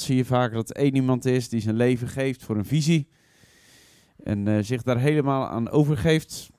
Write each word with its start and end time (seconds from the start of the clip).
zie 0.00 0.16
je 0.16 0.24
vaak 0.24 0.52
dat 0.52 0.72
één 0.72 0.94
iemand 0.94 1.24
is 1.24 1.48
die 1.48 1.60
zijn 1.60 1.76
leven 1.76 2.08
geeft 2.08 2.42
voor 2.42 2.56
een 2.56 2.64
visie. 2.64 3.08
En 4.22 4.48
eh, 4.48 4.58
zich 4.62 4.82
daar 4.82 4.98
helemaal 4.98 5.48
aan 5.48 5.70
overgeeft. 5.70 6.50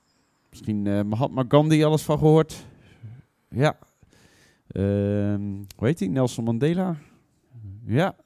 Misschien 0.50 0.84
uh, 0.84 1.02
Mahatma 1.02 1.44
Gandhi 1.48 1.84
alles 1.84 2.02
van 2.02 2.18
gehoord. 2.18 2.66
Ja. 3.48 3.78
Ehm, 4.66 5.42
hoe 5.76 5.86
heet 5.86 5.98
hij? 5.98 6.08
Nelson 6.08 6.44
Mandela. 6.44 6.96
Ja. 7.84 8.16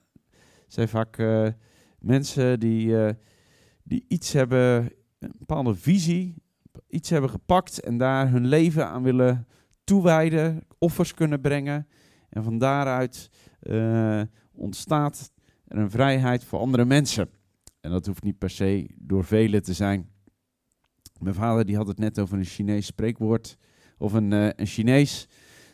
Zijn 0.66 0.88
vaak 0.88 1.18
uh, 1.18 1.48
mensen 1.98 2.60
die, 2.60 2.94
die 3.82 4.04
iets 4.08 4.32
hebben, 4.32 4.92
een 5.18 5.34
bepaalde 5.38 5.74
visie, 5.74 6.34
iets 6.88 7.10
hebben 7.10 7.30
gepakt 7.30 7.80
en 7.80 7.98
daar 7.98 8.30
hun 8.30 8.46
leven 8.46 8.86
aan 8.86 9.02
willen 9.02 9.46
toewijden, 9.84 10.62
offers 10.78 11.14
kunnen 11.14 11.40
brengen. 11.40 11.86
En 12.28 12.44
van 12.44 12.58
daaruit 12.58 13.30
ontstaat 14.54 15.32
er 15.64 15.78
een 15.78 15.90
vrijheid 15.90 16.44
voor 16.44 16.58
andere 16.58 16.84
mensen. 16.84 17.28
En 17.80 17.90
dat 17.90 18.06
hoeft 18.06 18.22
niet 18.22 18.38
per 18.38 18.50
se 18.50 18.90
door 18.96 19.24
velen 19.24 19.62
te 19.62 19.72
zijn. 19.72 20.10
Mijn 21.20 21.34
vader 21.34 21.64
die 21.64 21.76
had 21.76 21.86
het 21.86 21.98
net 21.98 22.18
over 22.18 22.38
een 22.38 22.44
Chinees 22.44 22.86
spreekwoord. 22.86 23.56
Of 23.98 24.12
een, 24.12 24.30
uh, 24.30 24.48
een 24.56 24.66
Chinees. 24.66 25.28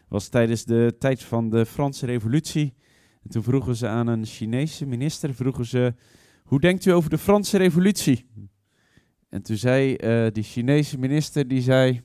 was 0.08 0.28
tijdens 0.28 0.64
de 0.64 0.96
tijd 0.98 1.22
van 1.22 1.50
de 1.50 1.66
Franse 1.66 2.06
revolutie. 2.06 2.74
En 3.22 3.30
toen 3.30 3.42
vroegen 3.42 3.76
ze 3.76 3.86
aan 3.86 4.06
een 4.06 4.26
Chinese 4.26 4.86
minister, 4.86 5.34
vroegen 5.34 5.66
ze, 5.66 5.94
hoe 6.44 6.60
denkt 6.60 6.84
u 6.84 6.90
over 6.90 7.10
de 7.10 7.18
Franse 7.18 7.56
revolutie? 7.56 8.26
En 9.28 9.42
toen 9.42 9.56
zei 9.56 9.96
uh, 10.00 10.30
die 10.32 10.42
Chinese 10.42 10.98
minister, 10.98 11.48
die 11.48 11.62
zei, 11.62 12.02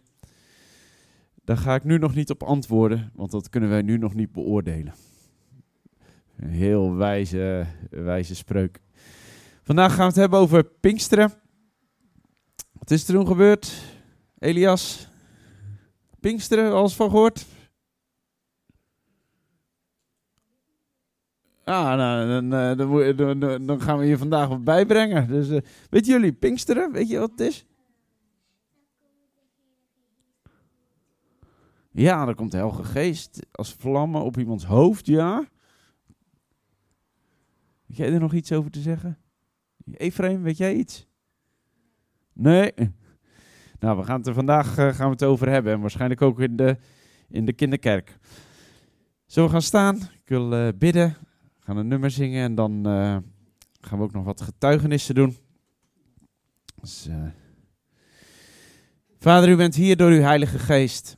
daar 1.44 1.58
ga 1.58 1.76
ik 1.76 1.84
nu 1.84 1.98
nog 1.98 2.16
niet 2.16 2.30
op 2.30 2.44
antwoorden, 2.44 3.12
want 3.16 3.32
dat 3.32 3.50
kunnen 3.50 3.70
wij 3.70 3.82
nu 3.82 3.98
nog 3.98 4.14
niet 4.14 4.32
beoordelen. 4.32 4.94
Een 6.38 6.50
heel 6.50 6.96
wijze, 6.96 7.66
wijze 7.90 8.36
spreuk. 8.36 8.80
Vandaag 9.64 9.90
gaan 9.90 10.00
we 10.00 10.12
het 10.12 10.16
hebben 10.16 10.40
over 10.40 10.64
Pinksteren. 10.64 11.34
Wat 12.72 12.92
is 12.92 13.08
er 13.08 13.14
toen 13.14 13.28
gebeurd? 13.28 13.74
Elias? 14.40 15.08
Pinksteren, 16.20 16.74
alles 16.74 16.96
van 16.96 17.10
gehoord? 17.10 17.46
Ah, 21.64 21.96
nou, 21.98 22.28
dan, 22.28 22.54
eh, 22.54 23.68
dan, 23.68 23.82
gaan 23.82 23.98
we 23.98 24.06
je 24.06 24.18
vandaag 24.18 24.48
wat 24.48 24.64
bijbrengen. 24.64 25.28
Dus, 25.28 25.50
uh, 25.50 25.60
weet 25.90 26.06
jullie, 26.06 26.34
Pinksteren, 26.34 26.92
weet 26.92 27.10
je 27.10 27.20
wat 27.20 27.32
het 27.32 27.40
is? 27.40 27.66
Ja, 31.92 32.26
dan 32.26 32.36
komt 32.36 32.52
de 32.52 32.58
Heilige 32.58 32.84
Geest 32.84 33.46
als 33.52 33.74
vlammen 33.74 34.22
op 34.22 34.38
iemands 34.38 34.66
hoofd, 34.66 35.06
ja. 35.06 35.48
Heb 37.94 38.06
jij 38.06 38.14
er 38.14 38.20
nog 38.20 38.34
iets 38.34 38.52
over 38.52 38.72
te 38.72 38.80
zeggen? 38.80 39.18
Ephraim, 39.94 40.44
weet 40.44 40.58
jij 40.58 40.76
iets? 40.76 41.08
Nee? 42.34 42.74
Nou, 43.80 43.98
we 43.98 44.04
gaan 44.04 44.18
het 44.18 44.28
er 44.28 44.34
vandaag 44.34 44.78
uh, 44.78 44.94
gaan 44.94 45.06
we 45.06 45.12
het 45.12 45.24
over 45.24 45.50
hebben. 45.50 45.74
En 45.74 45.80
waarschijnlijk 45.80 46.22
ook 46.22 46.40
in 46.40 46.56
de, 46.56 46.78
in 47.30 47.46
de 47.46 47.54
kinderkerk. 47.54 48.18
Zullen 49.26 49.48
we 49.48 49.54
gaan 49.54 49.64
staan? 49.64 49.96
Ik 49.96 50.22
wil 50.26 50.54
uh, 50.54 50.68
bidden. 50.78 51.18
We 51.40 51.60
gaan 51.60 51.78
een 51.78 51.88
nummer 51.88 52.12
zingen. 52.12 52.44
En 52.44 52.56
dan 52.56 52.88
uh, 52.88 53.18
gaan 53.82 53.98
we 53.98 54.04
ook 54.04 54.14
nog 54.14 54.26
wat 54.26 54.42
getuigenissen 54.42 55.16
doen. 55.16 55.38
Dus, 56.82 57.10
Vader, 59.20 59.50
u 59.50 59.56
bent 59.56 59.76
hier 59.76 59.98
door 59.98 60.12
uw 60.12 60.22
Heilige 60.22 60.60
Geest. 60.60 61.18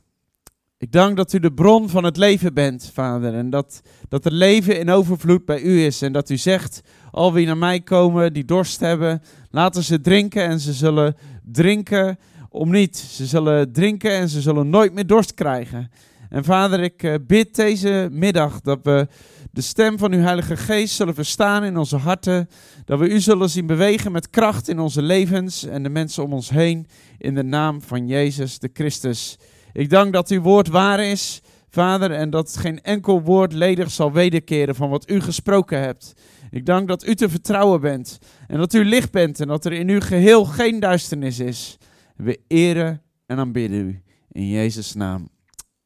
Ik 0.86 0.92
dank 0.92 1.16
dat 1.16 1.32
u 1.32 1.38
de 1.38 1.52
bron 1.52 1.88
van 1.88 2.04
het 2.04 2.16
leven 2.16 2.54
bent, 2.54 2.90
Vader. 2.94 3.34
En 3.34 3.50
dat, 3.50 3.82
dat 4.08 4.24
er 4.24 4.32
leven 4.32 4.78
in 4.78 4.90
overvloed 4.90 5.44
bij 5.44 5.60
u 5.60 5.84
is. 5.84 6.02
En 6.02 6.12
dat 6.12 6.30
u 6.30 6.36
zegt, 6.36 6.82
al 7.10 7.32
wie 7.32 7.46
naar 7.46 7.56
mij 7.56 7.80
komen, 7.80 8.32
die 8.32 8.44
dorst 8.44 8.80
hebben, 8.80 9.22
laten 9.50 9.82
ze 9.82 10.00
drinken 10.00 10.44
en 10.44 10.60
ze 10.60 10.72
zullen 10.72 11.16
drinken 11.44 12.18
om 12.48 12.70
niet. 12.70 12.96
Ze 12.96 13.26
zullen 13.26 13.72
drinken 13.72 14.10
en 14.10 14.28
ze 14.28 14.40
zullen 14.40 14.70
nooit 14.70 14.92
meer 14.92 15.06
dorst 15.06 15.34
krijgen. 15.34 15.90
En 16.28 16.44
Vader, 16.44 16.80
ik 16.80 17.02
eh, 17.02 17.14
bid 17.26 17.54
deze 17.54 18.08
middag 18.12 18.60
dat 18.60 18.78
we 18.82 19.08
de 19.50 19.60
stem 19.60 19.98
van 19.98 20.12
uw 20.12 20.20
Heilige 20.20 20.56
Geest 20.56 20.94
zullen 20.94 21.14
verstaan 21.14 21.64
in 21.64 21.76
onze 21.76 21.96
harten. 21.96 22.48
Dat 22.84 22.98
we 22.98 23.08
u 23.08 23.20
zullen 23.20 23.50
zien 23.50 23.66
bewegen 23.66 24.12
met 24.12 24.30
kracht 24.30 24.68
in 24.68 24.78
onze 24.78 25.02
levens 25.02 25.64
en 25.64 25.82
de 25.82 25.88
mensen 25.88 26.22
om 26.22 26.32
ons 26.32 26.50
heen. 26.50 26.86
In 27.18 27.34
de 27.34 27.44
naam 27.44 27.82
van 27.82 28.06
Jezus 28.06 28.58
de 28.58 28.70
Christus. 28.72 29.38
Ik 29.76 29.90
dank 29.90 30.12
dat 30.12 30.30
uw 30.30 30.40
woord 30.40 30.68
waar 30.68 31.00
is, 31.00 31.42
Vader, 31.68 32.10
en 32.10 32.30
dat 32.30 32.56
geen 32.56 32.82
enkel 32.82 33.22
woord 33.22 33.52
ledig 33.52 33.90
zal 33.90 34.12
wederkeren 34.12 34.74
van 34.74 34.90
wat 34.90 35.10
u 35.10 35.20
gesproken 35.20 35.80
hebt. 35.80 36.12
Ik 36.50 36.66
dank 36.66 36.88
dat 36.88 37.06
u 37.06 37.14
te 37.14 37.28
vertrouwen 37.28 37.80
bent 37.80 38.18
en 38.46 38.58
dat 38.58 38.74
u 38.74 38.84
licht 38.84 39.12
bent 39.12 39.40
en 39.40 39.46
dat 39.46 39.64
er 39.64 39.72
in 39.72 39.88
uw 39.88 40.00
geheel 40.00 40.44
geen 40.44 40.80
duisternis 40.80 41.38
is. 41.38 41.78
We 42.16 42.40
eren 42.46 43.02
en 43.26 43.38
aanbidden 43.38 43.86
u 43.86 44.02
in 44.32 44.48
Jezus' 44.48 44.94
naam. 44.94 45.28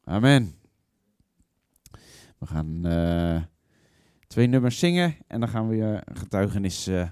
Amen. 0.03 0.55
We 2.37 2.45
gaan 2.45 2.87
uh, 2.87 3.41
twee 4.27 4.47
nummers 4.47 4.79
zingen 4.79 5.15
en 5.27 5.39
dan 5.39 5.49
gaan 5.49 5.67
we 5.67 5.77
een 5.77 6.17
getuigenis 6.17 6.87
uh, 6.87 7.09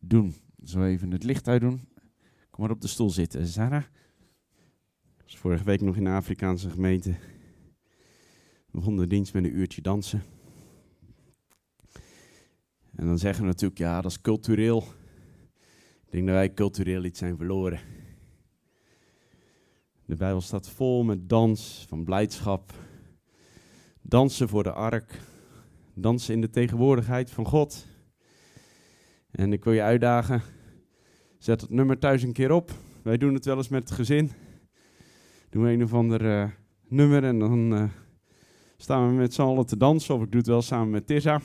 doen. 0.00 0.34
Zo 0.64 0.84
even 0.84 1.10
het 1.10 1.24
licht 1.24 1.48
uitdoen. 1.48 1.88
Kom 2.50 2.64
maar 2.64 2.74
op 2.74 2.80
de 2.80 2.88
stoel 2.88 3.10
zitten, 3.10 3.46
Sarah 3.46 3.84
was 5.26 5.36
vorige 5.36 5.64
week 5.64 5.80
nog 5.80 5.96
in 5.96 6.04
de 6.04 6.10
Afrikaanse 6.10 6.70
gemeente. 6.70 7.10
We 8.66 8.70
begonnen 8.70 9.08
dienst 9.08 9.32
met 9.34 9.44
een 9.44 9.56
uurtje 9.56 9.82
dansen. 9.82 10.22
En 12.96 13.06
dan 13.06 13.18
zeggen 13.18 13.42
we 13.42 13.48
natuurlijk, 13.48 13.80
ja, 13.80 14.00
dat 14.00 14.10
is 14.10 14.20
cultureel. 14.20 14.84
Ik 16.04 16.10
denk 16.10 16.26
dat 16.26 16.34
wij 16.34 16.52
cultureel 16.52 17.04
iets 17.04 17.18
zijn 17.18 17.36
verloren. 17.36 17.80
De 20.04 20.16
Bijbel 20.16 20.40
staat 20.40 20.68
vol 20.68 21.04
met 21.04 21.28
dans 21.28 21.84
van 21.88 22.04
blijdschap. 22.04 22.72
Dansen 24.02 24.48
voor 24.48 24.62
de 24.62 24.72
ark. 24.72 25.20
Dansen 25.94 26.34
in 26.34 26.40
de 26.40 26.50
tegenwoordigheid 26.50 27.30
van 27.30 27.46
God. 27.46 27.86
En 29.30 29.52
ik 29.52 29.64
wil 29.64 29.72
je 29.72 29.82
uitdagen, 29.82 30.42
zet 31.38 31.60
het 31.60 31.70
nummer 31.70 31.98
thuis 31.98 32.22
een 32.22 32.32
keer 32.32 32.50
op. 32.52 32.70
Wij 33.02 33.16
doen 33.16 33.34
het 33.34 33.44
wel 33.44 33.56
eens 33.56 33.68
met 33.68 33.88
het 33.88 33.92
gezin 33.92 34.30
doen 35.56 35.64
we 35.64 35.72
een 35.72 35.82
of 35.82 35.94
ander 35.94 36.24
uh, 36.24 36.50
nummer 36.88 37.24
en 37.24 37.38
dan 37.38 37.72
uh, 37.72 37.88
staan 38.76 39.08
we 39.08 39.14
met 39.14 39.34
z'n 39.34 39.42
allen 39.42 39.66
te 39.66 39.76
dansen. 39.76 40.14
Of 40.14 40.22
ik 40.22 40.30
doe 40.30 40.40
het 40.40 40.48
wel 40.48 40.62
samen 40.62 40.90
met 40.90 41.06
Tissa. 41.06 41.40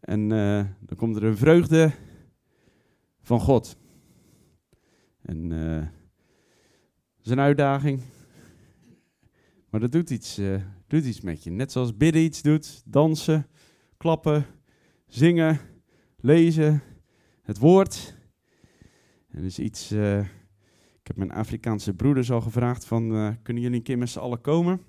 En 0.00 0.20
uh, 0.20 0.64
dan 0.80 0.96
komt 0.96 1.16
er 1.16 1.24
een 1.24 1.36
vreugde 1.36 1.92
van 3.20 3.40
God. 3.40 3.76
En 5.22 5.48
dat 5.48 7.24
is 7.24 7.30
een 7.30 7.40
uitdaging. 7.40 8.00
Maar 9.70 9.80
dat 9.80 9.92
doet 9.92 10.10
iets, 10.10 10.40
doet 10.86 11.04
iets 11.04 11.20
met 11.20 11.44
je. 11.44 11.50
Net 11.50 11.72
zoals 11.72 11.96
bidden 11.96 12.22
iets 12.22 12.42
doet, 12.42 12.82
dansen, 12.84 13.46
klappen, 13.96 14.46
zingen, 15.06 15.60
lezen, 16.16 16.82
het 17.42 17.58
woord. 17.58 18.16
En 19.28 19.44
is 19.44 19.58
iets 19.58 19.94
heb 21.12 21.26
mijn 21.26 21.38
Afrikaanse 21.38 21.94
broeders 21.94 22.30
al 22.30 22.40
gevraagd 22.40 22.84
van, 22.84 23.14
uh, 23.14 23.28
kunnen 23.42 23.62
jullie 23.62 23.78
een 23.78 23.84
keer 23.84 23.98
met 23.98 24.08
z'n 24.08 24.18
allen 24.18 24.40
komen? 24.40 24.80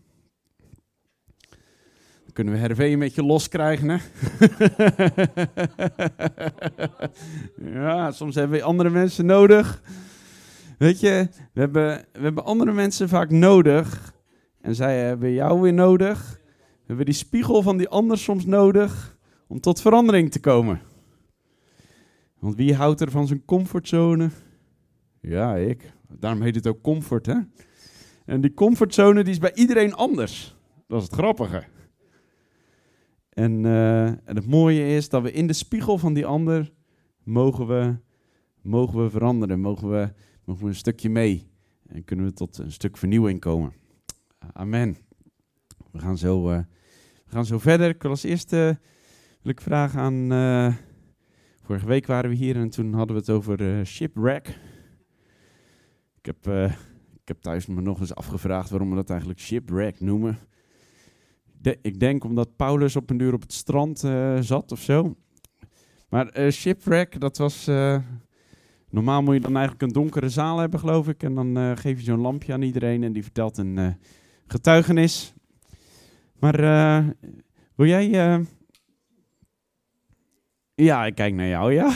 Dan 2.23 2.33
kunnen 2.33 2.53
we 2.53 2.59
Hervé 2.59 2.85
een 2.85 2.99
beetje 2.99 3.23
loskrijgen, 3.23 3.89
hè? 3.89 3.97
ja, 7.81 8.11
soms 8.11 8.35
hebben 8.35 8.57
we 8.57 8.63
andere 8.63 8.89
mensen 8.89 9.25
nodig. 9.25 9.81
Weet 10.77 10.99
je, 10.99 11.27
we 11.53 11.59
hebben, 11.59 12.05
we 12.13 12.21
hebben 12.21 12.45
andere 12.45 12.71
mensen 12.71 13.09
vaak 13.09 13.29
nodig. 13.29 14.13
En 14.61 14.75
zij 14.75 14.99
hebben 14.99 15.31
jou 15.31 15.61
weer 15.61 15.73
nodig. 15.73 16.39
We 16.55 16.83
hebben 16.85 17.05
die 17.05 17.15
spiegel 17.15 17.61
van 17.61 17.77
die 17.77 17.89
ander 17.89 18.17
soms 18.17 18.45
nodig 18.45 19.17
om 19.47 19.59
tot 19.59 19.81
verandering 19.81 20.31
te 20.31 20.39
komen. 20.39 20.81
Want 22.39 22.55
wie 22.55 22.75
houdt 22.75 23.01
er 23.01 23.11
van 23.11 23.27
zijn 23.27 23.45
comfortzone? 23.45 24.29
Ja, 25.21 25.55
ik. 25.55 25.93
Daarom 26.19 26.41
heet 26.41 26.55
het 26.55 26.67
ook 26.67 26.81
comfort, 26.81 27.25
hè? 27.25 27.39
En 28.25 28.41
die 28.41 28.53
comfortzone 28.53 29.23
die 29.23 29.33
is 29.33 29.39
bij 29.39 29.53
iedereen 29.53 29.93
anders. 29.93 30.55
Dat 30.87 31.01
is 31.01 31.07
het 31.07 31.15
grappige. 31.15 31.63
En, 33.29 33.63
uh, 33.63 34.05
en 34.05 34.35
het 34.35 34.47
mooie 34.47 34.95
is 34.95 35.09
dat 35.09 35.21
we 35.21 35.31
in 35.31 35.47
de 35.47 35.53
spiegel 35.53 35.97
van 35.97 36.13
die 36.13 36.25
ander 36.25 36.71
mogen 37.23 37.67
we, 37.67 37.95
mogen 38.61 39.03
we 39.03 39.09
veranderen. 39.09 39.59
Mogen 39.59 39.89
we, 39.89 40.13
mogen 40.45 40.63
we 40.63 40.69
een 40.69 40.75
stukje 40.75 41.09
mee. 41.09 41.51
En 41.87 42.03
kunnen 42.03 42.25
we 42.25 42.33
tot 42.33 42.57
een 42.57 42.71
stuk 42.71 42.97
vernieuwing 42.97 43.39
komen. 43.39 43.73
Amen. 44.53 44.97
We 45.91 45.99
gaan 45.99 46.17
zo, 46.17 46.51
uh, 46.51 46.57
we 47.25 47.31
gaan 47.31 47.45
zo 47.45 47.59
verder. 47.59 47.89
Ik 47.89 48.01
wil 48.01 48.11
als 48.11 48.23
eerste 48.23 48.79
wil 49.41 49.51
ik 49.51 49.61
vragen 49.61 49.99
aan... 49.99 50.31
Uh, 50.31 50.73
vorige 51.61 51.85
week 51.85 52.05
waren 52.05 52.29
we 52.29 52.35
hier 52.35 52.55
en 52.55 52.69
toen 52.69 52.93
hadden 52.93 53.15
we 53.15 53.21
het 53.21 53.29
over 53.29 53.85
shipwreck. 53.85 54.59
Ik 56.23 56.35
heb, 56.35 56.53
uh, 56.53 56.71
ik 57.21 57.27
heb 57.27 57.41
thuis 57.41 57.65
me 57.65 57.81
nog 57.81 57.99
eens 57.99 58.15
afgevraagd 58.15 58.69
waarom 58.69 58.89
we 58.89 58.95
dat 58.95 59.09
eigenlijk 59.09 59.39
shipwreck 59.39 59.99
noemen. 59.99 60.37
Ik 61.81 61.99
denk 61.99 62.23
omdat 62.23 62.55
Paulus 62.55 62.95
op 62.95 63.09
een 63.09 63.17
duur 63.17 63.33
op 63.33 63.41
het 63.41 63.53
strand 63.53 64.03
uh, 64.03 64.37
zat 64.39 64.71
of 64.71 64.79
zo. 64.79 65.15
Maar 66.09 66.39
uh, 66.39 66.51
shipwreck, 66.51 67.19
dat 67.19 67.37
was... 67.37 67.65
normaal 68.89 69.21
moet 69.21 69.33
je 69.33 69.39
dan 69.39 69.55
eigenlijk 69.55 69.81
een 69.81 70.01
donkere 70.01 70.29
zaal 70.29 70.57
hebben, 70.57 70.79
geloof 70.79 71.07
ik. 71.07 71.23
En 71.23 71.33
dan 71.33 71.77
geef 71.77 71.97
je 71.97 72.03
zo'n 72.03 72.19
lampje 72.19 72.53
aan 72.53 72.61
iedereen 72.61 73.03
en 73.03 73.13
die 73.13 73.23
vertelt 73.23 73.57
een 73.57 73.97
getuigenis. 74.47 75.33
Maar 76.39 76.57
wil 77.75 77.87
jij... 77.87 78.39
Ja, 80.75 81.05
ik 81.05 81.15
kijk 81.15 81.33
naar 81.33 81.47
jou, 81.47 81.73
ja. 81.73 81.93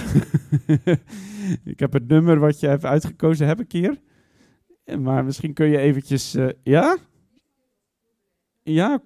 ik 1.74 1.80
heb 1.80 1.94
het 1.94 2.08
nummer 2.08 2.40
wat 2.40 2.60
je 2.60 2.68
hebt 2.68 2.86
uitgekozen, 2.86 3.48
heb 3.48 3.60
ik 3.60 3.72
hier. 3.72 4.06
Maar 4.96 5.26
misschien 5.26 5.54
kun 5.54 5.68
je 5.68 5.78
eventjes... 5.78 6.36
Uh, 6.36 6.50
ja? 6.64 6.98
Ja, 8.64 9.02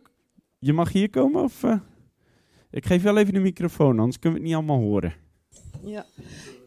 je 0.60 0.74
mag 0.74 0.92
hier 0.92 1.10
komen 1.10 1.44
of... 1.44 1.63
Uh? 1.63 1.80
Ik 2.72 2.86
geef 2.86 3.01
wel 3.01 3.18
even 3.18 3.33
de 3.33 3.39
microfoon, 3.39 4.00
anders 4.00 4.19
kunnen 4.19 4.39
we 4.39 4.45
het 4.45 4.56
niet 4.56 4.68
allemaal 4.68 4.88
horen. 4.88 5.13
Ja, 5.83 6.06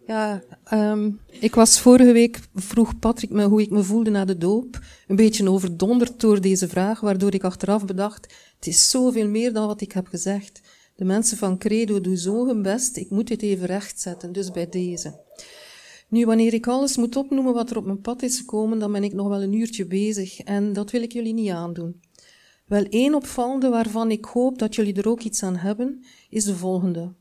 ja 0.07 0.43
um, 0.73 1.21
ik 1.29 1.55
was 1.55 1.81
vorige 1.81 2.13
week, 2.13 2.41
vroeg 2.55 2.99
Patrick 2.99 3.31
me 3.31 3.45
hoe 3.45 3.63
ik 3.63 3.71
me 3.71 3.83
voelde 3.83 4.11
na 4.11 4.25
de 4.25 4.39
doop. 4.39 4.81
Een 5.07 5.17
beetje 5.17 5.51
overdonderd 5.51 6.21
door 6.21 6.41
deze 6.41 6.69
vraag, 6.69 7.01
waardoor 7.01 7.35
ik 7.35 7.45
achteraf 7.45 7.85
bedacht, 7.85 8.53
het 8.57 8.67
is 8.67 8.91
zoveel 8.91 9.29
meer 9.29 9.53
dan 9.53 9.67
wat 9.67 9.81
ik 9.81 9.93
heb 9.93 10.07
gezegd. 10.07 10.61
De 10.95 11.05
mensen 11.05 11.37
van 11.37 11.59
Credo 11.59 12.01
doen 12.01 12.17
zo 12.17 12.47
hun 12.47 12.63
best, 12.63 12.97
ik 12.97 13.11
moet 13.11 13.27
dit 13.27 13.43
even 13.43 13.67
rechtzetten, 13.67 14.33
dus 14.33 14.51
bij 14.51 14.69
deze. 14.69 15.21
Nu, 16.15 16.27
wanneer 16.27 16.55
ik 16.55 16.67
alles 16.67 16.97
moet 16.97 17.17
opnoemen 17.17 17.55
wat 17.55 17.71
er 17.71 17.77
op 17.77 17.85
mijn 17.85 18.01
pad 18.01 18.23
is 18.23 18.39
gekomen, 18.39 18.79
dan 18.79 18.93
ben 18.93 19.05
ik 19.05 19.13
nog 19.13 19.29
wel 19.29 19.43
een 19.43 19.53
uurtje 19.53 19.87
bezig 19.87 20.41
en 20.41 20.73
dat 20.73 20.91
wil 20.91 21.03
ik 21.03 21.13
jullie 21.13 21.35
niet 21.35 21.51
aandoen. 21.51 22.01
Wel 22.67 22.85
één 22.85 23.15
opvallende 23.15 23.69
waarvan 23.69 24.11
ik 24.11 24.25
hoop 24.25 24.59
dat 24.59 24.75
jullie 24.75 24.95
er 24.95 25.09
ook 25.09 25.21
iets 25.21 25.43
aan 25.43 25.57
hebben, 25.57 26.05
is 26.29 26.45
de 26.45 26.57
volgende. 26.57 27.13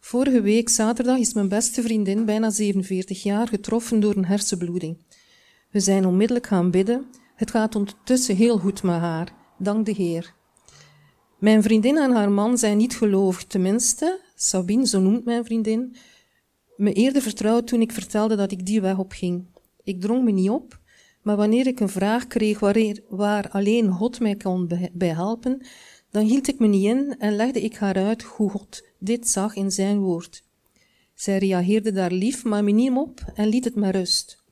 Vorige 0.00 0.40
week 0.40 0.68
zaterdag 0.68 1.18
is 1.18 1.32
mijn 1.32 1.48
beste 1.48 1.82
vriendin, 1.82 2.24
bijna 2.24 2.50
47 2.50 3.22
jaar, 3.22 3.48
getroffen 3.48 4.00
door 4.00 4.16
een 4.16 4.24
hersenbloeding. 4.24 5.04
We 5.70 5.80
zijn 5.80 6.06
onmiddellijk 6.06 6.46
gaan 6.46 6.70
bidden. 6.70 7.06
Het 7.34 7.50
gaat 7.50 7.74
ondertussen 7.74 8.36
heel 8.36 8.58
goed 8.58 8.82
met 8.82 9.00
haar, 9.00 9.34
dank 9.58 9.86
de 9.86 9.92
Heer. 9.92 10.34
Mijn 11.38 11.62
vriendin 11.62 11.96
en 11.96 12.10
haar 12.10 12.30
man 12.30 12.58
zijn 12.58 12.76
niet 12.76 12.96
gelovig, 12.96 13.44
tenminste, 13.44 14.20
Sabine, 14.34 14.86
zo 14.86 15.00
noemt 15.00 15.24
mijn 15.24 15.44
vriendin, 15.44 15.96
me 16.76 16.92
eerder 16.92 17.22
vertrouwd 17.22 17.66
toen 17.66 17.80
ik 17.80 17.92
vertelde 17.92 18.36
dat 18.36 18.52
ik 18.52 18.66
die 18.66 18.80
weg 18.80 18.98
op 18.98 19.12
ging. 19.12 19.46
Ik 19.82 20.00
drong 20.00 20.24
me 20.24 20.30
niet 20.30 20.50
op, 20.50 20.80
maar 21.22 21.36
wanneer 21.36 21.66
ik 21.66 21.80
een 21.80 21.88
vraag 21.88 22.26
kreeg 22.26 22.58
waar, 23.08 23.50
alleen 23.50 23.90
God 23.90 24.20
mij 24.20 24.36
kon 24.36 24.70
bij 24.92 25.14
helpen, 25.14 25.66
dan 26.10 26.24
hield 26.24 26.48
ik 26.48 26.58
me 26.58 26.66
niet 26.66 26.84
in 26.84 27.14
en 27.18 27.36
legde 27.36 27.60
ik 27.60 27.76
haar 27.76 27.96
uit 27.96 28.22
hoe 28.22 28.50
God 28.50 28.84
dit 28.98 29.28
zag 29.28 29.54
in 29.54 29.70
zijn 29.70 29.98
woord. 29.98 30.44
Zij 31.14 31.38
reageerde 31.38 31.92
daar 31.92 32.12
lief, 32.12 32.44
maar 32.44 32.64
me 32.64 32.70
niet 32.70 32.92
op 32.96 33.20
en 33.34 33.48
liet 33.48 33.64
het 33.64 33.74
met 33.74 33.94
rust. 33.94 34.42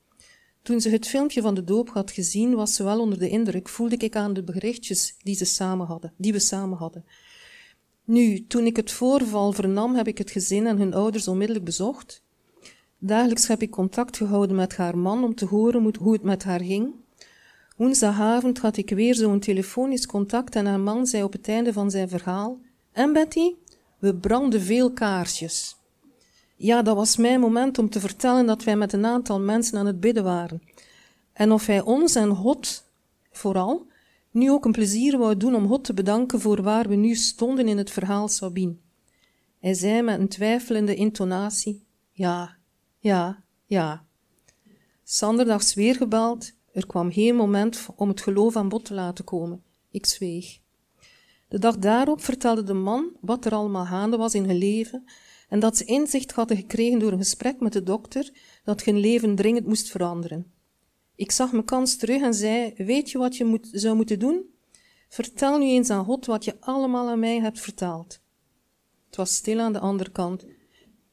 Toen 0.61 0.81
ze 0.81 0.89
het 0.89 1.07
filmpje 1.07 1.41
van 1.41 1.55
de 1.55 1.63
doop 1.63 1.89
had 1.89 2.11
gezien, 2.11 2.55
was 2.55 2.75
ze 2.75 2.83
wel 2.83 2.99
onder 2.99 3.19
de 3.19 3.29
indruk, 3.29 3.69
voelde 3.69 3.97
ik 3.97 4.15
aan 4.15 4.33
de 4.33 4.43
berichtjes 4.43 5.15
die, 5.17 5.35
ze 5.35 5.45
samen 5.45 5.87
hadden, 5.87 6.13
die 6.17 6.31
we 6.31 6.39
samen 6.39 6.77
hadden. 6.77 7.05
Nu, 8.05 8.47
toen 8.47 8.65
ik 8.65 8.75
het 8.75 8.91
voorval 8.91 9.51
vernam, 9.51 9.95
heb 9.95 10.07
ik 10.07 10.17
het 10.17 10.31
gezin 10.31 10.67
en 10.67 10.77
hun 10.77 10.93
ouders 10.93 11.27
onmiddellijk 11.27 11.65
bezocht. 11.65 12.21
Dagelijks 12.97 13.47
heb 13.47 13.61
ik 13.61 13.69
contact 13.69 14.17
gehouden 14.17 14.55
met 14.55 14.75
haar 14.75 14.97
man 14.97 15.23
om 15.23 15.35
te 15.35 15.45
horen 15.45 15.93
hoe 15.99 16.13
het 16.13 16.23
met 16.23 16.43
haar 16.43 16.61
ging. 16.61 16.93
Woensdagavond 17.77 18.59
had 18.59 18.77
ik 18.77 18.89
weer 18.89 19.15
zo'n 19.15 19.39
telefonisch 19.39 20.05
contact 20.05 20.55
en 20.55 20.65
haar 20.65 20.79
man 20.79 21.07
zei 21.07 21.23
op 21.23 21.31
het 21.31 21.47
einde 21.47 21.73
van 21.73 21.91
zijn 21.91 22.09
verhaal: 22.09 22.59
En 22.91 23.13
Betty, 23.13 23.53
we 23.99 24.15
branden 24.15 24.61
veel 24.61 24.91
kaarsjes. 24.91 25.75
Ja, 26.55 26.81
dat 26.81 26.95
was 26.95 27.17
mijn 27.17 27.39
moment 27.39 27.77
om 27.77 27.89
te 27.89 27.99
vertellen 27.99 28.45
dat 28.45 28.63
wij 28.63 28.75
met 28.75 28.93
een 28.93 29.05
aantal 29.05 29.39
mensen 29.39 29.77
aan 29.77 29.85
het 29.85 29.99
bidden 29.99 30.23
waren. 30.23 30.61
En 31.33 31.51
of 31.51 31.65
hij 31.65 31.81
ons 31.81 32.15
en 32.15 32.35
God, 32.35 32.83
vooral, 33.31 33.85
nu 34.33 34.51
ook 34.51 34.65
een 34.65 34.71
plezier 34.71 35.17
wou 35.17 35.37
doen 35.37 35.55
om 35.55 35.67
God 35.67 35.83
te 35.83 35.93
bedanken 35.93 36.39
voor 36.39 36.61
waar 36.61 36.87
we 36.87 36.95
nu 36.95 37.15
stonden 37.15 37.67
in 37.67 37.77
het 37.77 37.91
verhaal 37.91 38.27
Sabine. 38.27 38.75
Hij 39.59 39.73
zei 39.73 40.01
met 40.01 40.19
een 40.19 40.27
twijfelende 40.27 40.95
intonatie: 40.95 41.85
Ja, 42.11 42.57
ja, 42.99 43.43
ja. 43.65 44.05
Sanderdags 45.03 45.73
weer 45.73 45.95
gebeld. 45.95 46.51
Er 46.71 46.87
kwam 46.87 47.11
geen 47.11 47.35
moment 47.35 47.87
om 47.95 48.07
het 48.07 48.21
geloof 48.21 48.55
aan 48.55 48.69
bod 48.69 48.85
te 48.85 48.93
laten 48.93 49.25
komen. 49.25 49.63
Ik 49.91 50.05
zweeg. 50.05 50.59
De 51.47 51.59
dag 51.59 51.77
daarop 51.77 52.21
vertelde 52.21 52.63
de 52.63 52.73
man 52.73 53.11
wat 53.21 53.45
er 53.45 53.53
allemaal 53.53 53.85
gaande 53.85 54.17
was 54.17 54.35
in 54.35 54.45
hun 54.45 54.57
leven 54.57 55.03
en 55.49 55.59
dat 55.59 55.77
ze 55.77 55.85
inzicht 55.85 56.31
hadden 56.31 56.57
gekregen 56.57 56.99
door 56.99 57.11
een 57.11 57.17
gesprek 57.17 57.59
met 57.59 57.73
de 57.73 57.83
dokter 57.83 58.31
dat 58.63 58.83
hun 58.83 58.97
leven 58.97 59.35
dringend 59.35 59.67
moest 59.67 59.91
veranderen. 59.91 60.52
Ik 61.23 61.31
zag 61.31 61.51
mijn 61.51 61.65
kans 61.65 61.97
terug 61.97 62.21
en 62.21 62.33
zei: 62.33 62.73
Weet 62.77 63.11
je 63.11 63.17
wat 63.17 63.37
je 63.37 63.45
moet, 63.45 63.69
zou 63.71 63.95
moeten 63.95 64.19
doen? 64.19 64.53
Vertel 65.09 65.57
nu 65.57 65.65
eens 65.65 65.89
aan 65.89 66.05
God 66.05 66.25
wat 66.25 66.43
je 66.45 66.55
allemaal 66.59 67.09
aan 67.09 67.19
mij 67.19 67.39
hebt 67.39 67.59
verteld. 67.59 68.19
Het 69.05 69.15
was 69.15 69.35
stil 69.35 69.59
aan 69.59 69.73
de 69.73 69.79
andere 69.79 70.11
kant. 70.11 70.45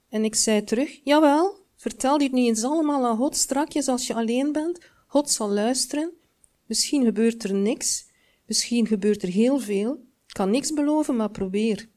En 0.08 0.24
ik 0.24 0.34
zei 0.34 0.64
terug: 0.64 1.00
Jawel, 1.04 1.58
vertel 1.76 2.18
dit 2.18 2.32
nu 2.32 2.40
eens 2.40 2.64
allemaal 2.64 3.06
aan 3.06 3.16
God 3.16 3.36
strakjes 3.36 3.88
als 3.88 4.06
je 4.06 4.14
alleen 4.14 4.52
bent. 4.52 4.78
God 5.06 5.30
zal 5.30 5.50
luisteren. 5.50 6.12
Misschien 6.66 7.04
gebeurt 7.04 7.44
er 7.44 7.54
niks, 7.54 8.06
misschien 8.46 8.86
gebeurt 8.86 9.22
er 9.22 9.28
heel 9.28 9.58
veel. 9.58 9.92
Ik 10.26 10.34
kan 10.34 10.50
niks 10.50 10.72
beloven, 10.72 11.16
maar 11.16 11.30
probeer. 11.30 11.88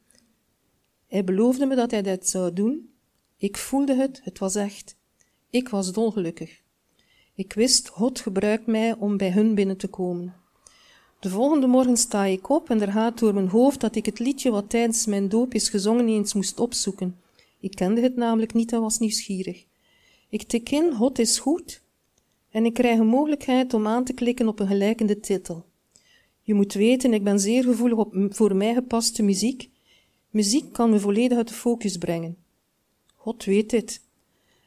Hij 1.08 1.24
beloofde 1.24 1.66
me 1.66 1.76
dat 1.76 1.92
hij 1.92 2.02
dat 2.02 2.28
zou 2.28 2.54
doen. 2.54 2.94
Ik 3.38 3.58
voelde 3.58 3.96
het, 3.96 4.22
het 4.24 4.40
was 4.40 4.56
echt. 4.56 4.96
Ik 5.50 5.70
was 5.70 5.92
dolgelukkig. 5.92 6.63
Ik 7.36 7.54
wist, 7.54 7.88
God 7.88 8.20
gebruikt 8.20 8.66
mij 8.66 8.96
om 8.96 9.18
bij 9.18 9.32
hun 9.32 9.56
binnen 9.56 9.78
te 9.78 9.88
komen. 9.88 10.34
De 11.20 11.30
volgende 11.30 11.68
morgen 11.68 11.98
sta 11.98 12.24
ik 12.24 12.50
op 12.50 12.70
en 12.70 12.82
er 12.82 12.92
gaat 12.92 13.20
door 13.20 13.34
mijn 13.34 13.48
hoofd 13.48 13.80
dat 13.80 13.96
ik 13.96 14.06
het 14.06 14.20
liedje 14.20 14.52
wat 14.52 14.70
tijdens 14.70 15.06
mijn 15.06 15.30
doop 15.30 15.54
is 15.54 15.70
gezongen 15.70 16.08
eens 16.08 16.34
moest 16.34 16.60
opzoeken. 16.60 17.20
Ik 17.60 17.72
kende 17.72 18.02
het 18.02 18.16
namelijk 18.16 18.54
niet 18.54 18.72
en 18.72 18.82
was 18.82 19.00
nieuwsgierig. 19.00 19.66
Ik 20.30 20.44
tik 20.44 20.70
in, 20.70 20.94
God 20.94 21.20
is 21.20 21.40
goed, 21.40 21.82
en 22.50 22.66
ik 22.66 22.74
krijg 22.74 23.00
een 23.00 23.08
mogelijkheid 23.08 23.74
om 23.74 23.88
aan 23.88 24.04
te 24.04 24.14
klikken 24.14 24.48
op 24.48 24.60
een 24.60 24.68
gelijkende 24.68 25.20
titel. 25.20 25.66
Je 26.42 26.54
moet 26.54 26.74
weten, 26.74 27.14
ik 27.14 27.24
ben 27.24 27.40
zeer 27.40 27.64
gevoelig 27.64 27.98
op 27.98 28.16
voor 28.30 28.56
mij 28.56 28.74
gepaste 28.74 29.24
muziek. 29.24 29.70
Muziek 30.30 30.74
kan 30.74 30.90
me 30.90 31.00
volledig 31.00 31.38
uit 31.38 31.48
de 31.48 31.54
focus 31.54 31.98
brengen. 31.98 32.38
God 33.16 33.44
weet 33.44 33.70
dit. 33.70 34.02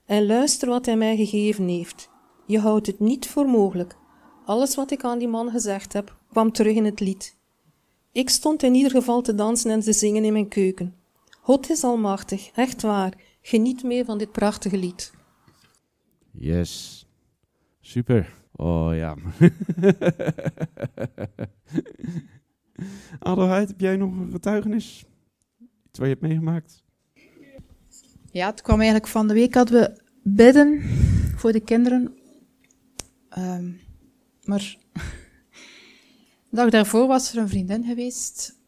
En 0.05 0.27
luister 0.27 0.69
wat 0.69 0.87
hij 0.87 0.97
mij 0.97 1.17
gegeven 1.17 1.69
heeft. 1.69 2.09
Je 2.47 2.59
houdt 2.59 2.87
het 2.87 3.01
niet 3.01 3.29
voor 3.29 3.47
mogelijk. 3.47 3.97
Alles 4.45 4.75
wat 4.75 4.91
ik 4.91 5.05
aan 5.05 5.19
die 5.19 5.29
man 5.29 5.51
gezegd 5.51 5.93
heb, 5.93 6.17
kwam 6.31 6.53
terug 6.53 6.75
in 6.75 6.85
het 6.85 7.01
lied. 7.01 7.37
Ik 8.13 8.31
stond 8.31 8.63
in 8.63 8.75
ieder 8.75 8.91
geval 8.91 9.23
te 9.23 9.35
dansen 9.35 9.71
en 9.71 9.81
te 9.81 9.93
zingen 9.93 10.25
in 10.25 10.33
mijn 10.33 10.49
keuken. 10.49 10.95
God 11.41 11.71
is 11.71 11.85
almachtig, 11.85 12.51
echt 12.55 12.83
waar. 12.83 13.13
Geniet 13.41 13.83
mee 13.83 14.05
van 14.05 14.19
dit 14.19 14.33
prachtige 14.33 14.77
lied. 14.77 15.13
Yes. 16.31 17.07
Super. 17.81 18.35
Oh 18.53 18.95
ja. 18.95 19.17
Adelheid, 23.19 23.69
heb 23.69 23.81
jij 23.81 23.97
nog 23.97 24.13
een 24.13 24.31
getuigenis? 24.31 25.05
Iets 25.89 25.99
wat 25.99 26.07
je 26.07 26.13
hebt 26.13 26.21
meegemaakt? 26.21 26.85
Ja, 28.31 28.51
het 28.51 28.63
kwam 28.63 28.77
eigenlijk 28.77 29.09
van 29.09 29.29
de 29.29 29.35
week 29.35 29.55
hadden 29.55 29.81
we 29.81 30.03
bidden 30.23 30.83
voor 31.37 31.53
de 31.53 31.61
kinderen 31.61 32.16
Ehm, 33.37 33.71
maar 34.45 34.61
de 36.51 36.57
dag 36.57 36.71
daarvoor 36.71 37.07
was 37.07 37.33
er 37.33 37.39
een 37.39 37.49
vriendin 37.49 37.85
geweest. 37.85 38.59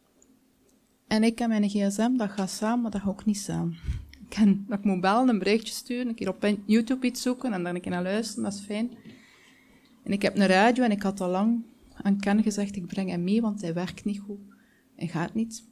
En 1.07 1.23
ik 1.23 1.39
en 1.39 1.49
mijn 1.49 1.69
gsm, 1.69 2.15
dat 2.17 2.29
gaat 2.29 2.49
samen, 2.49 2.81
maar 2.81 2.91
dat 2.91 3.01
gaat 3.01 3.09
ook 3.09 3.25
niet 3.25 3.37
samen. 3.37 3.77
Ik 4.29 4.35
kan, 4.35 4.65
dat 4.67 4.79
ik 4.79 4.85
moet 4.85 5.03
een 5.03 5.39
berichtje 5.39 5.73
sturen, 5.73 6.07
een 6.07 6.15
keer 6.15 6.29
op 6.29 6.55
YouTube 6.65 7.07
iets 7.07 7.21
zoeken 7.21 7.53
en 7.53 7.63
dan 7.63 7.75
een 7.75 7.81
keer 7.81 7.91
naar 7.91 8.03
luisteren, 8.03 8.43
dat 8.43 8.53
is 8.53 8.59
fijn. 8.59 8.91
En 10.03 10.11
ik 10.11 10.21
heb 10.21 10.37
een 10.37 10.45
radio 10.45 10.83
en 10.83 10.91
ik 10.91 11.01
had 11.01 11.21
al 11.21 11.29
lang 11.29 11.63
aan 11.93 12.19
Ken 12.19 12.43
gezegd, 12.43 12.75
ik 12.75 12.87
breng 12.87 13.09
hem 13.09 13.23
mee, 13.23 13.41
want 13.41 13.61
hij 13.61 13.73
werkt 13.73 14.05
niet 14.05 14.19
goed. 14.19 14.39
Hij 14.95 15.07
gaat 15.07 15.33
niet. 15.33 15.63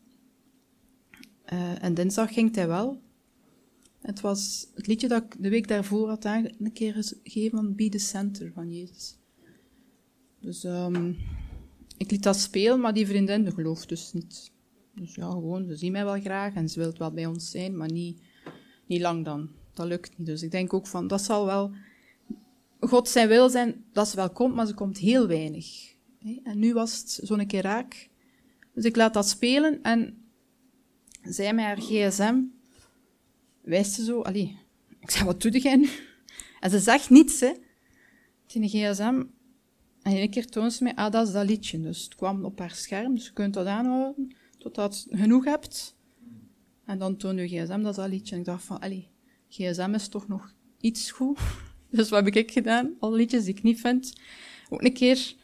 Uh, 1.54 1.84
en 1.84 1.94
dinsdag 1.94 2.34
ging 2.34 2.56
hij 2.56 2.68
wel. 2.68 3.02
Het 4.08 4.22
was 4.22 4.68
het 4.76 4.88
liedje 4.88 5.08
dat 5.08 5.24
ik 5.24 5.36
de 5.40 5.50
week 5.50 5.68
daarvoor 5.68 6.10
had 6.10 6.26
een 6.26 6.72
keer 6.74 6.94
gegeven 7.24 7.58
van 7.58 7.76
Be 7.76 7.90
the 7.90 7.98
Center 7.98 8.52
van 8.54 8.72
Jezus. 8.74 9.18
Dus 10.40 10.64
um, 10.64 11.18
ik 11.98 12.12
liet 12.12 12.24
dat 12.24 12.38
spelen, 12.38 12.80
maar 12.80 12.94
die 12.94 13.08
vriendin 13.08 13.52
gelooft 13.52 13.90
dus 13.90 14.14
niet. 14.14 14.52
Dus 14.96 15.16
ja, 15.16 15.30
gewoon, 15.30 15.66
ze 15.66 15.76
zien 15.76 15.92
mij 15.92 16.04
wel 16.04 16.20
graag 16.20 16.54
en 16.54 16.70
ze 16.70 16.80
wil 16.80 16.94
wel 16.98 17.12
bij 17.12 17.26
ons 17.26 17.52
zijn, 17.52 17.78
maar 17.78 17.92
niet, 17.92 18.22
niet 18.86 19.02
lang 19.02 19.26
dan. 19.26 19.50
Dat 19.74 19.88
lukt 19.88 20.18
niet. 20.18 20.28
Dus 20.28 20.42
ik 20.42 20.52
denk 20.52 20.74
ook 20.74 20.88
van, 20.88 21.08
dat 21.08 21.22
zal 21.22 21.46
wel 21.46 21.72
God 22.80 23.10
zijn 23.10 23.28
wil 23.28 23.50
zijn 23.50 23.86
dat 23.92 24.08
ze 24.08 24.16
wel 24.16 24.30
komt, 24.30 24.56
maar 24.56 24.68
ze 24.68 24.74
komt 24.74 24.98
heel 24.98 25.28
weinig. 25.28 25.96
En 26.44 26.60
nu 26.60 26.74
was 26.74 26.98
het 26.98 27.20
zo'n 27.24 27.48
keer 27.48 27.62
raak 27.62 28.10
Dus 28.74 28.84
ik 28.84 28.96
laat 28.96 29.14
dat 29.14 29.28
spelen 29.28 29.82
en 29.82 30.18
zij 31.22 31.54
met 31.54 31.66
haar 31.66 31.82
gsm 31.82 32.42
wijst 33.68 33.94
ze 33.94 34.04
zo, 34.04 34.22
allee, 34.22 34.58
ik 35.00 35.10
zeg, 35.10 35.24
wat 35.24 35.42
doe 35.42 35.60
jij 35.60 35.76
nu? 35.76 35.90
En 36.60 36.70
ze 36.70 36.80
zegt 36.80 37.10
niets, 37.10 37.40
hè. 37.40 37.52
Die 38.48 38.70
gsm, 38.70 39.24
en 40.02 40.12
in 40.12 40.18
één 40.18 40.30
keer 40.30 40.46
toont 40.46 40.74
ze 40.74 40.84
mij, 40.84 40.96
ah, 40.96 41.12
dat 41.12 41.28
is 41.28 41.34
dat 41.34 41.46
liedje. 41.46 41.82
Dus 41.82 42.04
het 42.04 42.16
kwam 42.16 42.46
op 42.46 42.60
haar 42.60 42.72
scherm, 42.72 43.16
dus 43.16 43.26
je 43.26 43.34
kunt 43.34 43.54
dat 43.54 43.66
aanhouden 43.66 44.36
totdat 44.58 45.06
je 45.10 45.18
genoeg 45.18 45.46
hebt. 45.46 45.96
En 46.86 47.00
dan 47.00 47.18
toon 47.18 47.38
je 47.38 47.48
gsm, 47.48 47.82
dat 47.82 47.96
dat 47.96 48.10
liedje. 48.10 48.34
En 48.34 48.40
ik 48.40 48.46
dacht 48.46 48.64
van, 48.64 48.80
allee, 48.80 49.10
gsm 49.50 49.92
is 49.94 50.08
toch 50.08 50.28
nog 50.28 50.54
iets 50.80 51.12
goed. 51.12 51.40
Dus 51.90 52.10
wat 52.10 52.26
heb 52.26 52.36
ik 52.36 52.52
gedaan? 52.52 52.96
Alle 53.00 53.16
liedjes 53.16 53.44
die 53.44 53.54
ik 53.54 53.64
niet 53.64 53.80
vind. 53.80 54.14
Ook 54.70 54.82
een 54.84 54.94
keer, 54.94 55.36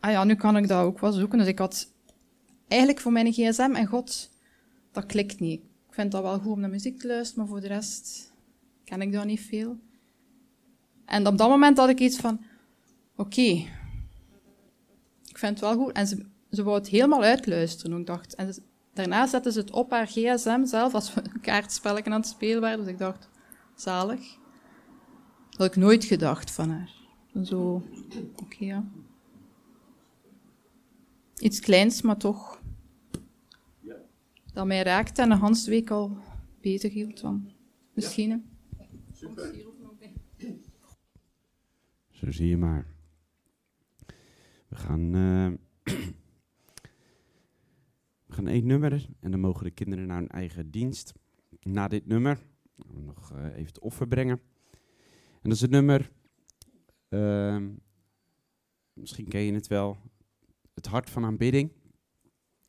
ah 0.00 0.10
ja, 0.10 0.24
nu 0.24 0.34
kan 0.34 0.56
ik 0.56 0.68
dat 0.68 0.84
ook 0.84 1.00
wel 1.00 1.12
zoeken. 1.12 1.38
Dus 1.38 1.46
ik 1.46 1.58
had 1.58 1.92
eigenlijk 2.68 3.00
voor 3.00 3.12
mijn 3.12 3.32
gsm 3.32 3.70
en 3.74 3.86
God, 3.86 4.30
dat 4.92 5.06
klikt 5.06 5.40
niet. 5.40 5.62
Ik 5.94 6.00
vind 6.00 6.12
dat 6.12 6.22
wel 6.22 6.38
goed 6.38 6.52
om 6.52 6.60
naar 6.60 6.70
muziek 6.70 6.98
te 6.98 7.06
luisteren, 7.06 7.40
maar 7.40 7.52
voor 7.52 7.60
de 7.60 7.74
rest 7.74 8.32
ken 8.84 9.00
ik 9.00 9.12
dat 9.12 9.24
niet 9.24 9.40
veel. 9.40 9.78
En 11.04 11.26
op 11.26 11.38
dat 11.38 11.48
moment 11.48 11.78
had 11.78 11.88
ik 11.88 12.00
iets 12.00 12.16
van, 12.16 12.40
oké, 13.16 13.40
ik 15.26 15.38
vind 15.38 15.50
het 15.50 15.60
wel 15.60 15.76
goed. 15.76 15.92
En 15.92 16.06
ze, 16.06 16.26
ze 16.50 16.62
wou 16.62 16.78
het 16.78 16.88
helemaal 16.88 17.22
uitluisteren. 17.22 18.00
Ik 18.00 18.06
dacht, 18.06 18.34
en 18.34 18.54
daarna 18.94 19.26
zetten 19.26 19.52
ze 19.52 19.58
het 19.58 19.70
op 19.70 19.90
haar 19.90 20.06
gsm 20.06 20.64
zelf, 20.64 20.94
als 20.94 21.14
we 21.14 21.20
een 21.34 21.40
kaartspelletje 21.40 22.10
aan 22.10 22.20
het 22.20 22.28
spelen 22.28 22.60
waren. 22.60 22.78
Dus 22.78 22.88
ik 22.88 22.98
dacht, 22.98 23.28
zalig. 23.74 24.38
Dat 25.50 25.58
had 25.58 25.66
ik 25.66 25.76
nooit 25.76 26.04
gedacht 26.04 26.50
van 26.50 26.70
haar. 26.70 26.90
Zo, 27.44 27.82
oké, 28.36 28.64
ja. 28.64 28.84
Iets 31.36 31.60
kleins, 31.60 32.02
maar 32.02 32.16
toch. 32.16 32.62
Dat 34.54 34.66
mij 34.66 34.82
raakte 34.82 35.22
en 35.22 35.30
een 35.30 35.42
hele 35.42 35.64
week 35.70 35.90
al 35.90 36.16
beter 36.60 36.90
hield 36.90 37.20
van. 37.20 37.52
Misschien. 37.92 38.44
Super. 39.12 39.54
Zo 42.10 42.30
zie 42.30 42.48
je 42.48 42.56
maar. 42.56 42.86
We 44.68 44.76
gaan, 44.76 45.16
uh, 45.16 45.52
we 48.26 48.32
gaan 48.32 48.48
één 48.48 48.66
nummer 48.66 49.08
en 49.20 49.30
dan 49.30 49.40
mogen 49.40 49.64
de 49.64 49.70
kinderen 49.70 50.06
naar 50.06 50.18
hun 50.18 50.28
eigen 50.28 50.70
dienst. 50.70 51.12
Na 51.62 51.88
dit 51.88 52.06
nummer 52.06 52.38
we 52.76 53.00
nog 53.00 53.32
uh, 53.32 53.44
even 53.44 53.66
het 53.66 53.78
offer 53.78 54.08
brengen. 54.08 54.40
En 55.32 55.50
dat 55.50 55.52
is 55.52 55.60
het 55.60 55.70
nummer, 55.70 56.10
uh, 57.08 57.62
misschien 58.92 59.28
ken 59.28 59.40
je 59.40 59.52
het 59.52 59.66
wel, 59.66 59.98
het 60.74 60.86
hart 60.86 61.10
van 61.10 61.24
aanbidding. 61.24 61.70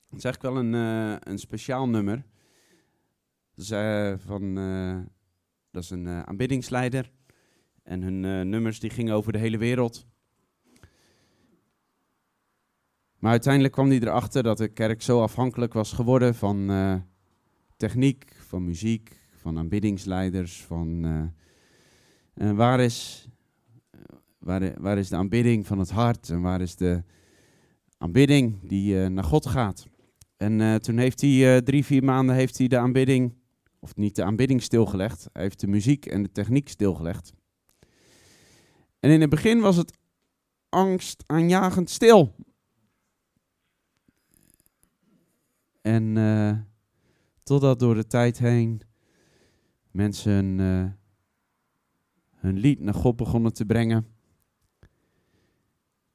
Het 0.10 0.18
is 0.18 0.24
eigenlijk 0.24 0.56
wel 0.56 0.64
een, 0.64 0.74
uh, 0.74 1.18
een 1.20 1.40
speciaal 1.40 1.90
nummer. 1.90 2.26
Dat 3.56 3.66
is, 3.66 4.24
van, 4.26 4.56
dat 5.72 5.84
is 5.84 5.90
een 5.90 6.08
aanbiddingsleider. 6.08 7.12
En 7.84 8.02
hun 8.02 8.50
nummers 8.50 8.80
die 8.80 8.90
gingen 8.90 9.14
over 9.14 9.32
de 9.32 9.38
hele 9.38 9.58
wereld. 9.58 10.06
Maar 13.20 13.32
uiteindelijk 13.32 13.74
kwam 13.74 13.88
hij 13.88 14.00
erachter 14.00 14.44
dat 14.44 14.58
de 14.58 14.68
kerk 14.68 15.02
zo 15.02 15.22
afhankelijk 15.22 15.74
was 15.74 15.92
geworden 15.94 16.36
van 16.36 16.72
techniek, 17.78 18.36
van 18.36 18.66
muziek, 18.66 19.20
van 19.36 19.58
aanbiddingsleiders, 19.58 20.64
van 20.64 21.02
waar, 22.34 22.80
is, 22.80 23.28
waar, 24.38 24.82
waar 24.82 24.98
is 24.98 25.10
de 25.10 25.16
aanbidding 25.16 25.68
van 25.68 25.80
het 25.80 25.90
hart 25.90 26.30
en 26.30 26.42
waar 26.42 26.62
is 26.62 26.76
de 26.76 27.04
aanbidding 27.98 28.68
die 28.68 29.10
naar 29.10 29.24
God 29.24 29.46
gaat. 29.46 29.88
En 30.46 30.82
toen 30.82 30.98
heeft 30.98 31.22
hij 31.22 31.62
drie, 31.62 31.86
vier 31.86 32.04
maanden 32.04 32.36
heeft 32.36 32.58
hij 32.58 32.68
de 32.68 32.78
aanbidding, 32.78 33.34
of 33.80 33.96
niet 33.96 34.16
de 34.16 34.24
aanbidding 34.24 34.62
stilgelegd, 34.62 35.30
hij 35.34 35.42
heeft 35.42 35.60
de 35.60 35.68
muziek 35.68 36.06
en 36.06 36.24
de 36.24 36.32
techniek 36.32 36.70
stilgelegd. 36.70 37.34
En 39.00 39.10
in 39.10 39.22
het 39.22 39.30
begin 39.30 39.60
was 39.60 39.76
het 39.76 39.98
angstaanjagend 40.70 41.90
stil. 41.90 42.36
En 45.82 46.16
uh, 46.16 46.58
totdat 47.44 47.80
door 47.80 47.96
de 47.96 48.08
tijd 48.08 48.40
heen 48.40 48.82
mensen 49.92 50.60
hun 52.36 52.58
lied 52.58 52.80
naar 52.80 52.94
God 52.94 53.16
begonnen 53.16 53.54
te 53.54 53.66
brengen. 53.66 54.08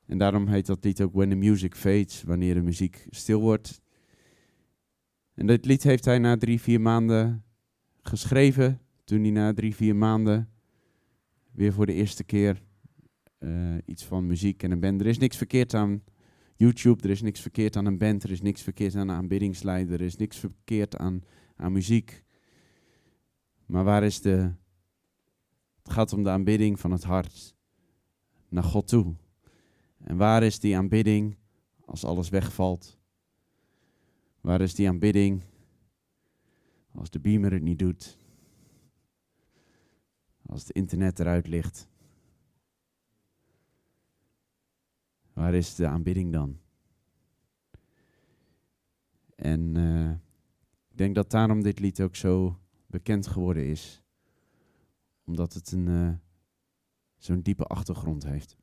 En 0.06 0.18
daarom 0.18 0.46
heet 0.46 0.66
dat 0.66 0.84
lied 0.84 1.00
ook 1.00 1.14
When 1.14 1.28
the 1.28 1.34
Music 1.34 1.74
Fades, 1.74 2.22
wanneer 2.22 2.54
de 2.54 2.62
muziek 2.62 3.06
stil 3.10 3.40
wordt. 3.40 3.80
En 5.40 5.46
dit 5.46 5.64
lied 5.64 5.82
heeft 5.82 6.04
hij 6.04 6.18
na 6.18 6.36
drie, 6.36 6.60
vier 6.60 6.80
maanden 6.80 7.44
geschreven. 8.02 8.80
Toen 9.04 9.20
hij 9.20 9.30
na 9.30 9.52
drie, 9.52 9.74
vier 9.74 9.96
maanden 9.96 10.50
weer 11.52 11.72
voor 11.72 11.86
de 11.86 11.92
eerste 11.92 12.24
keer 12.24 12.62
uh, 13.38 13.74
iets 13.84 14.04
van 14.04 14.26
muziek 14.26 14.62
en 14.62 14.70
een 14.70 14.80
band. 14.80 15.00
Er 15.00 15.06
is 15.06 15.18
niks 15.18 15.36
verkeerd 15.36 15.74
aan 15.74 16.02
YouTube, 16.56 17.02
er 17.02 17.10
is 17.10 17.22
niks 17.22 17.40
verkeerd 17.40 17.76
aan 17.76 17.86
een 17.86 17.98
band, 17.98 18.22
er 18.22 18.30
is 18.30 18.40
niks 18.40 18.62
verkeerd 18.62 18.94
aan 18.94 19.08
een 19.08 19.16
aanbiddingsleider, 19.16 20.00
er 20.00 20.06
is 20.06 20.16
niks 20.16 20.36
verkeerd 20.36 20.96
aan, 20.96 21.22
aan 21.56 21.72
muziek. 21.72 22.22
Maar 23.66 23.84
waar 23.84 24.04
is 24.04 24.20
de. 24.20 24.52
Het 25.82 25.92
gaat 25.92 26.12
om 26.12 26.22
de 26.22 26.30
aanbidding 26.30 26.80
van 26.80 26.90
het 26.90 27.04
hart 27.04 27.54
naar 28.48 28.64
God 28.64 28.88
toe. 28.88 29.14
En 29.98 30.16
waar 30.16 30.42
is 30.42 30.58
die 30.60 30.76
aanbidding 30.76 31.36
als 31.84 32.04
alles 32.04 32.28
wegvalt? 32.28 32.99
Waar 34.40 34.60
is 34.60 34.74
die 34.74 34.88
aanbidding 34.88 35.42
als 36.92 37.10
de 37.10 37.20
beamer 37.20 37.52
het 37.52 37.62
niet 37.62 37.78
doet? 37.78 38.18
Als 40.46 40.62
het 40.62 40.70
internet 40.70 41.18
eruit 41.18 41.46
ligt? 41.46 41.88
Waar 45.32 45.54
is 45.54 45.74
de 45.74 45.86
aanbidding 45.86 46.32
dan? 46.32 46.58
En 49.34 49.74
uh, 49.74 50.10
ik 50.90 50.96
denk 50.96 51.14
dat 51.14 51.30
daarom 51.30 51.62
dit 51.62 51.78
lied 51.78 52.00
ook 52.00 52.16
zo 52.16 52.58
bekend 52.86 53.26
geworden 53.26 53.66
is. 53.66 54.02
Omdat 55.24 55.52
het 55.52 55.72
een 55.72 55.86
uh, 55.86 56.12
zo'n 57.16 57.40
diepe 57.40 57.64
achtergrond 57.64 58.24
heeft. 58.24 58.56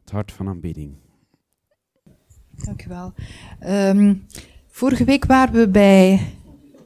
Het 0.00 0.10
hart 0.10 0.32
van 0.32 0.48
aanbidding. 0.48 0.96
Dankjewel. 2.62 3.12
Um, 3.66 4.26
vorige 4.68 5.04
week 5.04 5.24
waren 5.24 5.54
we 5.54 5.68
bij. 5.68 6.20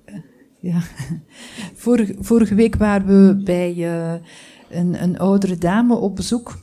Uh, 0.06 0.14
ja. 0.60 0.80
vorige, 1.84 2.16
vorige 2.20 2.54
week 2.54 2.76
waren 2.76 3.06
we 3.06 3.42
bij 3.44 3.88
een, 4.70 5.02
een 5.02 5.18
oudere 5.18 5.58
dame 5.58 5.94
op 5.94 6.16
bezoek, 6.16 6.58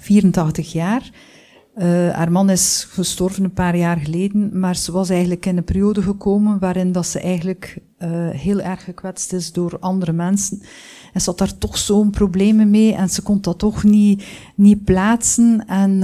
84 0.00 0.72
jaar. 0.72 1.10
Uh, 1.76 1.84
haar 2.10 2.32
man 2.32 2.50
is 2.50 2.86
gestorven 2.90 3.44
een 3.44 3.52
paar 3.52 3.76
jaar 3.76 3.96
geleden, 3.96 4.58
maar 4.58 4.76
ze 4.76 4.92
was 4.92 5.08
eigenlijk 5.08 5.46
in 5.46 5.56
een 5.56 5.64
periode 5.64 6.02
gekomen 6.02 6.58
waarin 6.58 6.92
dat 6.92 7.06
ze 7.06 7.20
eigenlijk 7.20 7.78
heel 8.30 8.60
erg 8.60 8.84
gekwetst 8.84 9.32
is 9.32 9.52
door 9.52 9.78
andere 9.78 10.12
mensen. 10.12 10.62
En 11.12 11.20
ze 11.20 11.30
had 11.30 11.38
daar 11.38 11.58
toch 11.58 11.78
zo'n 11.78 12.10
problemen 12.10 12.70
mee 12.70 12.94
en 12.94 13.10
ze 13.10 13.22
kon 13.22 13.40
dat 13.40 13.58
toch 13.58 13.84
niet, 13.84 14.24
niet 14.54 14.84
plaatsen. 14.84 15.66
En 15.66 16.02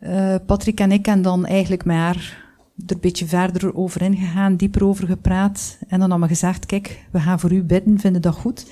uh, 0.00 0.34
Patrick 0.46 0.80
en 0.80 0.92
ik 0.92 1.06
hebben 1.06 1.22
dan 1.22 1.46
eigenlijk 1.46 1.84
met 1.84 1.96
haar 1.96 2.44
er 2.86 2.94
een 2.94 3.00
beetje 3.00 3.26
verder 3.26 3.74
over 3.74 4.02
ingegaan, 4.02 4.56
dieper 4.56 4.84
over 4.84 5.06
gepraat. 5.06 5.78
En 5.88 6.00
dan 6.00 6.10
hebben 6.10 6.28
we 6.28 6.34
gezegd, 6.34 6.66
kijk, 6.66 7.06
we 7.10 7.20
gaan 7.20 7.40
voor 7.40 7.52
u 7.52 7.62
bidden, 7.62 7.98
vinden 7.98 8.22
dat 8.22 8.34
goed? 8.34 8.70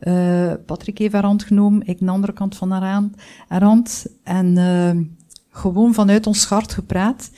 Uh, 0.00 0.52
Patrick 0.66 0.98
heeft 0.98 1.12
haar 1.12 1.24
hand 1.24 1.42
genomen, 1.42 1.86
ik 1.86 2.00
aan 2.00 2.06
de 2.06 2.12
andere 2.12 2.32
kant 2.32 2.56
van 2.56 2.70
haar, 2.70 3.02
haar 3.48 3.62
hand. 3.62 4.06
En 4.22 4.56
uh, 4.56 5.04
gewoon 5.50 5.94
vanuit 5.94 6.26
ons 6.26 6.44
hart 6.44 6.72
gepraat. 6.72 7.30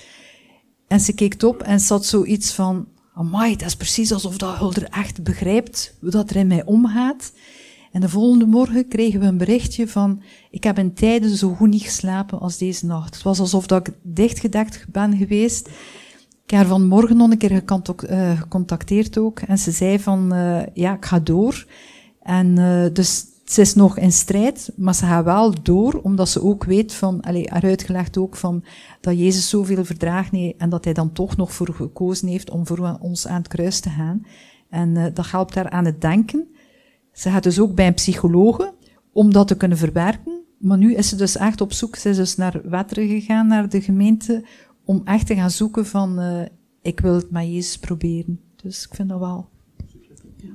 En 0.86 1.00
ze 1.00 1.12
keek 1.12 1.42
op 1.42 1.62
en 1.62 1.80
zat 1.80 2.04
zoiets 2.04 2.52
van, 2.52 2.86
amai, 3.14 3.56
dat 3.56 3.66
is 3.66 3.76
precies 3.76 4.12
alsof 4.12 4.38
dat 4.38 4.56
Hulder 4.56 4.84
echt 4.84 5.22
begrijpt 5.22 5.96
hoe 6.00 6.10
dat 6.10 6.30
er 6.30 6.36
in 6.36 6.46
mij 6.46 6.64
omgaat. 6.64 7.32
En 7.96 8.02
de 8.02 8.08
volgende 8.08 8.46
morgen 8.46 8.88
kregen 8.88 9.20
we 9.20 9.26
een 9.26 9.36
berichtje 9.36 9.88
van, 9.88 10.22
ik 10.50 10.64
heb 10.64 10.78
in 10.78 10.94
tijden 10.94 11.36
zo 11.36 11.54
goed 11.54 11.68
niet 11.68 11.82
geslapen 11.82 12.40
als 12.40 12.58
deze 12.58 12.86
nacht. 12.86 13.14
Het 13.14 13.22
was 13.22 13.40
alsof 13.40 13.66
dat 13.66 13.88
ik 13.88 13.94
dichtgedekt 14.02 14.86
ben 14.88 15.16
geweest. 15.16 15.68
Ik 16.44 16.50
heb 16.50 16.60
haar 16.60 16.68
vanmorgen 16.68 17.16
nog 17.16 17.30
een 17.30 17.38
keer 17.38 17.62
eh, 18.06 18.38
gecontacteerd 18.40 19.18
ook. 19.18 19.40
En 19.40 19.58
ze 19.58 19.70
zei 19.70 19.98
van, 19.98 20.34
uh, 20.34 20.62
ja, 20.74 20.94
ik 20.94 21.04
ga 21.04 21.18
door. 21.18 21.66
En 22.22 22.58
uh, 22.58 22.86
dus 22.92 23.24
ze 23.44 23.60
is 23.60 23.74
nog 23.74 23.98
in 23.98 24.12
strijd, 24.12 24.72
maar 24.76 24.94
ze 24.94 25.04
gaat 25.04 25.24
wel 25.24 25.54
door, 25.62 26.00
omdat 26.02 26.28
ze 26.28 26.42
ook 26.42 26.64
weet 26.64 26.94
van, 26.94 27.20
allee, 27.20 27.48
haar 27.50 27.64
uitgelegd 27.64 28.18
ook 28.18 28.36
van, 28.36 28.64
dat 29.00 29.18
Jezus 29.18 29.48
zoveel 29.48 29.84
verdraagt 29.84 30.32
nee, 30.32 30.54
en 30.58 30.70
dat 30.70 30.84
hij 30.84 30.92
dan 30.92 31.12
toch 31.12 31.36
nog 31.36 31.52
voor 31.52 31.74
gekozen 31.74 32.28
heeft 32.28 32.50
om 32.50 32.66
voor 32.66 32.98
ons 33.00 33.26
aan 33.26 33.38
het 33.38 33.48
kruis 33.48 33.80
te 33.80 33.90
gaan. 33.90 34.26
En 34.70 35.12
dat 35.14 35.30
helpt 35.30 35.54
haar 35.54 35.70
aan 35.70 35.84
het 35.84 36.00
denken. 36.00 36.46
Ze 37.16 37.30
gaat 37.30 37.42
dus 37.42 37.60
ook 37.60 37.74
bij 37.74 37.86
een 37.86 37.94
psychologe, 37.94 38.74
om 39.12 39.32
dat 39.32 39.48
te 39.48 39.56
kunnen 39.56 39.78
verwerken, 39.78 40.44
maar 40.58 40.78
nu 40.78 40.94
is 40.94 41.08
ze 41.08 41.16
dus 41.16 41.36
echt 41.36 41.60
op 41.60 41.72
zoek. 41.72 41.96
Ze 41.96 42.08
is 42.08 42.16
dus 42.16 42.36
naar 42.36 42.70
Wetteren 42.70 43.08
gegaan, 43.08 43.46
naar 43.46 43.68
de 43.68 43.80
gemeente, 43.80 44.44
om 44.84 45.00
echt 45.04 45.26
te 45.26 45.34
gaan 45.34 45.50
zoeken 45.50 45.86
van, 45.86 46.20
uh, 46.20 46.46
ik 46.82 47.00
wil 47.00 47.14
het 47.14 47.30
met 47.30 47.46
Jezus 47.46 47.78
proberen. 47.78 48.40
Dus 48.56 48.86
ik 48.86 48.94
vind 48.94 49.08
dat 49.08 49.18
wel... 49.18 49.48
Ja, 50.36 50.52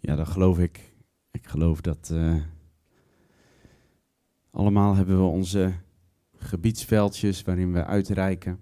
ja 0.00 0.16
dat 0.16 0.28
geloof 0.28 0.58
ik. 0.58 0.92
Ik 1.30 1.46
geloof 1.46 1.80
dat... 1.80 2.10
Uh, 2.12 2.36
allemaal 4.50 4.94
hebben 4.94 5.16
we 5.18 5.24
onze 5.24 5.72
gebiedsveldjes 6.36 7.42
waarin 7.42 7.72
we 7.72 7.84
uitreiken. 7.84 8.60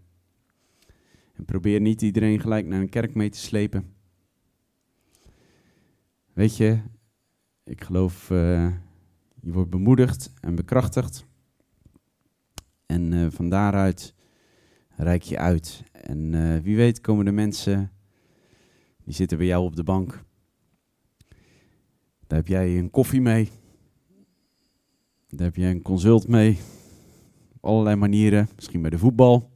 En 1.35 1.45
probeer 1.45 1.81
niet 1.81 2.03
iedereen 2.03 2.41
gelijk 2.41 2.67
naar 2.67 2.81
een 2.81 2.89
kerk 2.89 3.15
mee 3.15 3.31
te 3.31 3.39
slepen. 3.39 3.95
Weet 6.37 6.57
je, 6.57 6.79
ik 7.65 7.85
geloof, 7.85 8.31
uh, 8.31 8.73
je 9.41 9.53
wordt 9.53 9.71
bemoedigd 9.71 10.33
en 10.41 10.55
bekrachtigd. 10.55 11.27
En 12.87 13.13
uh, 13.13 13.27
van 13.31 13.49
daaruit 13.49 14.15
reik 14.97 15.23
je 15.23 15.39
uit. 15.39 15.83
En 15.93 16.33
uh, 16.33 16.59
wie 16.59 16.77
weet 16.77 17.01
komen 17.01 17.25
de 17.25 17.33
mensen, 17.33 17.93
die 19.05 19.15
zitten 19.15 19.39
bij 19.39 19.47
jou 19.47 19.65
op 19.65 19.77
de 19.77 19.83
bank. 19.83 20.25
Daar 22.27 22.39
heb 22.39 22.47
jij 22.47 22.79
een 22.79 22.91
koffie 22.91 23.21
mee. 23.21 23.51
Daar 25.29 25.47
heb 25.47 25.57
je 25.57 25.67
een 25.67 25.83
consult 25.83 26.29
mee. 26.29 26.59
Op 27.53 27.65
allerlei 27.65 27.97
manieren. 27.97 28.49
Misschien 28.55 28.81
bij 28.81 28.91
de 28.91 28.99
voetbal. 28.99 29.51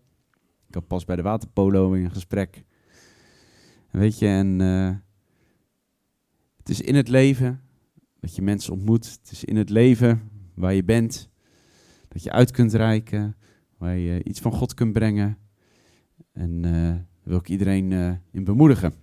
Ik 0.69 0.75
had 0.75 0.87
pas 0.87 1.05
bij 1.05 1.17
de 1.17 1.23
waterpolo 1.23 1.93
in 1.93 2.05
een 2.05 2.11
gesprek. 2.11 2.65
Weet 3.91 4.19
je, 4.19 4.27
en 4.27 4.61
is 6.71 6.81
in 6.81 6.95
het 6.95 7.09
leven 7.09 7.61
dat 8.21 8.35
je 8.35 8.43
mensen 8.43 8.73
ontmoet. 8.73 9.11
Het 9.11 9.31
is 9.31 9.45
in 9.45 9.57
het 9.57 9.71
leven 9.71 10.31
waar 10.55 10.75
je 10.75 10.85
bent. 10.85 11.29
Dat 12.09 12.23
je 12.23 12.33
uit 12.33 12.51
kunt 12.51 12.73
reiken. 12.73 13.37
Waar 13.77 13.97
je 13.97 14.25
iets 14.25 14.41
van 14.41 14.53
God 14.53 14.75
kunt 14.75 14.93
brengen. 14.93 15.39
En 16.33 16.51
uh, 16.51 16.73
daar 16.73 17.07
wil 17.23 17.39
ik 17.39 17.49
iedereen 17.49 17.91
uh, 17.91 18.13
in 18.31 18.45
bemoedigen. 18.45 18.95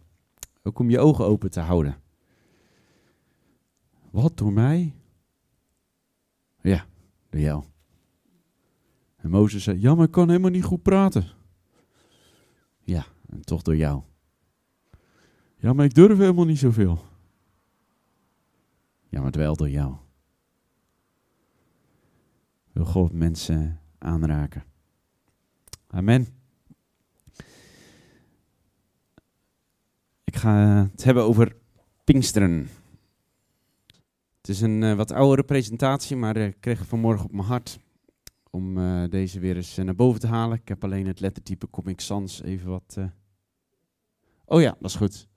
Ook 0.63 0.79
om 0.79 0.89
je 0.89 0.99
ogen 0.99 1.25
open 1.25 1.51
te 1.51 1.59
houden. 1.59 1.97
Wat 4.11 4.37
door 4.37 4.53
mij? 4.53 4.93
Ja, 6.61 6.85
door 7.29 7.41
jou. 7.41 7.63
En 9.15 9.29
Mozes 9.29 9.63
zei, 9.63 9.79
ja, 9.79 9.95
maar 9.95 10.05
ik 10.05 10.11
kan 10.11 10.27
helemaal 10.27 10.51
niet 10.51 10.63
goed 10.63 10.81
praten. 10.81 11.25
Ja, 12.79 13.05
en 13.29 13.41
toch 13.41 13.61
door 13.61 13.75
jou. 13.75 14.01
Ja, 15.57 15.73
maar 15.73 15.85
ik 15.85 15.93
durf 15.93 16.17
helemaal 16.17 16.45
niet 16.45 16.57
zoveel. 16.57 16.99
Ja, 19.09 19.21
maar 19.21 19.31
wel 19.31 19.55
door 19.55 19.69
jou. 19.69 19.95
Wil 22.71 22.85
God 22.85 23.11
mensen 23.11 23.79
aanraken. 23.97 24.63
Amen. 25.87 26.27
Ik 30.23 30.35
ga 30.35 30.87
het 30.91 31.03
hebben 31.03 31.23
over 31.23 31.55
Pinksteren. 32.03 32.69
Het 34.37 34.49
is 34.49 34.61
een 34.61 34.81
uh, 34.81 34.93
wat 34.93 35.11
oudere 35.11 35.43
presentatie, 35.43 36.15
maar 36.15 36.37
ik 36.37 36.57
kreeg 36.59 36.87
vanmorgen 36.87 37.25
op 37.25 37.31
mijn 37.31 37.47
hart 37.47 37.79
om 38.49 38.77
uh, 38.77 39.09
deze 39.09 39.39
weer 39.39 39.55
eens 39.55 39.75
naar 39.75 39.95
boven 39.95 40.19
te 40.19 40.27
halen. 40.27 40.57
Ik 40.57 40.67
heb 40.67 40.83
alleen 40.83 41.07
het 41.07 41.19
lettertype 41.19 41.69
Comic 41.69 41.99
Sans 41.99 42.41
even 42.41 42.69
wat... 42.69 42.97
Oh 44.45 44.61
ja, 44.61 44.75
dat 44.79 44.89
is 44.89 44.95
goed. 44.95 45.27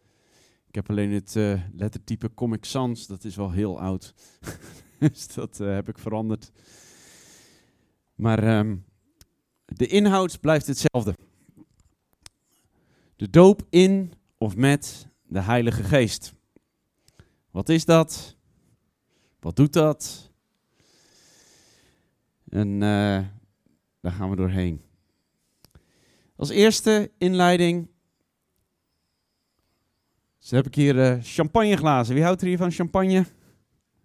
Ik 0.71 0.77
heb 0.77 0.91
alleen 0.91 1.11
het 1.11 1.35
lettertype 1.73 2.35
Comic 2.35 2.65
Sans, 2.65 3.07
dat 3.07 3.25
is 3.25 3.37
wel 3.37 3.51
heel 3.51 3.81
oud. 3.81 4.15
dus 4.99 5.27
dat 5.27 5.59
heb 5.59 5.89
ik 5.89 5.99
veranderd. 5.99 6.51
Maar 8.15 8.59
um, 8.59 8.85
de 9.65 9.87
inhoud 9.87 10.41
blijft 10.41 10.67
hetzelfde. 10.67 11.15
De 13.17 13.31
doop 13.31 13.67
in 13.71 14.13
of 14.39 14.57
met 14.57 15.09
de 15.27 15.41
Heilige 15.41 15.83
Geest. 15.83 16.33
Wat 17.51 17.69
is 17.69 17.85
dat? 17.85 18.37
Wat 19.41 19.57
doet 19.57 19.73
dat? 19.73 20.31
En 22.49 22.69
uh, 22.69 22.81
daar 24.01 24.13
gaan 24.13 24.31
we 24.31 24.37
doorheen. 24.37 24.83
Als 26.37 26.49
eerste 26.49 27.11
inleiding. 27.19 27.90
Dus 30.41 30.51
heb 30.51 30.67
ik 30.67 30.75
hier 30.75 30.97
uh, 30.97 31.23
champagneglazen. 31.23 32.15
Wie 32.15 32.25
houdt 32.25 32.41
er 32.41 32.47
hier 32.47 32.57
van 32.57 32.71
champagne? 32.71 33.25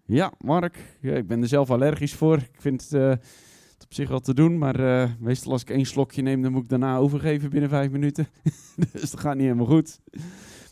Ja, 0.06 0.32
Mark. 0.38 0.78
Ja, 1.00 1.12
ik 1.12 1.26
ben 1.26 1.42
er 1.42 1.48
zelf 1.48 1.70
allergisch 1.70 2.14
voor. 2.14 2.36
Ik 2.36 2.60
vind 2.60 2.80
het, 2.80 2.90
het 2.90 3.84
op 3.84 3.94
zich 3.94 4.08
wel 4.08 4.20
te 4.20 4.34
doen. 4.34 4.58
Maar 4.58 5.10
meestal 5.20 5.52
als 5.52 5.62
ik 5.62 5.70
één 5.70 5.84
slokje 5.84 6.22
neem, 6.22 6.42
dan 6.42 6.52
moet 6.52 6.62
ik 6.62 6.68
daarna 6.68 6.96
overgeven 6.96 7.50
binnen 7.50 7.70
vijf 7.70 7.90
minuten. 7.90 8.28
dus 8.92 9.10
dat 9.10 9.20
gaat 9.20 9.34
niet 9.34 9.44
helemaal 9.44 9.66
goed. 9.66 10.00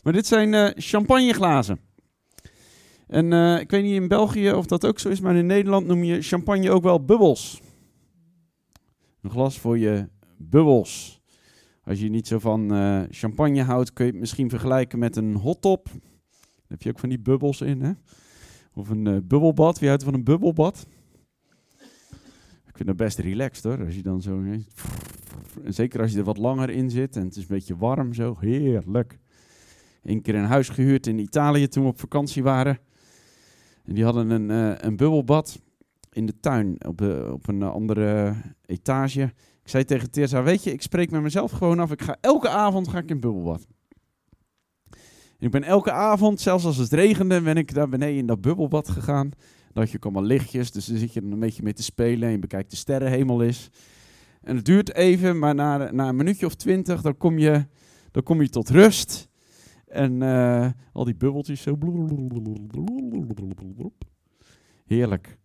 Maar 0.03 0.13
dit 0.13 0.27
zijn 0.27 0.73
champagneglazen. 0.81 1.79
En 3.07 3.33
ik 3.59 3.71
weet 3.71 3.83
niet 3.83 4.01
in 4.01 4.07
België 4.07 4.51
of 4.51 4.65
dat 4.65 4.85
ook 4.85 4.99
zo 4.99 5.09
is, 5.09 5.19
maar 5.19 5.35
in 5.35 5.45
Nederland 5.45 5.87
noem 5.87 6.03
je 6.03 6.21
champagne 6.21 6.71
ook 6.71 6.83
wel 6.83 7.05
bubbels. 7.05 7.61
Een 9.21 9.31
glas 9.31 9.59
voor 9.59 9.77
je 9.77 10.07
bubbels. 10.37 11.14
Als 11.85 11.99
je 11.99 12.09
niet 12.09 12.27
zo 12.27 12.39
van 12.39 12.73
uh, 12.73 13.03
champagne 13.09 13.63
houdt, 13.63 13.93
kun 13.93 14.05
je 14.05 14.11
het 14.11 14.19
misschien 14.19 14.49
vergelijken 14.49 14.99
met 14.99 15.15
een 15.15 15.35
hottop. 15.35 15.85
Daar 15.85 16.67
heb 16.67 16.81
je 16.81 16.89
ook 16.89 16.99
van 16.99 17.09
die 17.09 17.19
bubbels 17.19 17.61
in, 17.61 17.81
hè? 17.81 17.91
Of 18.73 18.89
een 18.89 19.05
uh, 19.05 19.17
bubbelbad. 19.23 19.79
Wie 19.79 19.87
houdt 19.87 20.03
van 20.03 20.13
een 20.13 20.23
bubbelbad? 20.23 20.87
Ik 22.67 22.81
vind 22.81 22.87
dat 22.87 22.97
best 22.97 23.19
relaxed 23.19 23.63
hoor. 23.63 23.85
Als 23.85 23.95
je 23.95 24.01
dan 24.01 24.21
zo. 24.21 24.43
En 25.63 25.73
zeker 25.73 26.01
als 26.01 26.11
je 26.11 26.17
er 26.17 26.23
wat 26.23 26.37
langer 26.37 26.69
in 26.69 26.89
zit 26.89 27.15
en 27.15 27.23
het 27.23 27.35
is 27.35 27.41
een 27.41 27.47
beetje 27.47 27.77
warm 27.77 28.13
zo. 28.13 28.37
Heerlijk. 28.39 29.19
Eén 30.03 30.21
keer 30.21 30.35
een 30.35 30.45
huis 30.45 30.69
gehuurd 30.69 31.07
in 31.07 31.19
Italië 31.19 31.67
toen 31.67 31.83
we 31.83 31.89
op 31.89 31.99
vakantie 31.99 32.43
waren. 32.43 32.79
En 33.83 33.93
die 33.93 34.03
hadden 34.03 34.29
een, 34.29 34.49
uh, 34.49 34.77
een 34.77 34.95
bubbelbad 34.95 35.61
in 36.11 36.25
de 36.25 36.39
tuin 36.39 36.85
op, 36.85 37.01
op 37.31 37.47
een 37.47 37.63
andere 37.63 38.35
etage. 38.65 39.33
Ik 39.65 39.71
zei 39.71 39.85
tegen 39.85 40.11
Teersa, 40.11 40.43
weet 40.43 40.63
je, 40.63 40.71
ik 40.71 40.81
spreek 40.81 41.11
met 41.11 41.21
mezelf 41.21 41.51
gewoon 41.51 41.79
af. 41.79 41.91
Ik 41.91 42.01
ga 42.01 42.17
elke 42.21 42.49
avond 42.49 42.87
ga 42.87 42.97
ik 42.97 43.09
in 43.09 43.19
bubbelbad. 43.19 43.67
En 45.37 45.45
ik 45.45 45.51
ben 45.51 45.63
elke 45.63 45.91
avond, 45.91 46.41
zelfs 46.41 46.65
als 46.65 46.77
het 46.77 46.91
regende, 46.91 47.41
ben 47.41 47.57
ik 47.57 47.73
daar 47.73 47.89
beneden 47.89 48.17
in 48.17 48.25
dat 48.25 48.41
bubbelbad 48.41 48.89
gegaan. 48.89 49.29
Had 49.73 49.89
je 49.89 49.95
ook 49.97 50.03
allemaal 50.03 50.23
lichtjes, 50.23 50.71
dus 50.71 50.85
dan 50.85 50.97
zit 50.97 51.13
je 51.13 51.21
er 51.21 51.31
een 51.31 51.39
beetje 51.39 51.63
mee 51.63 51.73
te 51.73 51.83
spelen 51.83 52.23
en 52.23 52.31
je 52.31 52.39
bekijkt 52.39 52.69
de 52.71 52.75
sterrenhemel 52.75 53.41
is. 53.41 53.69
En 54.41 54.55
het 54.55 54.65
duurt 54.65 54.93
even, 54.93 55.39
maar 55.39 55.55
na, 55.55 55.91
na 55.91 56.07
een 56.07 56.15
minuutje 56.15 56.45
of 56.45 56.55
twintig, 56.55 57.01
dan 57.01 57.17
kom 57.17 57.37
je, 57.37 57.65
dan 58.11 58.23
kom 58.23 58.41
je 58.41 58.49
tot 58.49 58.69
rust. 58.69 59.29
En 59.87 60.21
uh, 60.21 60.69
al 60.93 61.03
die 61.03 61.15
bubbeltjes 61.15 61.61
zo. 61.61 61.77
Heerlijk. 64.85 65.37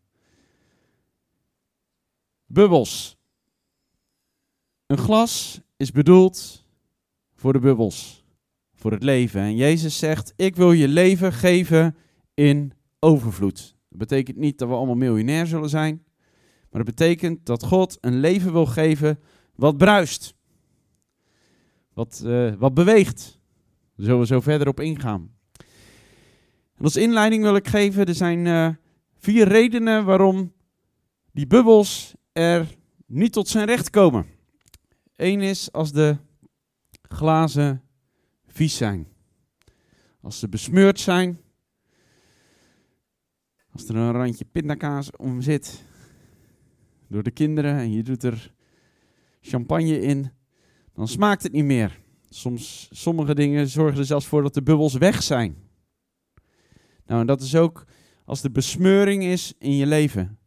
Bubbels. 2.47 3.20
Een 4.91 4.99
glas 4.99 5.61
is 5.77 5.93
bedoeld 5.93 6.65
voor 7.35 7.53
de 7.53 7.59
bubbels, 7.59 8.25
voor 8.75 8.93
het 8.93 9.03
leven. 9.03 9.41
En 9.41 9.57
Jezus 9.57 9.99
zegt: 9.99 10.33
Ik 10.37 10.57
wil 10.57 10.73
je 10.73 10.89
leven 10.89 11.33
geven 11.33 11.97
in 12.35 12.73
overvloed. 12.99 13.77
Dat 13.89 13.99
betekent 13.99 14.37
niet 14.37 14.59
dat 14.59 14.69
we 14.69 14.75
allemaal 14.75 14.95
miljonair 14.95 15.47
zullen 15.47 15.69
zijn, 15.69 16.03
maar 16.71 16.85
dat 16.85 16.97
betekent 16.97 17.47
dat 17.47 17.65
God 17.65 17.99
een 18.01 18.21
leven 18.21 18.53
wil 18.53 18.67
geven 18.67 19.19
wat 19.55 19.77
bruist, 19.77 20.35
wat, 21.93 22.23
uh, 22.25 22.55
wat 22.59 22.75
beweegt. 22.75 23.39
Daar 23.97 24.07
zullen 24.07 24.21
we 24.21 24.27
zo 24.27 24.41
verder 24.41 24.69
op 24.69 24.81
ingaan. 24.81 25.31
Als 26.81 26.97
inleiding 26.97 27.43
wil 27.43 27.57
ik 27.57 27.69
geven, 27.69 28.07
er 28.07 28.15
zijn 28.15 28.47
uh, 28.47 28.69
vier 29.19 29.49
redenen 29.49 30.05
waarom 30.05 30.53
die 31.33 31.47
bubbels 31.47 32.15
er 32.33 32.77
niet 33.07 33.33
tot 33.33 33.49
zijn 33.49 33.67
recht 33.67 33.91
komen. 33.91 34.39
Eén 35.21 35.41
is 35.41 35.73
als 35.73 35.93
de 35.93 36.17
glazen 37.03 37.83
vies 38.47 38.77
zijn. 38.77 39.09
Als 40.21 40.39
ze 40.39 40.49
besmeurd 40.49 41.01
zijn. 41.01 41.41
Als 43.73 43.89
er 43.89 43.97
een 43.97 44.13
randje 44.13 44.45
pindakaas 44.45 45.11
om 45.17 45.41
zit. 45.41 45.85
Door 47.09 47.23
de 47.23 47.31
kinderen 47.31 47.77
en 47.77 47.93
je 47.93 48.03
doet 48.03 48.23
er 48.23 48.55
champagne 49.41 50.01
in. 50.01 50.31
Dan 50.93 51.09
smaakt 51.09 51.43
het 51.43 51.53
niet 51.53 51.65
meer. 51.65 52.01
Soms, 52.29 52.89
sommige 52.93 53.35
dingen 53.35 53.69
zorgen 53.69 53.99
er 53.99 54.07
zelfs 54.07 54.27
voor 54.27 54.43
dat 54.43 54.55
de 54.55 54.63
bubbels 54.63 54.95
weg 54.95 55.23
zijn. 55.23 55.57
Nou, 57.07 57.25
dat 57.25 57.41
is 57.41 57.55
ook 57.55 57.85
als 58.25 58.41
de 58.41 58.51
besmeuring 58.51 59.25
is 59.25 59.55
in 59.59 59.77
je 59.77 59.87
leven. 59.87 60.39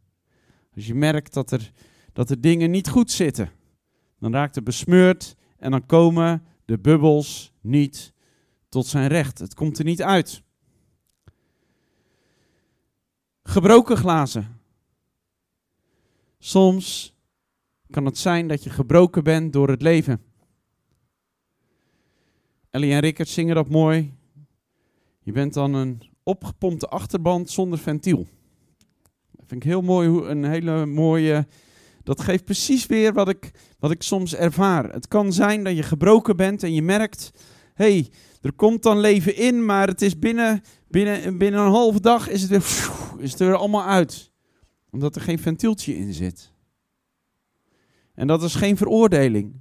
Als 0.74 0.86
je 0.86 0.94
merkt 0.94 1.34
dat 1.34 1.50
er, 1.50 1.72
dat 2.12 2.30
er 2.30 2.40
dingen 2.40 2.70
niet 2.70 2.88
goed 2.88 3.10
zitten, 3.10 3.50
dan 4.24 4.40
raakt 4.40 4.54
het 4.54 4.64
besmeurd 4.64 5.36
en 5.58 5.70
dan 5.70 5.86
komen 5.86 6.44
de 6.64 6.78
bubbels 6.78 7.52
niet 7.60 8.12
tot 8.68 8.86
zijn 8.86 9.08
recht. 9.08 9.38
Het 9.38 9.54
komt 9.54 9.78
er 9.78 9.84
niet 9.84 10.02
uit. 10.02 10.42
gebroken 13.44 13.96
glazen. 13.96 14.60
Soms 16.38 17.14
kan 17.90 18.04
het 18.04 18.18
zijn 18.18 18.48
dat 18.48 18.64
je 18.64 18.70
gebroken 18.70 19.24
bent 19.24 19.52
door 19.52 19.68
het 19.68 19.82
leven. 19.82 20.22
Ellie 22.70 22.92
en 22.92 23.00
Rickert 23.00 23.28
zingen 23.28 23.54
dat 23.54 23.68
mooi. 23.68 24.14
Je 25.20 25.32
bent 25.32 25.54
dan 25.54 25.74
een 25.74 26.02
opgepompte 26.22 26.88
achterband 26.88 27.50
zonder 27.50 27.78
ventiel. 27.78 28.26
Dat 29.30 29.44
vind 29.46 29.64
ik 29.64 29.68
heel 29.68 29.82
mooi, 29.82 30.08
een 30.08 30.44
hele 30.44 30.86
mooie. 30.86 31.46
Dat 32.04 32.20
geeft 32.20 32.44
precies 32.44 32.86
weer 32.86 33.12
wat 33.12 33.28
ik, 33.28 33.50
wat 33.78 33.90
ik 33.90 34.02
soms 34.02 34.34
ervaar. 34.34 34.92
Het 34.92 35.08
kan 35.08 35.32
zijn 35.32 35.64
dat 35.64 35.76
je 35.76 35.82
gebroken 35.82 36.36
bent 36.36 36.62
en 36.62 36.74
je 36.74 36.82
merkt: 36.82 37.30
hey, 37.74 38.10
er 38.40 38.52
komt 38.52 38.82
dan 38.82 38.98
leven 38.98 39.36
in, 39.36 39.64
maar 39.64 39.86
het 39.86 40.02
is 40.02 40.18
binnen, 40.18 40.62
binnen, 40.88 41.38
binnen 41.38 41.60
een 41.60 41.70
halve 41.70 42.00
dag 42.00 42.28
is 42.28 42.42
het, 42.42 42.50
weer, 42.50 42.90
is 43.18 43.30
het 43.30 43.40
er 43.40 43.54
allemaal 43.54 43.84
uit. 43.84 44.32
Omdat 44.90 45.16
er 45.16 45.22
geen 45.22 45.38
ventieltje 45.38 45.96
in 45.96 46.12
zit. 46.12 46.52
En 48.14 48.26
dat 48.26 48.42
is 48.42 48.54
geen 48.54 48.76
veroordeling. 48.76 49.52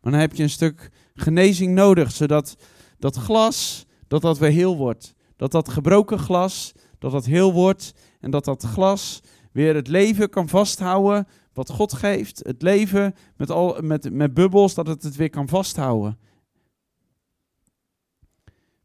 Maar 0.00 0.12
dan 0.12 0.20
heb 0.20 0.34
je 0.34 0.42
een 0.42 0.50
stuk 0.50 0.90
genezing 1.14 1.74
nodig, 1.74 2.10
zodat 2.12 2.56
dat 2.98 3.16
glas, 3.16 3.86
dat 4.08 4.22
dat 4.22 4.38
weer 4.38 4.50
heel 4.50 4.76
wordt. 4.76 5.14
Dat 5.36 5.50
dat 5.50 5.68
gebroken 5.68 6.18
glas, 6.18 6.72
dat 6.98 7.12
dat 7.12 7.24
heel 7.24 7.52
wordt. 7.52 7.92
En 8.20 8.30
dat 8.30 8.44
dat 8.44 8.62
glas 8.62 9.20
weer 9.52 9.74
het 9.74 9.88
leven 9.88 10.28
kan 10.28 10.48
vasthouden 10.48 11.26
wat 11.56 11.70
God 11.70 11.92
geeft. 11.92 12.40
Het 12.42 12.62
leven 12.62 13.14
met, 13.36 13.50
al, 13.50 13.82
met, 13.82 14.12
met 14.12 14.34
bubbels, 14.34 14.74
dat 14.74 14.86
het 14.86 15.02
het 15.02 15.16
weer 15.16 15.30
kan 15.30 15.48
vasthouden. 15.48 16.18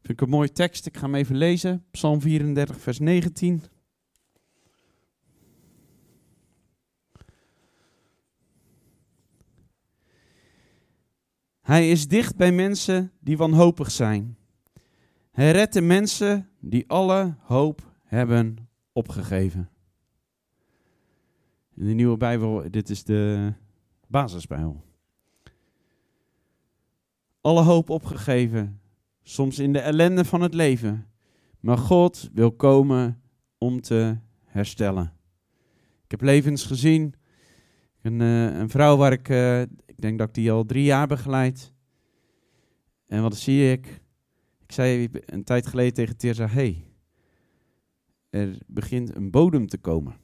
Vind 0.00 0.08
ik 0.08 0.20
een 0.20 0.28
mooie 0.28 0.52
tekst. 0.52 0.86
Ik 0.86 0.96
ga 0.96 1.02
hem 1.02 1.14
even 1.14 1.36
lezen. 1.36 1.84
Psalm 1.90 2.20
34, 2.20 2.80
vers 2.80 2.98
19. 2.98 3.62
Hij 11.60 11.90
is 11.90 12.08
dicht 12.08 12.36
bij 12.36 12.52
mensen 12.52 13.12
die 13.20 13.36
wanhopig 13.36 13.90
zijn. 13.90 14.36
Hij 15.30 15.50
redt 15.50 15.72
de 15.72 15.80
mensen 15.80 16.48
die 16.60 16.88
alle 16.88 17.34
hoop 17.38 17.92
hebben 18.04 18.68
opgegeven. 18.92 19.71
De 21.82 21.92
nieuwe 21.94 22.16
Bijbel, 22.16 22.70
dit 22.70 22.90
is 22.90 23.04
de 23.04 23.52
basisbijbel. 24.08 24.84
Alle 27.40 27.62
hoop 27.62 27.90
opgegeven, 27.90 28.80
soms 29.22 29.58
in 29.58 29.72
de 29.72 29.78
ellende 29.78 30.24
van 30.24 30.40
het 30.40 30.54
leven. 30.54 31.06
Maar 31.60 31.78
God 31.78 32.30
wil 32.32 32.52
komen 32.52 33.22
om 33.58 33.80
te 33.80 34.16
herstellen. 34.44 35.12
Ik 36.04 36.10
heb 36.10 36.20
levens 36.20 36.64
gezien. 36.64 37.14
Een, 38.02 38.20
uh, 38.20 38.58
een 38.58 38.70
vrouw 38.70 38.96
waar 38.96 39.12
ik, 39.12 39.28
uh, 39.28 39.60
ik 39.62 40.00
denk 40.00 40.18
dat 40.18 40.28
ik 40.28 40.34
die 40.34 40.52
al 40.52 40.64
drie 40.64 40.84
jaar 40.84 41.06
begeleid. 41.06 41.72
En 43.06 43.22
wat 43.22 43.36
zie 43.36 43.70
ik? 43.72 44.02
Ik 44.60 44.72
zei 44.72 45.08
een 45.26 45.44
tijd 45.44 45.66
geleden 45.66 45.94
tegen 45.94 46.16
Teresa, 46.16 46.46
hey, 46.46 46.84
er 48.30 48.58
begint 48.66 49.14
een 49.14 49.30
bodem 49.30 49.66
te 49.66 49.78
komen. 49.78 50.21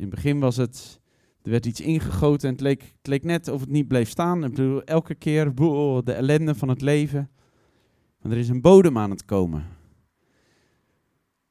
In 0.00 0.06
het 0.06 0.14
begin 0.14 0.38
was 0.38 0.56
het, 0.56 1.00
er 1.42 1.50
werd 1.50 1.66
iets 1.66 1.80
ingegoten 1.80 2.48
en 2.48 2.54
het 2.54 2.62
leek, 2.62 2.94
leek 3.02 3.24
net 3.24 3.48
of 3.48 3.60
het 3.60 3.70
niet 3.70 3.88
bleef 3.88 4.08
staan. 4.08 4.44
Ik 4.44 4.50
bedoel, 4.50 4.82
elke 4.82 5.14
keer 5.14 5.54
boe, 5.54 6.02
de 6.02 6.12
ellende 6.12 6.54
van 6.54 6.68
het 6.68 6.80
leven. 6.80 7.30
Maar 8.20 8.32
er 8.32 8.38
is 8.38 8.48
een 8.48 8.60
bodem 8.60 8.98
aan 8.98 9.10
het 9.10 9.24
komen. 9.24 9.66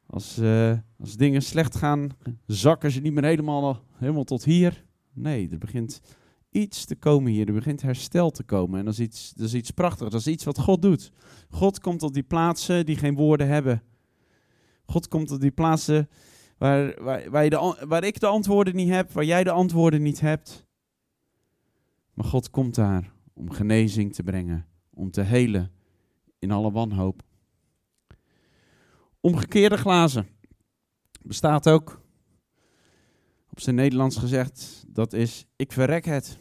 Als, 0.06 0.40
uh, 0.40 0.78
als 1.00 1.16
dingen 1.16 1.42
slecht 1.42 1.76
gaan, 1.76 2.10
zakken 2.46 2.92
ze 2.92 3.00
niet 3.00 3.14
meer 3.14 3.24
helemaal, 3.24 3.84
helemaal 3.94 4.24
tot 4.24 4.44
hier. 4.44 4.86
Nee, 5.14 5.50
er 5.50 5.58
begint 5.58 6.02
iets 6.50 6.86
te 6.86 6.96
komen 6.96 7.32
hier. 7.32 7.48
Er 7.48 7.54
begint 7.54 7.82
herstel 7.82 8.32
te 8.32 8.44
komen. 8.44 8.80
En 8.80 8.86
dat 8.86 8.94
is, 8.94 9.00
iets, 9.00 9.34
dat 9.34 9.46
is 9.46 9.54
iets 9.54 9.72
prachtigs. 9.72 10.12
Dat 10.12 10.20
is 10.20 10.28
iets 10.28 10.44
wat 10.44 10.60
God 10.60 10.82
doet. 10.82 11.12
God 11.50 11.80
komt 11.80 12.04
op 12.04 12.14
die 12.14 12.24
plaatsen 12.24 12.86
die 12.86 12.98
geen 12.98 13.16
woorden 13.16 13.48
hebben. 13.48 13.84
God 14.86 15.08
komt 15.08 15.32
op 15.32 15.42
die 15.42 15.52
plaatsen 15.52 16.10
waar, 16.60 17.04
waar, 17.04 17.30
waar, 17.30 17.50
de, 17.50 17.86
waar 17.88 18.04
ik 18.04 18.20
de 18.20 18.28
antwoorden 18.28 18.76
niet 18.76 18.90
heb, 18.90 19.12
waar 19.12 19.24
jij 19.24 19.44
de 19.44 19.52
antwoorden 19.52 20.02
niet 20.02 20.20
hebt. 20.20 20.68
Maar 22.14 22.26
God 22.26 22.50
komt 22.50 22.76
daar 22.76 23.12
om 23.34 23.52
genezing 23.52 24.14
te 24.14 24.24
brengen, 24.24 24.68
om 24.90 25.12
te 25.12 25.22
helen 25.22 25.72
in 26.40 26.52
alle 26.52 26.72
wanhoop. 26.72 27.22
Omgekeerde 29.20 29.78
glazen 29.78 30.28
bestaat 31.22 31.70
ook. 31.70 32.02
Op 33.50 33.60
zijn 33.60 33.76
Nederlands 33.76 34.18
gezegd, 34.18 34.86
dat 34.88 35.14
is 35.14 35.46
ik 35.56 35.72
verrek 35.72 36.06
het. 36.06 36.38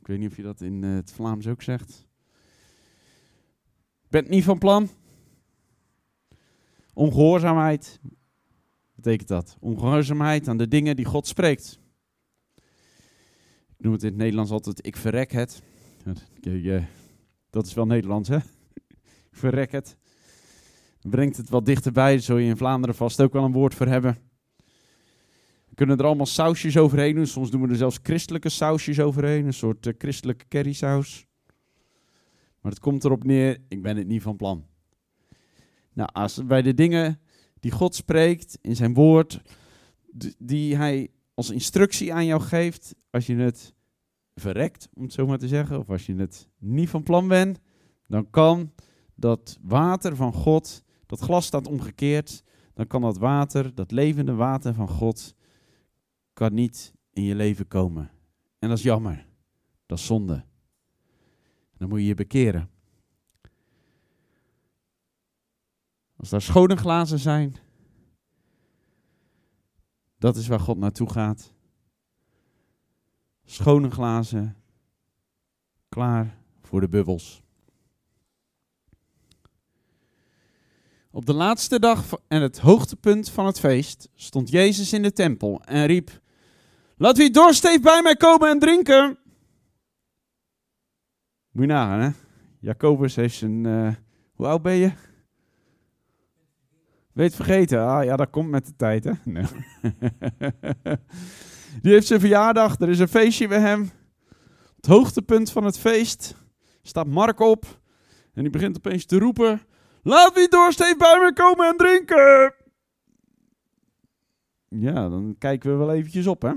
Ik 0.00 0.06
weet 0.06 0.18
niet 0.18 0.30
of 0.30 0.36
je 0.36 0.42
dat 0.42 0.60
in 0.60 0.84
eh, 0.84 0.94
het 0.94 1.12
Vlaams 1.12 1.46
ook 1.46 1.62
zegt. 1.62 2.06
Bent 4.08 4.28
niet 4.28 4.44
van 4.44 4.58
plan? 4.58 4.88
Ongehoorzaamheid 6.94 8.00
betekent 9.02 9.28
dat. 9.28 9.56
Ongehoorzaamheid 9.60 10.48
aan 10.48 10.56
de 10.56 10.68
dingen 10.68 10.96
die 10.96 11.04
God 11.04 11.26
spreekt. 11.26 11.80
Ik 13.76 13.84
noem 13.84 13.92
het 13.92 14.02
in 14.02 14.08
het 14.08 14.18
Nederlands 14.18 14.50
altijd 14.50 14.86
ik 14.86 14.96
verrek 14.96 15.32
het. 15.32 15.62
Dat 17.50 17.66
is 17.66 17.74
wel 17.74 17.86
Nederlands, 17.86 18.28
hè? 18.28 18.38
Verrek 19.30 19.72
het. 19.72 19.96
Brengt 21.00 21.36
het 21.36 21.48
wat 21.48 21.66
dichterbij, 21.66 22.18
zul 22.18 22.36
je 22.36 22.48
in 22.48 22.56
Vlaanderen 22.56 22.94
vast 22.94 23.20
ook 23.20 23.32
wel 23.32 23.44
een 23.44 23.52
woord 23.52 23.74
voor 23.74 23.86
hebben. 23.86 24.16
We 25.68 25.74
kunnen 25.74 25.98
er 25.98 26.04
allemaal 26.04 26.26
sausjes 26.26 26.76
overheen 26.76 27.14
doen. 27.14 27.26
Soms 27.26 27.50
doen 27.50 27.62
we 27.62 27.68
er 27.68 27.76
zelfs 27.76 27.98
christelijke 28.02 28.48
sausjes 28.48 29.00
overheen. 29.00 29.46
Een 29.46 29.54
soort 29.54 29.86
uh, 29.86 29.92
christelijke 29.98 30.48
currysaus. 30.48 31.26
Maar 32.60 32.72
het 32.72 32.80
komt 32.80 33.04
erop 33.04 33.24
neer, 33.24 33.58
ik 33.68 33.82
ben 33.82 33.96
het 33.96 34.06
niet 34.06 34.22
van 34.22 34.36
plan. 34.36 34.66
Nou, 35.92 36.08
als 36.12 36.46
bij 36.46 36.62
de 36.62 36.74
dingen 36.74 37.20
die 37.62 37.70
God 37.70 37.94
spreekt 37.94 38.58
in 38.60 38.76
zijn 38.76 38.94
woord, 38.94 39.42
die 40.38 40.76
hij 40.76 41.10
als 41.34 41.50
instructie 41.50 42.14
aan 42.14 42.26
jou 42.26 42.40
geeft, 42.40 42.94
als 43.10 43.26
je 43.26 43.36
het 43.36 43.74
verrekt, 44.34 44.88
om 44.94 45.02
het 45.02 45.12
zo 45.12 45.26
maar 45.26 45.38
te 45.38 45.48
zeggen, 45.48 45.78
of 45.78 45.90
als 45.90 46.06
je 46.06 46.14
het 46.14 46.48
niet 46.58 46.88
van 46.88 47.02
plan 47.02 47.28
bent, 47.28 47.60
dan 48.06 48.30
kan 48.30 48.72
dat 49.14 49.58
water 49.62 50.16
van 50.16 50.32
God, 50.32 50.82
dat 51.06 51.20
glas 51.20 51.46
staat 51.46 51.68
omgekeerd, 51.68 52.42
dan 52.74 52.86
kan 52.86 53.00
dat 53.00 53.18
water, 53.18 53.74
dat 53.74 53.90
levende 53.90 54.34
water 54.34 54.74
van 54.74 54.88
God, 54.88 55.34
kan 56.32 56.54
niet 56.54 56.94
in 57.12 57.22
je 57.22 57.34
leven 57.34 57.68
komen. 57.68 58.10
En 58.58 58.68
dat 58.68 58.78
is 58.78 58.84
jammer. 58.84 59.26
Dat 59.86 59.98
is 59.98 60.06
zonde. 60.06 60.44
Dan 61.76 61.88
moet 61.88 61.98
je 61.98 62.06
je 62.06 62.14
bekeren. 62.14 62.70
Als 66.22 66.30
daar 66.30 66.42
schone 66.42 66.76
glazen 66.76 67.18
zijn, 67.18 67.56
dat 70.18 70.36
is 70.36 70.46
waar 70.46 70.60
God 70.60 70.78
naartoe 70.78 71.10
gaat. 71.10 71.52
Schone 73.44 73.90
glazen, 73.90 74.56
klaar 75.88 76.38
voor 76.60 76.80
de 76.80 76.88
bubbels. 76.88 77.42
Op 81.10 81.26
de 81.26 81.32
laatste 81.32 81.78
dag 81.78 82.04
en 82.28 82.42
het 82.42 82.58
hoogtepunt 82.58 83.30
van 83.30 83.46
het 83.46 83.60
feest 83.60 84.08
stond 84.14 84.50
Jezus 84.50 84.92
in 84.92 85.02
de 85.02 85.12
tempel 85.12 85.62
en 85.64 85.86
riep: 85.86 86.20
Laat 86.96 87.16
wie 87.16 87.30
dorst 87.30 87.62
heeft 87.62 87.82
bij 87.82 88.02
mij 88.02 88.16
komen 88.16 88.48
en 88.50 88.58
drinken. 88.58 89.18
Moet 91.50 91.62
je 91.62 91.68
nagaan, 91.68 92.00
hè? 92.00 92.10
Jacobus 92.58 93.16
heeft 93.16 93.36
zijn. 93.36 93.64
Uh, 93.64 93.94
hoe 94.32 94.46
oud 94.46 94.62
ben 94.62 94.74
je? 94.74 94.92
Weet 97.12 97.34
vergeten. 97.34 97.86
Ah 97.86 98.04
ja, 98.04 98.16
dat 98.16 98.30
komt 98.30 98.50
met 98.50 98.66
de 98.66 98.72
tijd, 98.76 99.04
hè? 99.04 99.12
Nee. 99.24 99.44
Die 101.82 101.92
heeft 101.92 102.06
zijn 102.06 102.20
verjaardag. 102.20 102.80
Er 102.80 102.88
is 102.88 102.98
een 102.98 103.08
feestje 103.08 103.48
bij 103.48 103.60
hem. 103.60 103.90
Het 104.76 104.86
hoogtepunt 104.86 105.50
van 105.50 105.64
het 105.64 105.78
feest 105.78 106.36
staat 106.82 107.06
Mark 107.06 107.40
op. 107.40 107.64
En 108.34 108.42
die 108.42 108.50
begint 108.50 108.76
opeens 108.76 109.04
te 109.04 109.18
roepen: 109.18 109.60
Laat 110.02 110.34
wie 110.34 110.48
dorst 110.48 110.78
heeft 110.78 110.98
bij 110.98 111.18
me 111.18 111.32
komen 111.32 111.68
en 111.68 111.76
drinken. 111.76 112.54
Ja, 114.68 115.08
dan 115.08 115.34
kijken 115.38 115.70
we 115.70 115.76
wel 115.76 115.92
eventjes 115.92 116.26
op, 116.26 116.42
hè? 116.42 116.52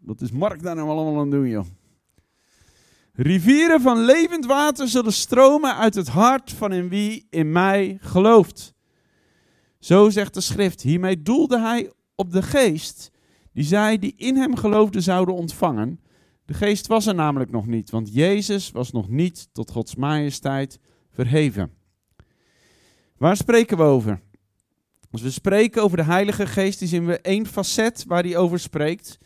Wat 0.00 0.20
is 0.20 0.30
Mark 0.30 0.62
daar 0.62 0.74
nou 0.74 0.88
allemaal 0.88 1.20
aan 1.20 1.30
doen, 1.30 1.48
joh? 1.48 1.64
Rivieren 3.12 3.80
van 3.80 3.98
levend 3.98 4.46
water 4.46 4.88
zullen 4.88 5.12
stromen 5.12 5.76
uit 5.76 5.94
het 5.94 6.08
hart 6.08 6.52
van 6.52 6.72
in 6.72 6.88
wie 6.88 7.26
in 7.30 7.52
mij 7.52 7.98
gelooft. 8.00 8.74
Zo 9.78 10.10
zegt 10.10 10.34
de 10.34 10.40
schrift. 10.40 10.82
Hiermee 10.82 11.22
doelde 11.22 11.60
hij 11.60 11.92
op 12.14 12.32
de 12.32 12.42
geest 12.42 13.10
die 13.52 13.64
zij 13.64 13.98
die 13.98 14.14
in 14.16 14.36
hem 14.36 14.56
geloofden 14.56 15.02
zouden 15.02 15.34
ontvangen. 15.34 16.00
De 16.44 16.54
geest 16.54 16.86
was 16.86 17.06
er 17.06 17.14
namelijk 17.14 17.50
nog 17.50 17.66
niet, 17.66 17.90
want 17.90 18.14
Jezus 18.14 18.70
was 18.70 18.90
nog 18.90 19.08
niet 19.08 19.48
tot 19.52 19.70
Gods 19.70 19.94
majesteit 19.94 20.78
verheven. 21.10 21.72
Waar 23.16 23.36
spreken 23.36 23.76
we 23.76 23.82
over? 23.82 24.20
Als 25.10 25.22
we 25.22 25.30
spreken 25.30 25.82
over 25.82 25.96
de 25.96 26.02
Heilige 26.02 26.46
Geest, 26.46 26.78
zien 26.78 27.06
we 27.06 27.20
één 27.20 27.46
facet 27.46 28.04
waar 28.06 28.22
hij 28.22 28.36
over 28.36 28.58
spreekt. 28.58 29.18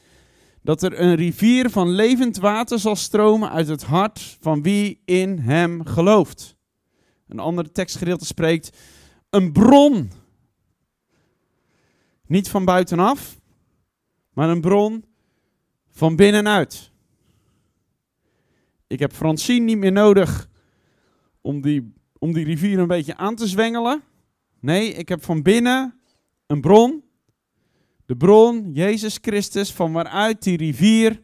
Dat 0.63 0.83
er 0.83 1.01
een 1.01 1.15
rivier 1.15 1.71
van 1.71 1.91
levend 1.91 2.37
water 2.37 2.79
zal 2.79 2.97
stromen 2.97 3.51
uit 3.51 3.69
het 3.69 3.83
hart 3.83 4.37
van 4.41 4.63
wie 4.63 5.03
in 5.05 5.39
hem 5.39 5.85
gelooft. 5.87 6.57
Een 7.29 7.39
andere 7.39 7.73
tekstgedeelte 7.73 8.27
spreekt 8.27 8.77
een 9.31 9.53
bron. 9.53 10.11
Niet 12.33 12.49
van 12.49 12.65
buitenaf, 12.65 13.41
maar 14.33 14.49
een 14.49 14.61
bron 14.61 15.05
van 15.91 16.17
binnenuit. 16.17 16.91
Ik 18.87 18.99
heb 18.99 19.13
Francine 19.13 19.65
niet 19.65 19.79
meer 19.79 19.93
nodig 19.93 20.49
om 21.41 21.61
die, 21.61 21.93
om 22.19 22.33
die 22.33 22.45
rivier 22.45 22.79
een 22.79 22.87
beetje 22.87 23.17
aan 23.17 23.35
te 23.35 23.47
zwengelen. 23.47 24.03
Nee, 24.61 24.93
ik 24.93 25.09
heb 25.09 25.25
van 25.25 25.43
binnen 25.43 26.01
een 26.47 26.61
bron. 26.61 27.05
De 28.07 28.17
bron, 28.17 28.71
Jezus 28.73 29.19
Christus, 29.21 29.73
van 29.73 29.93
waaruit 29.93 30.43
die 30.43 30.57
rivier 30.57 31.23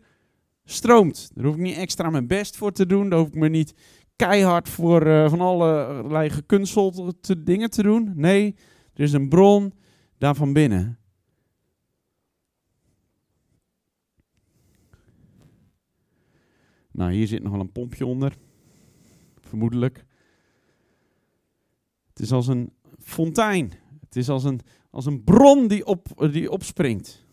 stroomt. 0.65 1.31
Daar 1.35 1.45
hoef 1.45 1.55
ik 1.55 1.61
niet 1.61 1.77
extra 1.77 2.11
mijn 2.11 2.27
best 2.27 2.57
voor 2.57 2.73
te 2.73 2.87
doen. 2.87 3.09
Daar 3.09 3.19
hoef 3.19 3.29
ik 3.29 3.35
me 3.35 3.49
niet 3.49 3.75
keihard 4.17 4.69
voor 4.69 5.07
uh, 5.07 5.29
van 5.29 5.41
allerlei 5.41 6.31
gekunstelde 6.31 7.15
dingen 7.39 7.71
te 7.71 7.83
doen. 7.83 8.13
Nee, 8.15 8.55
er 8.95 9.03
is 9.03 9.13
een 9.13 9.29
bron 9.29 9.73
daar 10.19 10.35
van 10.35 10.53
binnen. 10.53 10.99
Nou, 16.91 17.13
hier 17.13 17.27
zit 17.27 17.43
nog 17.43 17.53
wel 17.53 17.61
een 17.61 17.73
pompje 17.73 18.07
onder. 18.07 18.37
Vermoedelijk. 19.41 20.05
Het 22.09 22.21
is 22.21 22.33
als 22.33 22.47
een 22.47 22.73
fontein. 22.99 23.73
Het 24.01 24.17
is 24.17 24.29
als 24.29 24.45
een, 24.45 24.61
als 24.91 25.07
een 25.07 25.25
bron 25.25 25.69
die, 25.69 25.87
op, 25.87 26.29
die 26.33 26.51
opspringt. 26.51 27.27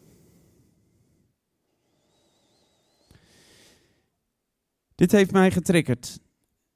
Dit 4.96 5.12
heeft 5.12 5.32
mij 5.32 5.52
getriggerd. 5.52 6.20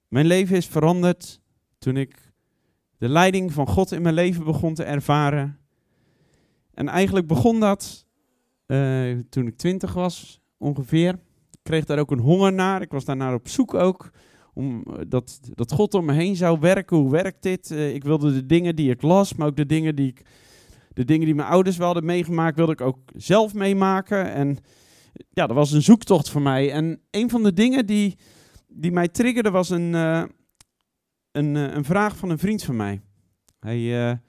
Mijn 0.07 0.25
leven 0.25 0.55
is 0.55 0.67
veranderd 0.67 1.41
toen 1.77 1.97
ik 1.97 2.33
de 2.97 3.09
leiding 3.09 3.53
van 3.53 3.67
God 3.67 3.91
in 3.91 4.01
mijn 4.01 4.13
leven 4.13 4.43
begon 4.43 4.73
te 4.73 4.83
ervaren. 4.83 5.58
En 6.79 6.87
eigenlijk 6.87 7.27
begon 7.27 7.59
dat 7.59 8.05
uh, 8.67 9.19
toen 9.29 9.47
ik 9.47 9.57
twintig 9.57 9.93
was, 9.93 10.41
ongeveer. 10.57 11.13
Ik 11.51 11.59
kreeg 11.63 11.85
daar 11.85 11.99
ook 11.99 12.11
een 12.11 12.19
honger 12.19 12.53
naar. 12.53 12.81
Ik 12.81 12.91
was 12.91 13.05
daarnaar 13.05 13.33
op 13.33 13.47
zoek 13.47 13.73
ook. 13.73 14.11
Om, 14.53 14.83
eh, 14.83 14.93
dat, 15.07 15.39
dat 15.53 15.71
God 15.71 15.93
om 15.93 16.05
me 16.05 16.13
heen 16.13 16.35
zou 16.35 16.59
werken. 16.59 16.97
Hoe 16.97 17.11
werkt 17.11 17.43
dit? 17.43 17.71
Uh, 17.71 17.93
ik 17.93 18.03
wilde 18.03 18.33
de 18.33 18.45
dingen 18.45 18.75
die 18.75 18.91
ik 18.91 19.01
las, 19.01 19.35
maar 19.35 19.47
ook 19.47 19.55
de 19.55 19.65
dingen 19.65 19.95
die, 19.95 20.07
ik, 20.07 20.21
de 20.93 21.05
dingen 21.05 21.25
die 21.25 21.35
mijn 21.35 21.47
ouders 21.47 21.77
wel 21.77 21.85
hadden 21.85 22.05
meegemaakt, 22.05 22.55
wilde 22.55 22.71
ik 22.71 22.81
ook 22.81 22.99
zelf 23.15 23.53
meemaken. 23.53 24.31
En 24.33 24.57
ja, 25.29 25.47
dat 25.47 25.55
was 25.55 25.71
een 25.71 25.81
zoektocht 25.81 26.29
voor 26.29 26.41
mij. 26.41 26.71
En 26.71 27.01
een 27.11 27.29
van 27.29 27.43
de 27.43 27.53
dingen 27.53 27.85
die, 27.85 28.17
die 28.67 28.91
mij 28.91 29.07
triggerde 29.07 29.51
was 29.51 29.69
een, 29.69 29.93
een, 31.31 31.55
een 31.55 31.85
vraag 31.85 32.17
van 32.17 32.29
een 32.29 32.39
vriend 32.39 32.63
van 32.63 32.75
mij. 32.75 33.01
Hij 33.59 34.19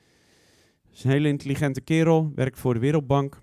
is 0.92 1.04
een 1.04 1.10
hele 1.10 1.28
intelligente 1.28 1.80
kerel, 1.80 2.32
werkt 2.34 2.58
voor 2.58 2.74
de 2.74 2.80
Wereldbank. 2.80 3.40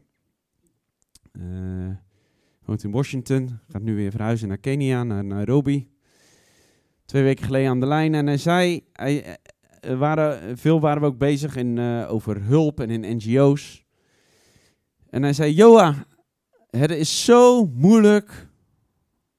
woont 2.65 2.83
in 2.83 2.91
Washington, 2.91 3.59
gaat 3.67 3.81
nu 3.81 3.95
weer 3.95 4.11
verhuizen 4.11 4.47
naar 4.47 4.57
Kenia, 4.57 5.03
naar 5.03 5.25
Nairobi 5.25 5.95
twee 7.07 7.23
weken 7.23 7.45
geleden 7.45 7.69
aan 7.69 7.79
de 7.79 7.85
lijn. 7.85 8.13
En 8.13 8.27
hij 8.27 8.37
zei, 8.37 8.85
hij, 8.93 9.37
eh, 9.79 9.99
waren, 9.99 10.57
veel 10.57 10.79
waren 10.79 11.01
we 11.01 11.07
ook 11.07 11.17
bezig 11.17 11.55
in, 11.55 11.77
uh, 11.77 12.11
over 12.11 12.43
hulp 12.43 12.79
en 12.79 12.89
in 12.89 13.15
NGO's. 13.15 13.85
En 15.09 15.23
hij 15.23 15.33
zei, 15.33 15.53
Joa, 15.53 16.05
het 16.69 16.91
is 16.91 17.25
zo 17.25 17.65
moeilijk 17.65 18.47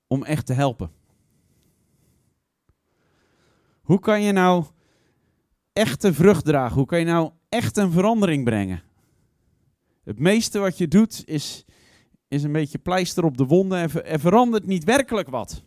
om 0.06 0.24
echt 0.24 0.46
te 0.46 0.52
helpen. 0.52 0.90
Hoe 3.80 3.98
kan 3.98 4.22
je 4.22 4.32
nou 4.32 4.64
echte 5.72 6.14
vrucht 6.14 6.44
dragen? 6.44 6.76
Hoe 6.76 6.86
kan 6.86 6.98
je 6.98 7.04
nou 7.04 7.30
echt 7.48 7.76
een 7.76 7.92
verandering 7.92 8.44
brengen? 8.44 8.82
Het 10.04 10.18
meeste 10.18 10.58
wat 10.58 10.78
je 10.78 10.88
doet 10.88 11.22
is, 11.24 11.64
is 12.28 12.42
een 12.42 12.52
beetje 12.52 12.78
pleister 12.78 13.24
op 13.24 13.36
de 13.36 13.44
wonden 13.44 13.78
en 13.78 14.04
er 14.04 14.20
verandert 14.20 14.66
niet 14.66 14.84
werkelijk 14.84 15.28
wat. 15.28 15.62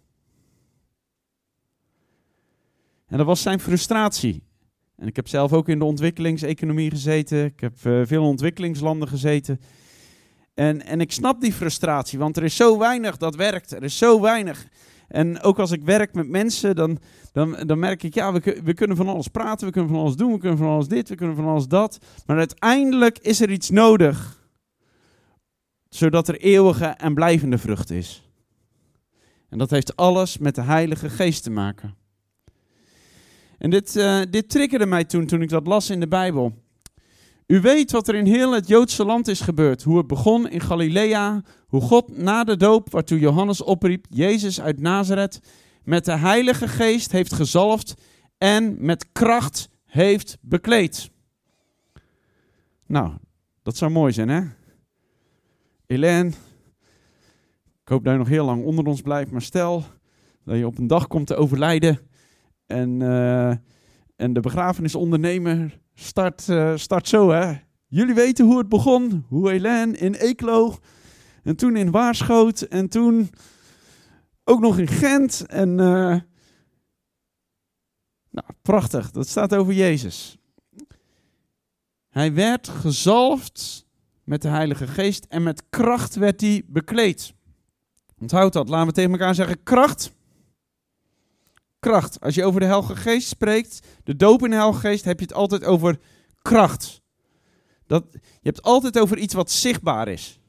En 3.08 3.18
dat 3.18 3.26
was 3.26 3.42
zijn 3.42 3.60
frustratie. 3.60 4.44
En 4.96 5.08
ik 5.08 5.16
heb 5.16 5.28
zelf 5.28 5.54
ook 5.54 5.70
in 5.70 5.80
de 5.80 5.86
ontwikkelingseconomie 5.86 6.90
gezeten. 6.90 7.46
Ik 7.46 7.60
heb 7.60 7.74
uh, 7.84 8.06
veel 8.06 8.24
ontwikkelingslanden 8.24 9.08
gezeten. 9.08 9.60
En, 10.54 10.86
en 10.86 11.02
ik 11.02 11.12
snap 11.12 11.42
die 11.42 11.54
frustratie, 11.54 12.20
want 12.20 12.38
er 12.38 12.44
is 12.44 12.56
zo 12.56 12.78
weinig 12.78 13.18
dat 13.18 13.36
werkt. 13.36 13.72
Er 13.72 13.84
is 13.84 13.98
zo 13.98 14.22
weinig. 14.22 14.68
En 15.12 15.42
ook 15.42 15.60
als 15.60 15.72
ik 15.72 15.84
werk 15.84 16.14
met 16.14 16.28
mensen, 16.28 16.76
dan, 16.76 17.00
dan, 17.32 17.58
dan 17.66 17.80
merk 17.80 18.04
ik, 18.04 18.14
ja, 18.14 18.34
we, 18.34 18.60
we 18.64 18.74
kunnen 18.74 18.98
van 18.98 19.08
alles 19.08 19.28
praten, 19.28 19.68
we 19.68 19.74
kunnen 19.74 19.92
van 19.92 20.00
alles 20.00 20.16
doen, 20.16 20.32
we 20.32 20.38
kunnen 20.38 20.58
van 20.58 20.68
alles 20.68 20.88
dit, 20.88 21.10
we 21.10 21.16
kunnen 21.16 21.36
van 21.36 21.46
alles 21.46 21.68
dat. 21.68 22.00
Maar 22.26 22.38
uiteindelijk 22.38 23.20
is 23.20 23.42
er 23.42 23.52
iets 23.52 23.70
nodig, 23.70 24.48
zodat 25.90 26.28
er 26.28 26.40
eeuwige 26.40 26.86
en 26.86 27.14
blijvende 27.14 27.58
vrucht 27.58 27.90
is. 27.90 28.30
En 29.50 29.58
dat 29.58 29.70
heeft 29.70 29.96
alles 29.96 30.38
met 30.38 30.56
de 30.56 30.62
Heilige 30.62 31.10
Geest 31.10 31.44
te 31.44 31.52
maken. 31.52 31.96
En 33.58 33.70
dit, 33.70 33.96
uh, 33.96 34.22
dit 34.30 34.50
triggerde 34.50 34.86
mij 34.86 35.04
toen, 35.04 35.26
toen 35.26 35.42
ik 35.42 35.50
dat 35.50 35.68
las 35.68 35.90
in 35.90 36.00
de 36.00 36.08
Bijbel. 36.08 36.61
U 37.48 37.62
weet 37.62 37.92
wat 37.92 38.08
er 38.08 38.16
in 38.16 38.26
heel 38.26 38.52
het 38.52 38.68
Joodse 38.68 39.06
land 39.06 39.28
is 39.28 39.42
gebeurd. 39.42 39.84
Hoe 39.84 39.98
het 39.98 40.08
begon 40.08 40.50
in 40.50 40.62
Galilea. 40.62 41.44
Hoe 41.68 41.82
God 41.82 42.18
na 42.18 42.44
de 42.44 42.58
doop, 42.58 42.92
waartoe 42.92 43.20
Johannes 43.20 43.64
opriep, 43.64 44.06
Jezus 44.10 44.62
uit 44.62 44.80
Nazareth, 44.80 45.40
met 45.84 46.06
de 46.06 46.18
Heilige 46.18 46.68
Geest 46.68 47.12
heeft 47.12 47.34
gezalfd 47.34 47.94
en 48.38 48.76
met 48.80 49.12
kracht 49.12 49.70
heeft 49.86 50.38
bekleed. 50.42 51.10
Nou, 52.86 53.14
dat 53.64 53.78
zou 53.78 53.92
mooi 53.92 54.14
zijn, 54.14 54.30
hè? 54.30 54.42
Hélène, 55.86 56.32
ik 57.82 57.88
hoop 57.88 58.04
dat 58.04 58.14
je 58.14 58.20
nog 58.20 58.28
heel 58.28 58.46
lang 58.46 58.64
onder 58.64 58.86
ons 58.86 59.02
blijft, 59.02 59.32
maar 59.32 59.42
stel 59.42 59.84
dat 60.44 60.58
je 60.58 60.66
op 60.66 60.78
een 60.78 60.88
dag 60.88 61.08
komt 61.08 61.28
te 61.28 61.36
overlijden 61.36 62.00
en, 62.66 63.00
uh, 63.00 63.50
en 64.16 64.34
de 64.34 64.40
begrafenisondernemer 64.40 65.80
start, 66.02 66.48
uh, 66.48 66.76
start 66.76 67.08
zo, 67.08 67.30
hè. 67.30 67.54
Jullie 67.88 68.16
weten 68.16 68.46
hoe 68.46 68.58
het 68.58 68.70
begon. 68.70 69.26
Hoe 69.28 69.50
Hélène 69.50 69.98
in 69.98 70.14
Eeklo 70.14 70.78
en 71.44 71.56
toen 71.56 71.76
in 71.76 71.92
Waarschoot 71.92 72.62
en 72.62 72.90
toen 72.90 73.30
ook 74.44 74.60
nog 74.60 74.78
in 74.78 74.88
Gent. 74.88 75.46
En 75.46 75.70
uh, 75.70 76.20
nou, 78.30 78.48
prachtig, 78.62 79.12
dat 79.12 79.28
staat 79.28 79.56
over 79.56 79.74
Jezus. 79.74 80.38
Hij 82.10 82.34
werd 82.34 82.68
gezalfd 82.68 83.88
met 84.24 84.42
de 84.42 84.48
Heilige 84.48 84.88
Geest 84.88 85.26
en 85.30 85.44
met 85.44 85.64
kracht 85.70 86.16
werd 86.16 86.42
hij 86.42 86.64
bekleed. 86.68 87.34
Onthoud 88.20 88.54
dat, 88.54 88.70
laten 88.70 88.88
we 88.88 88.94
tegen 88.94 89.12
elkaar 89.12 89.36
zeggen, 89.36 89.64
kracht 89.64 90.14
kracht. 91.82 92.20
Als 92.20 92.36
je 92.36 92.46
over 92.46 92.60
de 92.60 92.66
Heilige 92.66 92.96
Geest 92.96 93.28
spreekt, 93.28 93.88
de 94.04 94.16
doop 94.16 94.44
in 94.44 94.50
de 94.50 94.56
Heilige 94.56 94.80
Geest, 94.80 95.06
heb 95.06 95.20
je 95.20 95.26
het 95.26 95.34
altijd 95.34 95.64
over 95.64 96.00
kracht. 96.42 97.02
Dat, 97.88 98.06
je 98.12 98.20
hebt 98.42 98.62
altijd 98.62 99.00
over 99.00 99.18
iets 99.18 99.34
wat 99.34 99.52
zichtbaar 99.52 100.08
is. 100.08 100.40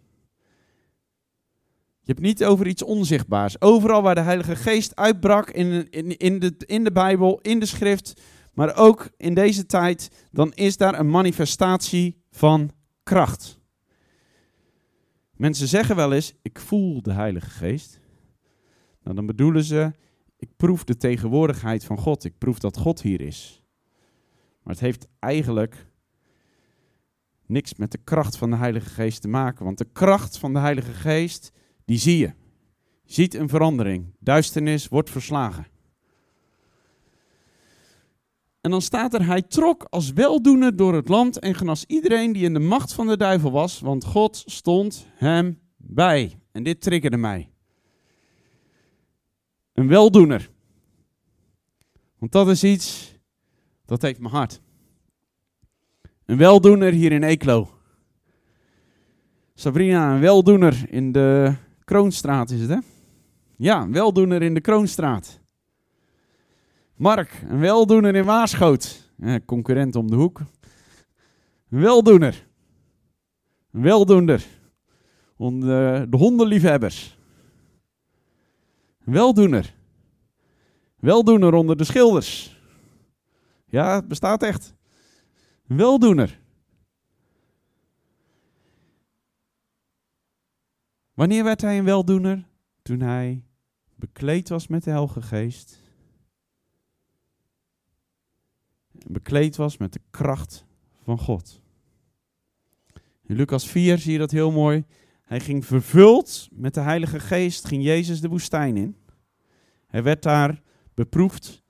Je 2.00 2.12
hebt 2.12 2.20
niet 2.20 2.44
over 2.44 2.66
iets 2.66 2.82
onzichtbaars. 2.82 3.60
Overal 3.60 4.02
waar 4.02 4.14
de 4.14 4.20
Heilige 4.20 4.56
Geest 4.56 4.96
uitbrak 4.96 5.50
in, 5.50 5.90
in, 5.90 6.16
in, 6.16 6.38
de, 6.38 6.54
in 6.66 6.84
de 6.84 6.92
Bijbel, 6.92 7.38
in 7.40 7.58
de 7.58 7.66
schrift, 7.66 8.20
maar 8.52 8.76
ook 8.76 9.10
in 9.16 9.34
deze 9.34 9.66
tijd, 9.66 10.10
dan 10.30 10.52
is 10.54 10.76
daar 10.76 10.98
een 10.98 11.10
manifestatie 11.10 12.22
van 12.30 12.70
kracht. 13.02 13.60
Mensen 15.36 15.68
zeggen 15.68 15.96
wel 15.96 16.12
eens, 16.12 16.34
ik 16.42 16.58
voel 16.58 17.02
de 17.02 17.12
Heilige 17.12 17.50
Geest. 17.50 18.00
Nou, 19.02 19.16
dan 19.16 19.26
bedoelen 19.26 19.64
ze, 19.64 19.92
ik 20.42 20.56
proef 20.56 20.84
de 20.84 20.96
tegenwoordigheid 20.96 21.84
van 21.84 21.98
God. 21.98 22.24
Ik 22.24 22.38
proef 22.38 22.58
dat 22.58 22.76
God 22.76 23.02
hier 23.02 23.20
is. 23.20 23.62
Maar 24.62 24.74
het 24.74 24.82
heeft 24.82 25.08
eigenlijk 25.18 25.86
niks 27.46 27.74
met 27.74 27.90
de 27.90 27.98
kracht 28.04 28.36
van 28.36 28.50
de 28.50 28.56
Heilige 28.56 28.90
Geest 28.90 29.20
te 29.20 29.28
maken. 29.28 29.64
Want 29.64 29.78
de 29.78 29.88
kracht 29.92 30.38
van 30.38 30.52
de 30.52 30.58
Heilige 30.58 30.92
Geest, 30.92 31.52
die 31.84 31.98
zie 31.98 32.18
je. 32.18 32.32
Je 33.02 33.12
ziet 33.12 33.34
een 33.34 33.48
verandering. 33.48 34.14
Duisternis 34.18 34.88
wordt 34.88 35.10
verslagen. 35.10 35.66
En 38.60 38.70
dan 38.70 38.82
staat 38.82 39.14
er, 39.14 39.26
hij 39.26 39.42
trok 39.42 39.86
als 39.90 40.12
weldoener 40.12 40.76
door 40.76 40.94
het 40.94 41.08
land 41.08 41.38
en 41.38 41.54
genas 41.54 41.84
iedereen 41.86 42.32
die 42.32 42.44
in 42.44 42.52
de 42.52 42.58
macht 42.58 42.92
van 42.92 43.06
de 43.06 43.16
duivel 43.16 43.50
was, 43.50 43.80
want 43.80 44.04
God 44.04 44.42
stond 44.46 45.06
hem 45.14 45.60
bij. 45.76 46.38
En 46.52 46.62
dit 46.62 46.80
triggerde 46.80 47.16
mij. 47.16 47.51
Een 49.82 49.88
weldoener. 49.88 50.50
Want 52.18 52.32
dat 52.32 52.48
is 52.48 52.64
iets, 52.64 53.18
dat 53.84 54.02
heeft 54.02 54.18
mijn 54.18 54.34
hart. 54.34 54.60
Een 56.24 56.36
weldoener 56.36 56.92
hier 56.92 57.12
in 57.12 57.22
Eeklo. 57.22 57.68
Sabrina, 59.54 60.14
een 60.14 60.20
weldoener 60.20 60.84
in 60.88 61.12
de 61.12 61.54
Kroonstraat 61.84 62.50
is 62.50 62.60
het, 62.60 62.68
hè? 62.68 62.78
Ja, 63.56 63.82
een 63.82 63.92
weldoener 63.92 64.42
in 64.42 64.54
de 64.54 64.60
Kroonstraat. 64.60 65.40
Mark, 66.96 67.42
een 67.48 67.60
weldoener 67.60 68.14
in 68.14 68.24
Waarschoot. 68.24 69.12
Eh, 69.18 69.34
concurrent 69.46 69.96
om 69.96 70.10
de 70.10 70.16
hoek. 70.16 70.40
Een 71.70 71.80
weldoener. 71.80 72.46
Een 73.72 73.82
weldoener. 73.82 74.46
Onder 75.36 76.10
de 76.10 76.16
hondenliefhebbers. 76.16 77.20
Weldoener. 79.04 79.74
Weldoener 80.96 81.54
onder 81.54 81.76
de 81.76 81.84
schilders. 81.84 82.60
Ja, 83.66 83.94
het 83.94 84.08
bestaat 84.08 84.42
echt. 84.42 84.74
Weldoener. 85.66 86.40
Wanneer 91.14 91.44
werd 91.44 91.60
hij 91.60 91.78
een 91.78 91.84
weldoener? 91.84 92.48
Toen 92.82 93.00
hij 93.00 93.44
bekleed 93.94 94.48
was 94.48 94.66
met 94.66 94.84
de 94.84 94.90
Heilige 94.90 95.22
Geest. 95.22 95.80
Bekleed 99.06 99.56
was 99.56 99.76
met 99.76 99.92
de 99.92 100.00
kracht 100.10 100.64
van 101.02 101.18
God. 101.18 101.60
In 103.22 103.36
Lucas 103.36 103.68
4 103.68 103.98
zie 103.98 104.12
je 104.12 104.18
dat 104.18 104.30
heel 104.30 104.50
mooi. 104.50 104.84
Hij 105.32 105.40
ging 105.40 105.66
vervuld 105.66 106.48
met 106.50 106.74
de 106.74 106.80
Heilige 106.80 107.20
Geest, 107.20 107.64
ging 107.64 107.82
Jezus 107.82 108.20
de 108.20 108.28
woestijn 108.28 108.76
in. 108.76 108.96
Hij 109.86 110.02
werd 110.02 110.22
daar 110.22 110.62
beproefd. 110.94 111.62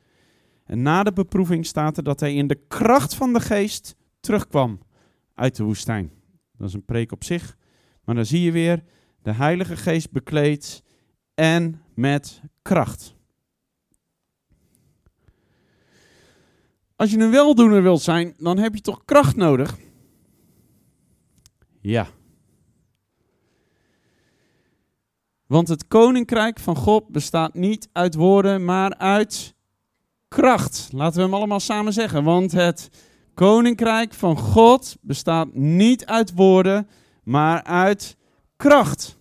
En 0.64 0.82
na 0.82 1.02
de 1.02 1.12
beproeving 1.12 1.66
staat 1.66 1.96
er 1.96 2.02
dat 2.02 2.20
hij 2.20 2.34
in 2.34 2.46
de 2.46 2.60
kracht 2.68 3.14
van 3.14 3.32
de 3.32 3.40
Geest 3.40 3.96
terugkwam 4.20 4.80
uit 5.34 5.56
de 5.56 5.62
woestijn. 5.62 6.10
Dat 6.56 6.68
is 6.68 6.74
een 6.74 6.84
preek 6.84 7.12
op 7.12 7.24
zich. 7.24 7.56
Maar 8.04 8.14
dan 8.14 8.26
zie 8.26 8.40
je 8.40 8.52
weer 8.52 8.84
de 9.22 9.32
Heilige 9.32 9.76
Geest 9.76 10.10
bekleed 10.10 10.82
en 11.34 11.82
met 11.94 12.42
kracht. 12.62 13.14
Als 16.96 17.10
je 17.10 17.18
een 17.18 17.30
weldoener 17.30 17.82
wilt 17.82 18.02
zijn, 18.02 18.34
dan 18.38 18.58
heb 18.58 18.74
je 18.74 18.80
toch 18.80 19.04
kracht 19.04 19.36
nodig? 19.36 19.78
Ja. 21.80 22.08
Want 25.52 25.68
het 25.68 25.88
koninkrijk 25.88 26.58
van 26.58 26.76
God 26.76 27.08
bestaat 27.08 27.54
niet 27.54 27.88
uit 27.92 28.14
woorden, 28.14 28.64
maar 28.64 28.94
uit 28.96 29.54
kracht. 30.28 30.88
Laten 30.92 31.16
we 31.16 31.22
hem 31.22 31.34
allemaal 31.34 31.60
samen 31.60 31.92
zeggen. 31.92 32.24
Want 32.24 32.52
het 32.52 32.90
koninkrijk 33.34 34.14
van 34.14 34.38
God 34.38 34.96
bestaat 35.00 35.54
niet 35.54 36.06
uit 36.06 36.34
woorden, 36.34 36.88
maar 37.22 37.62
uit 37.62 38.16
kracht. 38.56 39.18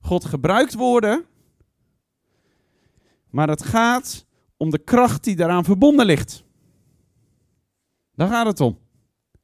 God 0.00 0.24
gebruikt 0.24 0.74
woorden, 0.74 1.24
maar 3.30 3.48
het 3.48 3.64
gaat 3.64 4.26
om 4.56 4.70
de 4.70 4.78
kracht 4.78 5.24
die 5.24 5.36
daaraan 5.36 5.64
verbonden 5.64 6.06
ligt. 6.06 6.44
Daar 8.14 8.28
gaat 8.28 8.46
het 8.46 8.60
om. 8.60 8.78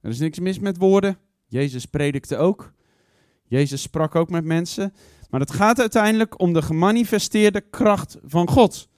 Er 0.00 0.10
is 0.10 0.18
niks 0.18 0.38
mis 0.38 0.58
met 0.58 0.76
woorden. 0.76 1.18
Jezus 1.46 1.86
predikte 1.86 2.36
ook. 2.36 2.72
Jezus 3.48 3.82
sprak 3.82 4.14
ook 4.14 4.30
met 4.30 4.44
mensen. 4.44 4.92
Maar 5.36 5.46
het 5.46 5.56
gaat 5.56 5.80
uiteindelijk 5.80 6.40
om 6.40 6.52
de 6.52 6.62
gemanifesteerde 6.62 7.60
kracht 7.70 8.16
van 8.24 8.48
God. 8.48 8.88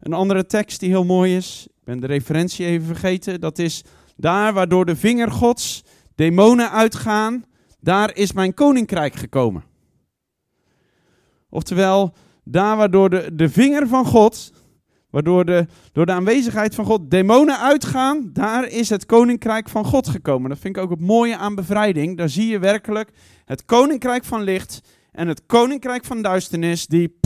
Een 0.00 0.12
andere 0.12 0.46
tekst 0.46 0.80
die 0.80 0.88
heel 0.88 1.04
mooi 1.04 1.36
is, 1.36 1.66
ik 1.68 1.84
ben 1.84 2.00
de 2.00 2.06
referentie 2.06 2.66
even 2.66 2.86
vergeten, 2.86 3.40
dat 3.40 3.58
is 3.58 3.84
daar 4.16 4.52
waardoor 4.52 4.84
de 4.86 4.96
vinger 4.96 5.30
Gods 5.30 5.84
demonen 6.14 6.70
uitgaan, 6.70 7.44
daar 7.78 8.16
is 8.16 8.32
mijn 8.32 8.54
koninkrijk 8.54 9.14
gekomen. 9.14 9.64
Oftewel, 11.48 12.14
daar 12.44 12.76
waardoor 12.76 13.10
de, 13.10 13.30
de 13.34 13.48
vinger 13.48 13.88
van 13.88 14.04
God, 14.04 14.52
waardoor 15.10 15.44
de, 15.44 15.66
door 15.92 16.06
de 16.06 16.12
aanwezigheid 16.12 16.74
van 16.74 16.84
God 16.84 17.10
demonen 17.10 17.58
uitgaan, 17.58 18.30
daar 18.32 18.68
is 18.68 18.90
het 18.90 19.06
koninkrijk 19.06 19.68
van 19.68 19.84
God 19.84 20.08
gekomen. 20.08 20.50
Dat 20.50 20.58
vind 20.58 20.76
ik 20.76 20.82
ook 20.82 20.90
het 20.90 21.00
mooie 21.00 21.36
aan 21.36 21.54
bevrijding. 21.54 22.16
Daar 22.16 22.28
zie 22.28 22.46
je 22.46 22.58
werkelijk 22.58 23.10
het 23.44 23.64
koninkrijk 23.64 24.24
van 24.24 24.42
licht 24.42 24.80
en 25.12 25.28
het 25.28 25.46
koninkrijk 25.46 26.04
van 26.04 26.22
duisternis 26.22 26.86
die 26.86 27.18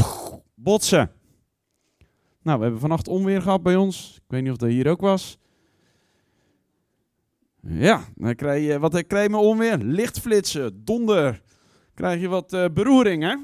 botsen. 0.55 1.11
Nou, 2.43 2.57
we 2.57 2.63
hebben 2.63 2.81
vannacht 2.81 3.09
onweer 3.09 3.43
gehad 3.43 3.63
bij 3.63 3.77
ons. 3.77 4.15
Ik 4.17 4.23
weet 4.27 4.43
niet 4.43 4.51
of 4.51 4.57
dat 4.57 4.69
hier 4.69 4.89
ook 4.89 5.01
was. 5.01 5.39
Ja, 7.61 8.05
dan 8.15 8.35
krijg 8.35 8.67
je, 8.67 8.79
wat 8.79 9.07
krijg 9.07 9.25
je 9.25 9.31
met 9.31 9.41
onweer? 9.41 9.77
Lichtflitsen, 9.77 10.85
donder. 10.85 11.43
Krijg 11.95 12.21
je 12.21 12.29
wat 12.29 12.53
uh, 12.53 12.65
beroering, 12.73 13.23
hè? 13.23 13.37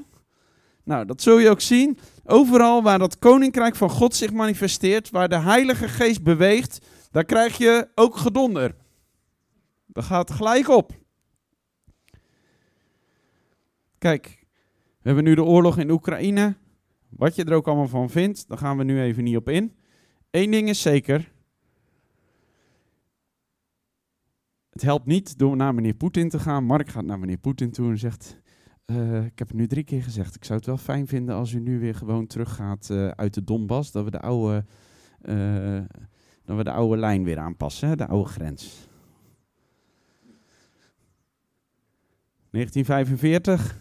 Nou, 0.83 1.05
dat 1.05 1.21
zul 1.21 1.37
je 1.37 1.49
ook 1.49 1.61
zien. 1.61 1.97
Overal 2.25 2.83
waar 2.83 2.99
dat 2.99 3.19
koninkrijk 3.19 3.75
van 3.75 3.89
God 3.89 4.15
zich 4.15 4.31
manifesteert, 4.31 5.09
waar 5.09 5.29
de 5.29 5.39
Heilige 5.39 5.87
Geest 5.87 6.23
beweegt, 6.23 6.85
daar 7.11 7.25
krijg 7.25 7.57
je 7.57 7.87
ook 7.95 8.15
gedonder. 8.17 8.75
Dat 9.85 10.03
gaat 10.03 10.31
gelijk 10.31 10.69
op. 10.69 10.91
Kijk, 14.01 14.45
we 15.01 15.01
hebben 15.01 15.23
nu 15.23 15.35
de 15.35 15.43
oorlog 15.43 15.77
in 15.77 15.89
Oekraïne. 15.89 16.55
Wat 17.09 17.35
je 17.35 17.43
er 17.43 17.53
ook 17.53 17.67
allemaal 17.67 17.87
van 17.87 18.09
vindt, 18.09 18.47
daar 18.47 18.57
gaan 18.57 18.77
we 18.77 18.83
nu 18.83 19.01
even 19.01 19.23
niet 19.23 19.35
op 19.35 19.49
in. 19.49 19.75
Eén 20.31 20.51
ding 20.51 20.69
is 20.69 20.81
zeker. 20.81 21.31
Het 24.69 24.81
helpt 24.81 25.05
niet 25.05 25.37
door 25.37 25.55
naar 25.55 25.73
meneer 25.73 25.93
Poetin 25.93 26.29
te 26.29 26.39
gaan. 26.39 26.63
Mark 26.63 26.89
gaat 26.89 27.05
naar 27.05 27.19
meneer 27.19 27.37
Poetin 27.37 27.71
toe 27.71 27.89
en 27.89 27.97
zegt: 27.97 28.37
uh, 28.85 29.25
ik 29.25 29.39
heb 29.39 29.47
het 29.47 29.57
nu 29.57 29.67
drie 29.67 29.83
keer 29.83 30.03
gezegd. 30.03 30.35
Ik 30.35 30.45
zou 30.45 30.57
het 30.57 30.67
wel 30.67 30.77
fijn 30.77 31.07
vinden 31.07 31.35
als 31.35 31.51
u 31.51 31.59
nu 31.59 31.79
weer 31.79 31.95
gewoon 31.95 32.27
teruggaat 32.27 32.89
uh, 32.91 33.07
uit 33.07 33.33
de 33.33 33.43
Donbass. 33.43 33.91
Dat 33.91 34.03
we 34.03 34.11
de 34.11 34.21
oude, 34.21 34.65
uh, 35.21 35.81
dat 36.45 36.57
we 36.57 36.63
de 36.63 36.71
oude 36.71 36.97
lijn 36.97 37.23
weer 37.23 37.37
aanpassen, 37.37 37.89
hè? 37.89 37.95
de 37.95 38.07
oude 38.07 38.29
grens. 38.29 38.89
1945. 42.51 43.79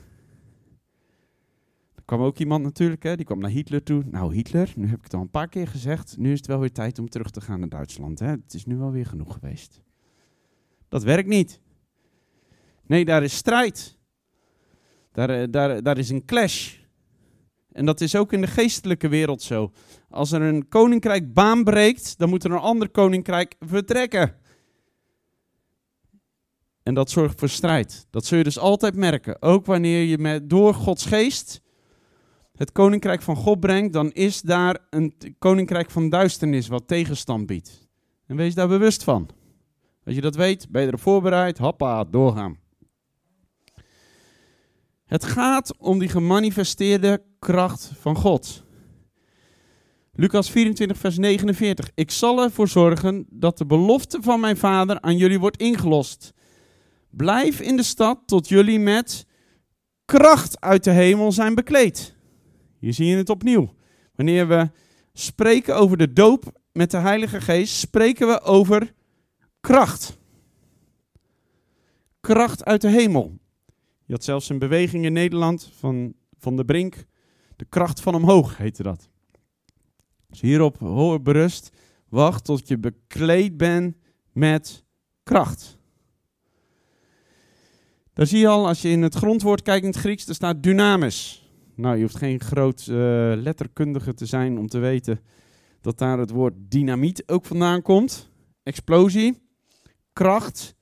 Kwam 2.10 2.22
ook 2.22 2.38
iemand 2.38 2.62
natuurlijk, 2.62 3.02
hè? 3.02 3.16
die 3.16 3.24
kwam 3.24 3.38
naar 3.38 3.50
Hitler 3.50 3.82
toe. 3.82 4.02
Nou, 4.06 4.34
Hitler, 4.34 4.72
nu 4.76 4.86
heb 4.86 4.98
ik 4.98 5.04
het 5.04 5.14
al 5.14 5.20
een 5.20 5.30
paar 5.30 5.48
keer 5.48 5.68
gezegd. 5.68 6.16
Nu 6.18 6.32
is 6.32 6.36
het 6.36 6.46
wel 6.46 6.58
weer 6.58 6.72
tijd 6.72 6.98
om 6.98 7.08
terug 7.08 7.30
te 7.30 7.40
gaan 7.40 7.58
naar 7.60 7.68
Duitsland. 7.68 8.18
Hè? 8.18 8.26
Het 8.26 8.54
is 8.54 8.64
nu 8.64 8.76
wel 8.76 8.90
weer 8.90 9.06
genoeg 9.06 9.32
geweest. 9.32 9.80
Dat 10.88 11.02
werkt 11.02 11.28
niet. 11.28 11.60
Nee, 12.86 13.04
daar 13.04 13.22
is 13.22 13.36
strijd. 13.36 13.98
Daar, 15.12 15.30
eh, 15.30 15.46
daar, 15.50 15.82
daar 15.82 15.98
is 15.98 16.08
een 16.08 16.24
clash. 16.24 16.76
En 17.72 17.86
dat 17.86 18.00
is 18.00 18.16
ook 18.16 18.32
in 18.32 18.40
de 18.40 18.46
geestelijke 18.46 19.08
wereld 19.08 19.42
zo. 19.42 19.72
Als 20.08 20.32
er 20.32 20.42
een 20.42 20.68
koninkrijk 20.68 21.32
baan 21.32 21.64
breekt, 21.64 22.18
dan 22.18 22.28
moet 22.28 22.44
er 22.44 22.50
een 22.50 22.58
ander 22.58 22.88
koninkrijk 22.88 23.54
vertrekken. 23.60 24.36
En 26.82 26.94
dat 26.94 27.10
zorgt 27.10 27.38
voor 27.38 27.48
strijd. 27.48 28.06
Dat 28.10 28.24
zul 28.24 28.38
je 28.38 28.44
dus 28.44 28.58
altijd 28.58 28.94
merken. 28.94 29.42
Ook 29.42 29.66
wanneer 29.66 30.04
je 30.04 30.18
met, 30.18 30.50
door 30.50 30.74
Gods 30.74 31.06
geest 31.06 31.68
het 32.60 32.72
koninkrijk 32.72 33.22
van 33.22 33.36
God 33.36 33.60
brengt, 33.60 33.92
dan 33.92 34.10
is 34.10 34.40
daar 34.40 34.78
een 34.90 35.14
koninkrijk 35.38 35.90
van 35.90 36.08
duisternis 36.08 36.68
wat 36.68 36.88
tegenstand 36.88 37.46
biedt. 37.46 37.88
En 38.26 38.36
wees 38.36 38.54
daar 38.54 38.68
bewust 38.68 39.04
van. 39.04 39.28
Als 40.04 40.14
je 40.14 40.20
dat 40.20 40.34
weet, 40.34 40.66
ben 40.70 40.80
je 40.82 40.86
erop 40.86 41.00
voorbereid, 41.00 41.58
hoppa, 41.58 42.04
doorgaan. 42.04 42.58
Het 45.04 45.24
gaat 45.24 45.76
om 45.78 45.98
die 45.98 46.08
gemanifesteerde 46.08 47.22
kracht 47.38 47.92
van 48.00 48.16
God. 48.16 48.64
Lucas 50.12 50.50
24, 50.50 50.98
vers 50.98 51.18
49. 51.18 51.90
Ik 51.94 52.10
zal 52.10 52.42
ervoor 52.42 52.68
zorgen 52.68 53.26
dat 53.30 53.58
de 53.58 53.66
belofte 53.66 54.18
van 54.22 54.40
mijn 54.40 54.56
vader 54.56 55.00
aan 55.00 55.16
jullie 55.16 55.40
wordt 55.40 55.60
ingelost. 55.60 56.32
Blijf 57.10 57.60
in 57.60 57.76
de 57.76 57.82
stad 57.82 58.18
tot 58.26 58.48
jullie 58.48 58.78
met 58.78 59.26
kracht 60.04 60.60
uit 60.60 60.84
de 60.84 60.90
hemel 60.90 61.32
zijn 61.32 61.54
bekleed. 61.54 62.18
Hier 62.80 62.94
zie 62.94 63.06
je 63.06 63.16
het 63.16 63.28
opnieuw. 63.28 63.74
Wanneer 64.14 64.48
we 64.48 64.70
spreken 65.12 65.76
over 65.76 65.96
de 65.96 66.12
doop 66.12 66.60
met 66.72 66.90
de 66.90 66.96
Heilige 66.96 67.40
Geest, 67.40 67.74
spreken 67.74 68.26
we 68.26 68.40
over 68.40 68.94
kracht. 69.60 70.18
Kracht 72.20 72.64
uit 72.64 72.80
de 72.80 72.88
hemel. 72.88 73.38
Je 74.04 74.12
had 74.12 74.24
zelfs 74.24 74.48
een 74.48 74.58
beweging 74.58 75.04
in 75.04 75.12
Nederland 75.12 75.70
van, 75.78 76.14
van 76.38 76.56
de 76.56 76.64
brink. 76.64 77.04
De 77.56 77.64
kracht 77.64 78.00
van 78.00 78.14
omhoog 78.14 78.56
heette 78.56 78.82
dat. 78.82 79.08
Dus 80.28 80.40
hierop 80.40 80.78
hoor 80.78 81.22
berust. 81.22 81.70
Wacht 82.08 82.44
tot 82.44 82.68
je 82.68 82.78
bekleed 82.78 83.56
bent 83.56 83.96
met 84.32 84.84
kracht. 85.22 85.78
Daar 88.12 88.26
zie 88.26 88.38
je 88.38 88.48
al, 88.48 88.66
als 88.66 88.82
je 88.82 88.88
in 88.88 89.02
het 89.02 89.14
grondwoord 89.14 89.62
kijkt 89.62 89.84
in 89.84 89.90
het 89.90 90.00
Grieks, 90.00 90.26
er 90.26 90.34
staat 90.34 90.62
dynamis. 90.62 91.39
Nou, 91.80 91.96
je 91.96 92.02
hoeft 92.02 92.16
geen 92.16 92.40
groot 92.40 92.86
uh, 92.86 92.96
letterkundige 93.36 94.14
te 94.14 94.26
zijn 94.26 94.58
om 94.58 94.68
te 94.68 94.78
weten 94.78 95.20
dat 95.80 95.98
daar 95.98 96.18
het 96.18 96.30
woord 96.30 96.54
dynamiet 96.58 97.22
ook 97.28 97.44
vandaan 97.44 97.82
komt. 97.82 98.30
Explosie, 98.62 99.42
kracht, 100.12 100.74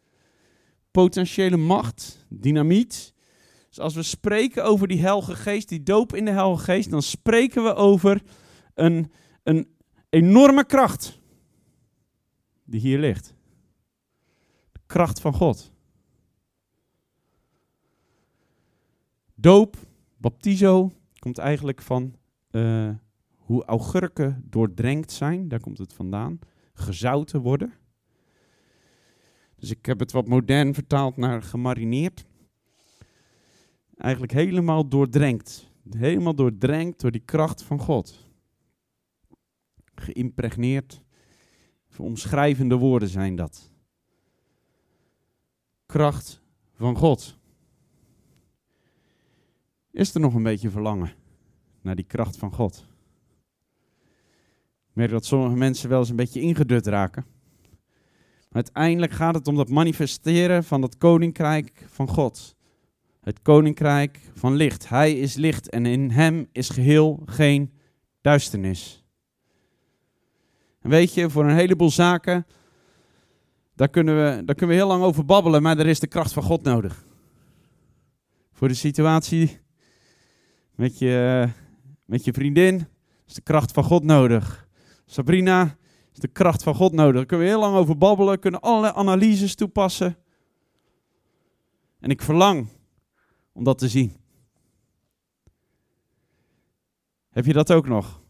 potentiële 0.90 1.56
macht, 1.56 2.26
dynamiet. 2.28 3.14
Dus 3.68 3.80
als 3.80 3.94
we 3.94 4.02
spreken 4.02 4.64
over 4.64 4.88
die 4.88 5.00
Heilige 5.00 5.34
Geest, 5.34 5.68
die 5.68 5.82
doop 5.82 6.14
in 6.14 6.24
de 6.24 6.30
Heilige 6.30 6.64
Geest, 6.64 6.90
dan 6.90 7.02
spreken 7.02 7.64
we 7.64 7.74
over 7.74 8.22
een, 8.74 9.12
een 9.42 9.68
enorme 10.08 10.64
kracht 10.64 11.20
die 12.64 12.80
hier 12.80 12.98
ligt. 12.98 13.34
De 14.72 14.80
kracht 14.86 15.20
van 15.20 15.34
God. 15.34 15.72
Doop, 19.34 19.87
baptizo, 20.18 20.92
komt 21.18 21.38
eigenlijk 21.38 21.82
van 21.82 22.14
uh, 22.50 22.90
hoe 23.36 23.64
augurken 23.64 24.44
doordrenkt 24.44 25.12
zijn. 25.12 25.48
Daar 25.48 25.60
komt 25.60 25.78
het 25.78 25.92
vandaan. 25.92 26.38
Gezouten 26.72 27.40
worden. 27.40 27.72
Dus 29.56 29.70
ik 29.70 29.86
heb 29.86 29.98
het 29.98 30.12
wat 30.12 30.28
modern 30.28 30.74
vertaald 30.74 31.16
naar 31.16 31.42
gemarineerd. 31.42 32.26
Eigenlijk 33.96 34.32
helemaal 34.32 34.88
doordrenkt. 34.88 35.70
Helemaal 35.90 36.34
doordrenkt 36.34 37.00
door 37.00 37.10
die 37.10 37.24
kracht 37.24 37.62
van 37.62 37.78
God. 37.78 38.30
Geïmpregneerd. 39.94 41.02
Omschrijvende 41.96 42.76
woorden 42.76 43.08
zijn 43.08 43.36
dat. 43.36 43.72
Kracht 45.86 46.42
van 46.72 46.96
God. 46.96 47.37
Is 49.98 50.14
er 50.14 50.20
nog 50.20 50.34
een 50.34 50.42
beetje 50.42 50.70
verlangen 50.70 51.12
naar 51.82 51.94
die 51.94 52.04
kracht 52.04 52.36
van 52.36 52.52
God? 52.52 52.84
Ik 54.88 54.94
merk 54.94 55.10
dat 55.10 55.24
sommige 55.24 55.56
mensen 55.56 55.88
wel 55.88 55.98
eens 55.98 56.08
een 56.08 56.16
beetje 56.16 56.40
ingedut 56.40 56.86
raken. 56.86 57.24
Maar 58.38 58.62
uiteindelijk 58.62 59.12
gaat 59.12 59.34
het 59.34 59.48
om 59.48 59.56
dat 59.56 59.68
manifesteren 59.68 60.64
van 60.64 60.80
dat 60.80 60.98
koninkrijk 60.98 61.86
van 61.86 62.08
God. 62.08 62.56
Het 63.20 63.42
koninkrijk 63.42 64.20
van 64.34 64.54
licht. 64.54 64.88
Hij 64.88 65.18
is 65.18 65.34
licht 65.34 65.70
en 65.70 65.86
in 65.86 66.10
hem 66.10 66.48
is 66.52 66.68
geheel 66.68 67.22
geen 67.24 67.72
duisternis. 68.20 69.04
En 70.80 70.90
weet 70.90 71.14
je, 71.14 71.30
voor 71.30 71.44
een 71.44 71.56
heleboel 71.56 71.90
zaken, 71.90 72.46
daar 73.74 73.88
kunnen, 73.88 74.14
we, 74.14 74.44
daar 74.44 74.54
kunnen 74.54 74.76
we 74.76 74.82
heel 74.82 74.90
lang 74.90 75.02
over 75.02 75.24
babbelen, 75.24 75.62
maar 75.62 75.78
er 75.78 75.86
is 75.86 76.00
de 76.00 76.06
kracht 76.06 76.32
van 76.32 76.42
God 76.42 76.62
nodig. 76.62 77.04
Voor 78.52 78.68
de 78.68 78.74
situatie 78.74 79.66
met 80.78 80.98
je, 80.98 81.48
met 82.04 82.24
je 82.24 82.32
vriendin 82.32 82.86
is 83.26 83.34
de 83.34 83.40
kracht 83.40 83.72
van 83.72 83.84
God 83.84 84.04
nodig. 84.04 84.68
Sabrina 85.06 85.76
is 86.12 86.18
de 86.18 86.28
kracht 86.28 86.62
van 86.62 86.74
God 86.74 86.92
nodig. 86.92 87.14
Daar 87.14 87.26
kunnen 87.26 87.46
we 87.46 87.52
heel 87.52 87.60
lang 87.60 87.76
over 87.76 87.98
babbelen, 87.98 88.38
kunnen 88.38 88.60
allerlei 88.60 88.92
analyses 88.94 89.54
toepassen. 89.54 90.16
En 92.00 92.10
ik 92.10 92.22
verlang 92.22 92.68
om 93.52 93.64
dat 93.64 93.78
te 93.78 93.88
zien. 93.88 94.12
Heb 97.28 97.44
je 97.44 97.52
dat 97.52 97.72
ook 97.72 97.86
nog? 97.86 98.22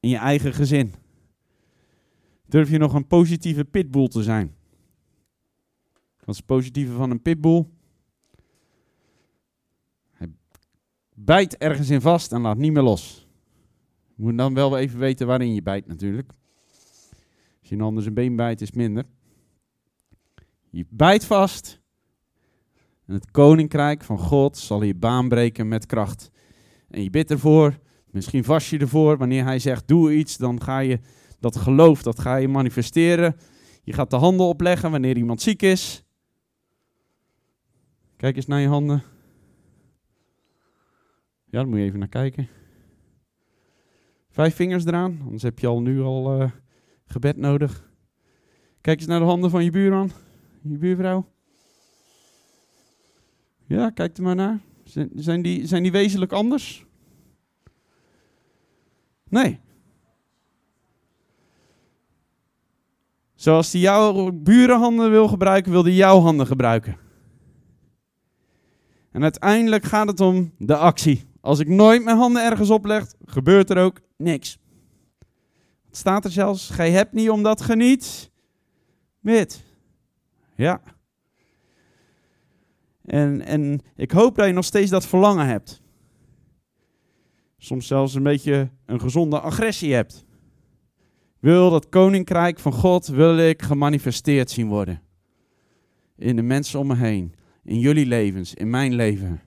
In 0.00 0.08
je 0.08 0.16
eigen 0.16 0.52
gezin? 0.52 0.94
Durf 2.46 2.70
je 2.70 2.78
nog 2.78 2.94
een 2.94 3.06
positieve 3.06 3.64
pitbull 3.64 4.08
te 4.08 4.22
zijn? 4.22 4.56
Wat 6.18 6.28
is 6.28 6.36
het 6.36 6.46
positieve 6.46 6.92
van 6.92 7.10
een 7.10 7.22
pitbull? 7.22 7.66
Hij 10.12 10.32
bijt 11.14 11.56
ergens 11.56 11.90
in 11.90 12.00
vast 12.00 12.32
en 12.32 12.40
laat 12.40 12.56
niet 12.56 12.72
meer 12.72 12.82
los. 12.82 13.28
Je 14.16 14.22
moet 14.22 14.38
dan 14.38 14.54
wel 14.54 14.78
even 14.78 14.98
weten 14.98 15.26
waarin 15.26 15.54
je 15.54 15.62
bijt 15.62 15.86
natuurlijk. 15.86 16.32
Als 17.60 17.68
je 17.68 17.76
een 17.76 18.14
been 18.14 18.36
bijt 18.36 18.60
is 18.60 18.72
minder. 18.72 19.04
Je 20.70 20.86
bijt 20.88 21.24
vast. 21.24 21.80
En 23.06 23.14
het 23.14 23.30
koninkrijk 23.30 24.04
van 24.04 24.18
God 24.18 24.58
zal 24.58 24.82
je 24.82 24.94
baan 24.94 25.28
breken 25.28 25.68
met 25.68 25.86
kracht. 25.86 26.30
En 26.88 27.02
je 27.02 27.10
bidt 27.10 27.30
ervoor. 27.30 27.78
Misschien 28.10 28.44
vast 28.44 28.70
je 28.70 28.78
ervoor. 28.78 29.16
Wanneer 29.16 29.44
hij 29.44 29.58
zegt 29.58 29.88
doe 29.88 30.14
iets, 30.14 30.36
dan 30.36 30.62
ga 30.62 30.78
je 30.78 31.00
dat 31.40 31.56
geloof, 31.56 32.02
dat 32.02 32.20
ga 32.20 32.36
je 32.36 32.48
manifesteren. 32.48 33.36
Je 33.82 33.92
gaat 33.92 34.10
de 34.10 34.16
handen 34.16 34.46
opleggen 34.46 34.90
wanneer 34.90 35.16
iemand 35.16 35.42
ziek 35.42 35.62
is. 35.62 36.04
Kijk 38.16 38.36
eens 38.36 38.46
naar 38.46 38.60
je 38.60 38.68
handen. 38.68 39.02
Ja, 41.54 41.60
daar 41.60 41.68
moet 41.68 41.78
je 41.78 41.84
even 41.84 41.98
naar 41.98 42.08
kijken. 42.08 42.48
Vijf 44.30 44.54
vingers 44.54 44.84
eraan, 44.84 45.20
anders 45.24 45.42
heb 45.42 45.58
je 45.58 45.66
al 45.66 45.80
nu 45.80 46.00
al 46.02 46.40
uh, 46.40 46.50
gebed 47.06 47.36
nodig. 47.36 47.90
Kijk 48.80 48.98
eens 48.98 49.08
naar 49.08 49.18
de 49.18 49.24
handen 49.24 49.50
van 49.50 49.64
je 49.64 49.70
buurman, 49.70 50.10
je 50.62 50.78
buurvrouw. 50.78 51.26
Ja, 53.66 53.90
kijk 53.90 54.16
er 54.16 54.22
maar 54.22 54.34
naar. 54.34 54.60
Zijn 55.14 55.42
die, 55.42 55.66
zijn 55.66 55.82
die 55.82 55.92
wezenlijk 55.92 56.32
anders? 56.32 56.86
Nee. 59.28 59.60
Zoals 63.34 63.72
hij 63.72 63.80
jouw 63.80 64.30
burenhanden 64.32 65.10
wil 65.10 65.28
gebruiken, 65.28 65.72
wil 65.72 65.84
hij 65.84 65.94
jouw 65.94 66.20
handen 66.20 66.46
gebruiken. 66.46 66.96
En 69.10 69.22
uiteindelijk 69.22 69.84
gaat 69.84 70.06
het 70.06 70.20
om 70.20 70.52
de 70.58 70.76
actie. 70.76 71.32
Als 71.44 71.58
ik 71.58 71.68
nooit 71.68 72.04
mijn 72.04 72.16
handen 72.16 72.44
ergens 72.44 72.70
opleg, 72.70 73.06
gebeurt 73.24 73.70
er 73.70 73.78
ook 73.78 74.00
niks. 74.16 74.58
Het 75.86 75.96
staat 75.96 76.24
er 76.24 76.30
zelfs, 76.30 76.70
gij 76.70 76.90
hebt 76.90 77.12
niet 77.12 77.30
omdat 77.30 77.62
geniet 77.62 78.30
met. 79.20 79.64
Ja. 80.56 80.80
En, 83.04 83.42
en 83.42 83.80
ik 83.96 84.10
hoop 84.10 84.36
dat 84.36 84.46
je 84.46 84.52
nog 84.52 84.64
steeds 84.64 84.90
dat 84.90 85.06
verlangen 85.06 85.46
hebt. 85.46 85.82
Soms 87.58 87.86
zelfs 87.86 88.14
een 88.14 88.22
beetje 88.22 88.70
een 88.86 89.00
gezonde 89.00 89.40
agressie 89.40 89.94
hebt 89.94 90.24
wil 91.40 91.70
dat 91.70 91.88
koninkrijk 91.88 92.58
van 92.58 92.72
God 92.72 93.06
wil 93.06 93.38
ik 93.38 93.62
gemanifesteerd 93.62 94.50
zien 94.50 94.68
worden. 94.68 95.02
In 96.16 96.36
de 96.36 96.42
mensen 96.42 96.78
om 96.78 96.86
me 96.86 96.96
heen, 96.96 97.34
in 97.62 97.78
jullie 97.78 98.06
levens, 98.06 98.54
in 98.54 98.70
mijn 98.70 98.94
leven. 98.94 99.42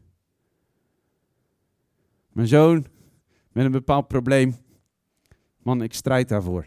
Mijn 2.37 2.49
zoon 2.49 2.85
met 3.51 3.65
een 3.65 3.71
bepaald 3.71 4.07
probleem. 4.07 4.55
Man, 5.57 5.81
ik 5.81 5.93
strijd 5.93 6.29
daarvoor. 6.29 6.65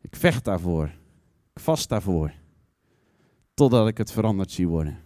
Ik 0.00 0.16
vecht 0.16 0.44
daarvoor. 0.44 0.86
Ik 1.54 1.60
vast 1.60 1.88
daarvoor. 1.88 2.32
Totdat 3.54 3.88
ik 3.88 3.98
het 3.98 4.12
veranderd 4.12 4.50
zie 4.50 4.68
worden. 4.68 4.98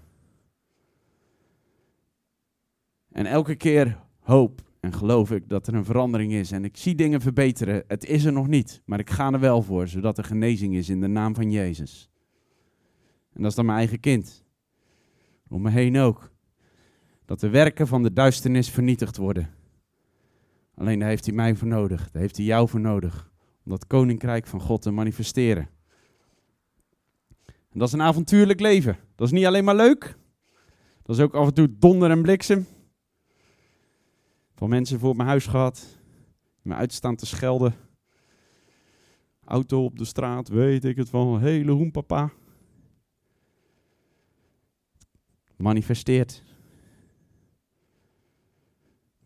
En 3.12 3.26
elke 3.26 3.54
keer 3.54 4.00
hoop 4.20 4.62
en 4.80 4.92
geloof 4.92 5.30
ik 5.30 5.48
dat 5.48 5.66
er 5.66 5.74
een 5.74 5.84
verandering 5.84 6.32
is 6.32 6.52
en 6.52 6.64
ik 6.64 6.76
zie 6.76 6.94
dingen 6.94 7.20
verbeteren. 7.20 7.84
Het 7.86 8.04
is 8.04 8.24
er 8.24 8.32
nog 8.32 8.48
niet, 8.48 8.82
maar 8.84 8.98
ik 8.98 9.10
ga 9.10 9.32
er 9.32 9.40
wel 9.40 9.62
voor, 9.62 9.88
zodat 9.88 10.18
er 10.18 10.24
genezing 10.24 10.74
is 10.74 10.88
in 10.88 11.00
de 11.00 11.08
naam 11.08 11.34
van 11.34 11.50
Jezus. 11.50 12.10
En 13.32 13.42
dat 13.42 13.50
is 13.50 13.56
dan 13.56 13.66
mijn 13.66 13.78
eigen 13.78 14.00
kind. 14.00 14.44
Om 15.48 15.62
me 15.62 15.70
heen 15.70 15.98
ook. 15.98 16.36
Dat 17.28 17.40
de 17.40 17.48
werken 17.48 17.86
van 17.86 18.02
de 18.02 18.12
duisternis 18.12 18.70
vernietigd 18.70 19.16
worden. 19.16 19.50
Alleen 20.74 20.98
daar 20.98 21.08
heeft 21.08 21.26
hij 21.26 21.34
mij 21.34 21.54
voor 21.54 21.68
nodig. 21.68 22.10
Daar 22.10 22.22
heeft 22.22 22.36
hij 22.36 22.44
jou 22.46 22.68
voor 22.68 22.80
nodig. 22.80 23.30
Om 23.64 23.70
dat 23.70 23.86
koninkrijk 23.86 24.46
van 24.46 24.60
God 24.60 24.82
te 24.82 24.90
manifesteren. 24.90 25.68
En 27.46 27.78
dat 27.78 27.88
is 27.88 27.94
een 27.94 28.02
avontuurlijk 28.02 28.60
leven. 28.60 28.98
Dat 29.14 29.26
is 29.26 29.32
niet 29.32 29.46
alleen 29.46 29.64
maar 29.64 29.76
leuk. 29.76 30.18
Dat 31.02 31.16
is 31.16 31.22
ook 31.22 31.34
af 31.34 31.46
en 31.46 31.54
toe 31.54 31.78
donder 31.78 32.10
en 32.10 32.22
bliksem 32.22 32.66
van 34.54 34.68
mensen 34.68 34.98
voor 34.98 35.16
mijn 35.16 35.28
huis 35.28 35.46
gehad. 35.46 35.98
Me 36.62 36.74
uitstaan 36.74 37.16
te 37.16 37.26
schelden. 37.26 37.74
Auto 39.44 39.84
op 39.84 39.98
de 39.98 40.04
straat, 40.04 40.48
weet 40.48 40.84
ik 40.84 40.96
het 40.96 41.08
van. 41.08 41.40
Hele 41.40 41.72
hoenpapa. 41.72 42.32
Manifesteert. 45.56 46.46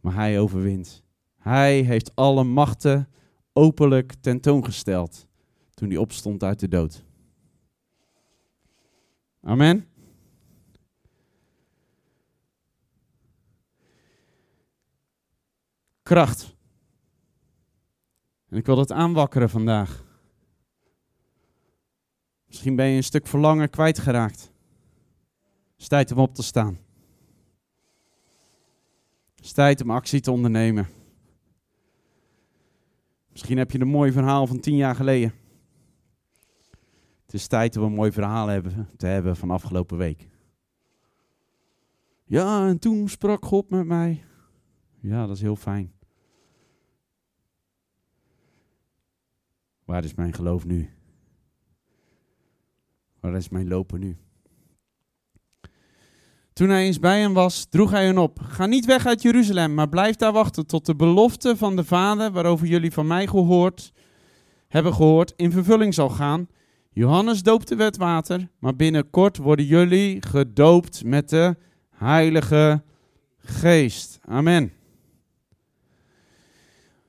Maar 0.03 0.15
hij 0.15 0.41
overwint. 0.41 1.03
Hij 1.39 1.81
heeft 1.81 2.15
alle 2.15 2.45
machten 2.45 3.09
openlijk 3.53 4.15
tentoongesteld 4.21 5.27
toen 5.75 5.89
hij 5.89 5.99
opstond 5.99 6.43
uit 6.43 6.61
de 6.61 6.69
dood. 6.69 7.05
Amen. 9.41 9.87
kracht. 16.13 16.57
En 18.49 18.57
ik 18.57 18.67
wil 18.67 18.77
dat 18.77 18.93
aanwakkeren 18.93 19.51
vandaag. 19.51 20.05
Misschien 22.47 22.77
ben 22.77 22.87
je 22.87 22.97
een 22.97 23.05
stuk 23.05 23.27
verlangen 23.27 23.71
kwijtgeraakt. 23.71 24.41
Het 25.73 25.81
is 25.81 25.89
tijd 25.89 26.13
om 26.13 26.19
op 26.19 26.35
te 26.35 26.43
staan. 26.43 26.79
Het 29.43 29.51
is 29.51 29.57
tijd 29.57 29.81
om 29.81 29.91
actie 29.91 30.21
te 30.21 30.31
ondernemen. 30.31 30.87
Misschien 33.31 33.59
heb 33.59 33.71
je 33.71 33.81
een 33.81 33.89
mooi 33.89 34.13
verhaal 34.13 34.47
van 34.47 34.61
tien 34.61 34.77
jaar 34.77 34.95
geleden. 34.95 35.35
Het 37.25 37.35
is 37.35 37.47
tijd 37.47 37.77
om 37.77 37.83
een 37.83 37.93
mooi 37.93 38.13
verhaal 38.13 38.47
hebben, 38.47 38.89
te 38.97 39.07
hebben 39.07 39.37
van 39.37 39.51
afgelopen 39.51 39.97
week. 39.99 40.29
Ja, 42.25 42.67
en 42.67 42.79
toen 42.79 43.09
sprak 43.09 43.45
God 43.45 43.71
met 43.71 43.87
mij. 43.87 44.25
Ja, 45.01 45.27
dat 45.27 45.37
is 45.37 45.43
heel 45.43 45.57
fijn. 45.57 45.93
Waar 49.85 50.05
is 50.05 50.15
mijn 50.15 50.33
geloof 50.33 50.65
nu? 50.65 50.91
Waar 53.21 53.35
is 53.35 53.49
mijn 53.49 53.69
lopen 53.69 54.01
nu? 54.01 54.17
Toen 56.53 56.69
hij 56.69 56.85
eens 56.85 56.99
bij 56.99 57.21
hem 57.21 57.33
was, 57.33 57.67
droeg 57.71 57.91
hij 57.91 58.05
hen 58.05 58.19
op. 58.19 58.39
Ga 58.43 58.67
niet 58.67 58.85
weg 58.85 59.07
uit 59.07 59.23
Jeruzalem, 59.23 59.75
maar 59.75 59.89
blijf 59.89 60.17
daar 60.17 60.33
wachten 60.33 60.67
tot 60.67 60.87
de 60.87 60.97
belofte 60.97 61.57
van 61.57 61.77
de 61.77 61.85
Vader, 61.85 62.33
waarover 62.33 62.67
jullie 62.67 62.93
van 62.93 63.07
mij 63.07 63.27
gehoord 63.27 63.93
hebben 64.73 64.95
gehoord, 64.95 65.33
in 65.37 65.53
vervulling 65.53 65.95
zal 65.95 66.09
gaan. 66.09 66.49
Johannes 66.93 67.43
doopte 67.43 67.75
met 67.75 67.97
water, 67.97 68.49
maar 68.59 68.77
binnenkort 68.77 69.37
worden 69.37 69.65
jullie 69.65 70.27
gedoopt 70.27 71.05
met 71.05 71.29
de 71.29 71.57
Heilige 71.91 72.83
Geest. 73.39 74.19
Amen. 74.25 74.73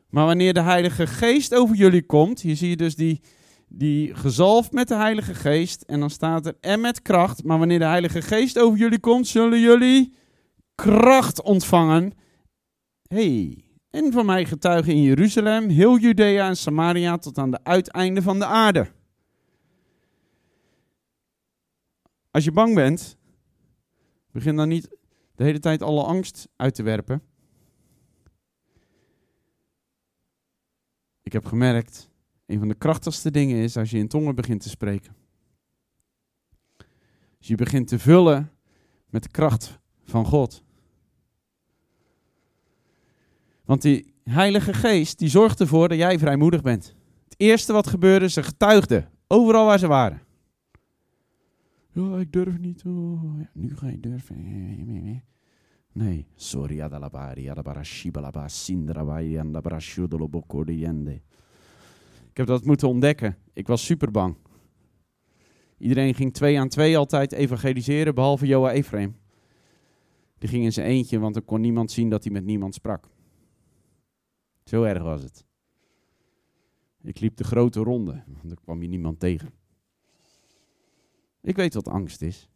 Maar 0.09 0.25
wanneer 0.25 0.53
de 0.53 0.61
Heilige 0.61 1.07
Geest 1.07 1.55
over 1.55 1.75
jullie 1.75 2.05
komt, 2.05 2.41
hier 2.41 2.55
zie 2.55 2.69
je 2.69 2.77
dus 2.77 2.95
die, 2.95 3.21
die 3.75 4.15
gezalfd 4.15 4.71
met 4.71 4.87
de 4.87 4.95
Heilige 4.95 5.33
Geest, 5.33 5.81
en 5.81 5.99
dan 5.99 6.09
staat 6.09 6.45
er 6.45 6.57
en 6.59 6.81
met 6.81 7.01
kracht, 7.01 7.43
maar 7.43 7.57
wanneer 7.57 7.79
de 7.79 7.85
Heilige 7.85 8.21
Geest 8.21 8.59
over 8.59 8.79
jullie 8.79 8.99
komt, 8.99 9.27
zullen 9.27 9.59
jullie 9.59 10.13
kracht 10.75 11.41
ontvangen. 11.41 12.13
hey, 13.07 13.63
en 13.89 14.11
van 14.11 14.25
mij 14.25 14.45
getuigen 14.45 14.93
in 14.93 15.01
Jeruzalem, 15.01 15.69
heel 15.69 15.97
Judea 15.97 16.47
en 16.47 16.57
Samaria 16.57 17.17
tot 17.17 17.37
aan 17.37 17.51
de 17.51 17.63
uiteinden 17.63 18.23
van 18.23 18.39
de 18.39 18.45
aarde. 18.45 18.91
Als 22.31 22.43
je 22.43 22.51
bang 22.51 22.75
bent, 22.75 23.17
begin 24.31 24.55
dan 24.55 24.67
niet 24.67 24.89
de 25.35 25.43
hele 25.43 25.59
tijd 25.59 25.81
alle 25.81 26.03
angst 26.03 26.47
uit 26.55 26.75
te 26.75 26.83
werpen. 26.83 27.21
Ik 31.21 31.33
heb 31.33 31.45
gemerkt, 31.45 32.09
een 32.53 32.59
van 32.59 32.67
de 32.67 32.75
krachtigste 32.75 33.31
dingen 33.31 33.57
is 33.57 33.77
als 33.77 33.89
je 33.89 33.97
in 33.97 34.07
tongen 34.07 34.35
begint 34.35 34.61
te 34.61 34.69
spreken. 34.69 35.15
Als 37.37 37.47
je 37.47 37.55
begint 37.55 37.87
te 37.87 37.99
vullen 37.99 38.51
met 39.09 39.23
de 39.23 39.29
kracht 39.29 39.79
van 40.03 40.25
God. 40.25 40.63
Want 43.65 43.81
die 43.81 44.13
Heilige 44.23 44.73
Geest 44.73 45.19
die 45.19 45.29
zorgt 45.29 45.59
ervoor 45.59 45.87
dat 45.87 45.97
jij 45.97 46.19
vrijmoedig 46.19 46.61
bent. 46.61 46.95
Het 47.23 47.35
eerste 47.37 47.73
wat 47.73 47.87
gebeurde, 47.87 48.29
ze 48.29 48.43
getuigden. 48.43 49.09
Overal 49.27 49.65
waar 49.65 49.79
ze 49.79 49.87
waren. 49.87 50.21
Ja, 51.91 52.17
ik 52.17 52.31
durf 52.31 52.59
niet. 52.59 52.83
Oh, 52.85 53.39
ja, 53.39 53.49
nu 53.53 53.75
ga 53.75 53.87
je 53.87 53.99
durven. 53.99 55.23
Nee, 55.91 56.27
sorry, 56.35 56.81
adalabari, 56.81 57.49
adabara 57.49 57.83
shibalaba, 57.83 58.47
sindrabai, 58.47 59.37
andabara 59.37 59.79
shudoloboko 59.79 60.63
de 60.63 61.21
Ik 62.33 62.39
heb 62.39 62.47
dat 62.47 62.65
moeten 62.65 62.87
ontdekken. 62.87 63.37
Ik 63.53 63.67
was 63.67 63.85
super 63.85 64.11
bang. 64.11 64.35
Iedereen 65.77 66.13
ging 66.13 66.33
twee 66.33 66.59
aan 66.59 66.67
twee 66.67 66.97
altijd 66.97 67.31
evangeliseren, 67.31 68.15
behalve 68.15 68.45
Joa 68.45 68.71
Ephraim. 68.71 69.15
Die 70.37 70.49
ging 70.49 70.63
in 70.63 70.73
zijn 70.73 70.87
eentje, 70.87 71.19
want 71.19 71.35
er 71.35 71.41
kon 71.41 71.61
niemand 71.61 71.91
zien 71.91 72.09
dat 72.09 72.23
hij 72.23 72.33
met 72.33 72.45
niemand 72.45 72.73
sprak. 72.73 73.09
Zo 74.63 74.83
erg 74.83 75.01
was 75.01 75.21
het. 75.21 75.45
Ik 77.01 77.19
liep 77.19 77.37
de 77.37 77.43
grote 77.43 77.79
ronde, 77.79 78.23
want 78.27 78.51
er 78.51 78.61
kwam 78.63 78.81
je 78.81 78.87
niemand 78.87 79.19
tegen. 79.19 79.53
Ik 81.41 81.55
weet 81.55 81.73
wat 81.73 81.87
angst 81.87 82.21
is. 82.21 82.49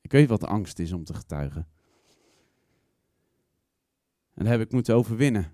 Ik 0.00 0.12
weet 0.12 0.28
wat 0.28 0.44
angst 0.44 0.78
is 0.78 0.92
om 0.92 1.04
te 1.04 1.14
getuigen. 1.14 1.68
En 4.34 4.44
dat 4.44 4.46
heb 4.46 4.60
ik 4.60 4.72
moeten 4.72 4.94
overwinnen. 4.94 5.52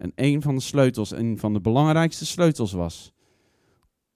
En 0.00 0.12
een 0.14 0.42
van 0.42 0.54
de 0.54 0.60
sleutels, 0.60 1.10
een 1.10 1.38
van 1.38 1.52
de 1.52 1.60
belangrijkste 1.60 2.26
sleutels 2.26 2.72
was 2.72 3.12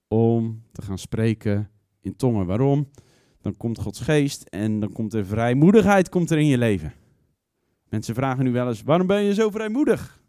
om 0.09 0.63
te 0.73 0.83
gaan 0.83 0.99
spreken 0.99 1.71
in 2.01 2.17
tongen. 2.17 2.47
Waarom? 2.47 2.91
Dan 3.41 3.57
komt 3.57 3.79
Gods 3.79 4.01
geest 4.01 4.43
en 4.43 4.81
dan 4.81 4.93
komt 4.93 5.15
er 5.15 5.27
vrijmoedigheid 5.27 6.09
komt 6.09 6.31
er 6.31 6.39
in 6.39 6.47
je 6.47 6.59
leven. 6.59 6.93
Mensen 7.89 8.15
vragen 8.15 8.45
nu 8.45 8.53
wel 8.53 8.69
eens, 8.69 8.83
waarom 8.83 9.07
ben 9.07 9.23
je 9.23 9.35
zo 9.35 9.51
vrijmoedig? 9.51 10.23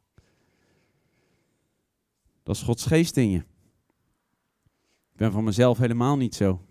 Dat 2.43 2.55
is 2.55 2.61
Gods 2.61 2.85
geest 2.85 3.17
in 3.17 3.29
je. 3.29 3.39
Ik 5.11 5.15
ben 5.15 5.31
van 5.31 5.43
mezelf 5.43 5.77
helemaal 5.77 6.17
niet 6.17 6.35
zo. 6.35 6.61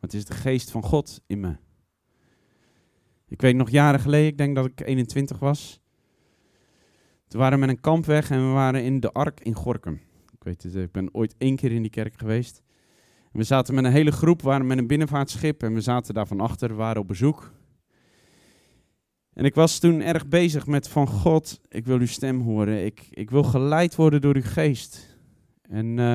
Het 0.00 0.14
is 0.14 0.24
de 0.24 0.34
geest 0.34 0.70
van 0.70 0.82
God 0.82 1.22
in 1.26 1.40
me. 1.40 1.56
Ik 3.28 3.40
weet 3.40 3.56
nog 3.56 3.70
jaren 3.70 4.00
geleden, 4.00 4.28
ik 4.28 4.38
denk 4.38 4.56
dat 4.56 4.66
ik 4.66 4.80
21 4.80 5.38
was. 5.38 5.80
Toen 7.28 7.40
waren 7.40 7.58
we 7.58 7.66
met 7.66 7.76
een 7.76 7.80
kamp 7.80 8.04
weg 8.04 8.30
en 8.30 8.46
we 8.46 8.52
waren 8.52 8.84
in 8.84 9.00
de 9.00 9.12
Ark 9.12 9.40
in 9.40 9.54
Gorkum. 9.54 10.00
Ik 10.32 10.44
weet 10.44 10.62
het, 10.62 10.74
ik 10.74 10.92
ben 10.92 11.14
ooit 11.14 11.34
één 11.38 11.56
keer 11.56 11.72
in 11.72 11.82
die 11.82 11.90
kerk 11.90 12.18
geweest. 12.18 12.62
we 13.32 13.42
zaten 13.42 13.74
met 13.74 13.84
een 13.84 13.92
hele 13.92 14.12
groep, 14.12 14.42
waren 14.42 14.66
met 14.66 14.78
een 14.78 14.86
binnenvaartschip 14.86 15.62
en 15.62 15.74
we 15.74 15.80
zaten 15.80 16.14
daar 16.14 16.26
van 16.26 16.40
achter, 16.40 16.74
waren 16.74 17.02
op 17.02 17.08
bezoek. 17.08 17.52
En 19.32 19.44
ik 19.44 19.54
was 19.54 19.78
toen 19.78 20.00
erg 20.00 20.28
bezig 20.28 20.66
met 20.66 20.88
van 20.88 21.08
God, 21.08 21.60
ik 21.68 21.86
wil 21.86 21.98
uw 21.98 22.06
stem 22.06 22.40
horen. 22.40 22.84
Ik, 22.84 23.06
ik 23.10 23.30
wil 23.30 23.42
geleid 23.42 23.94
worden 23.94 24.20
door 24.20 24.34
uw 24.34 24.42
geest. 24.44 25.18
En, 25.62 25.86
uh, 25.98 26.14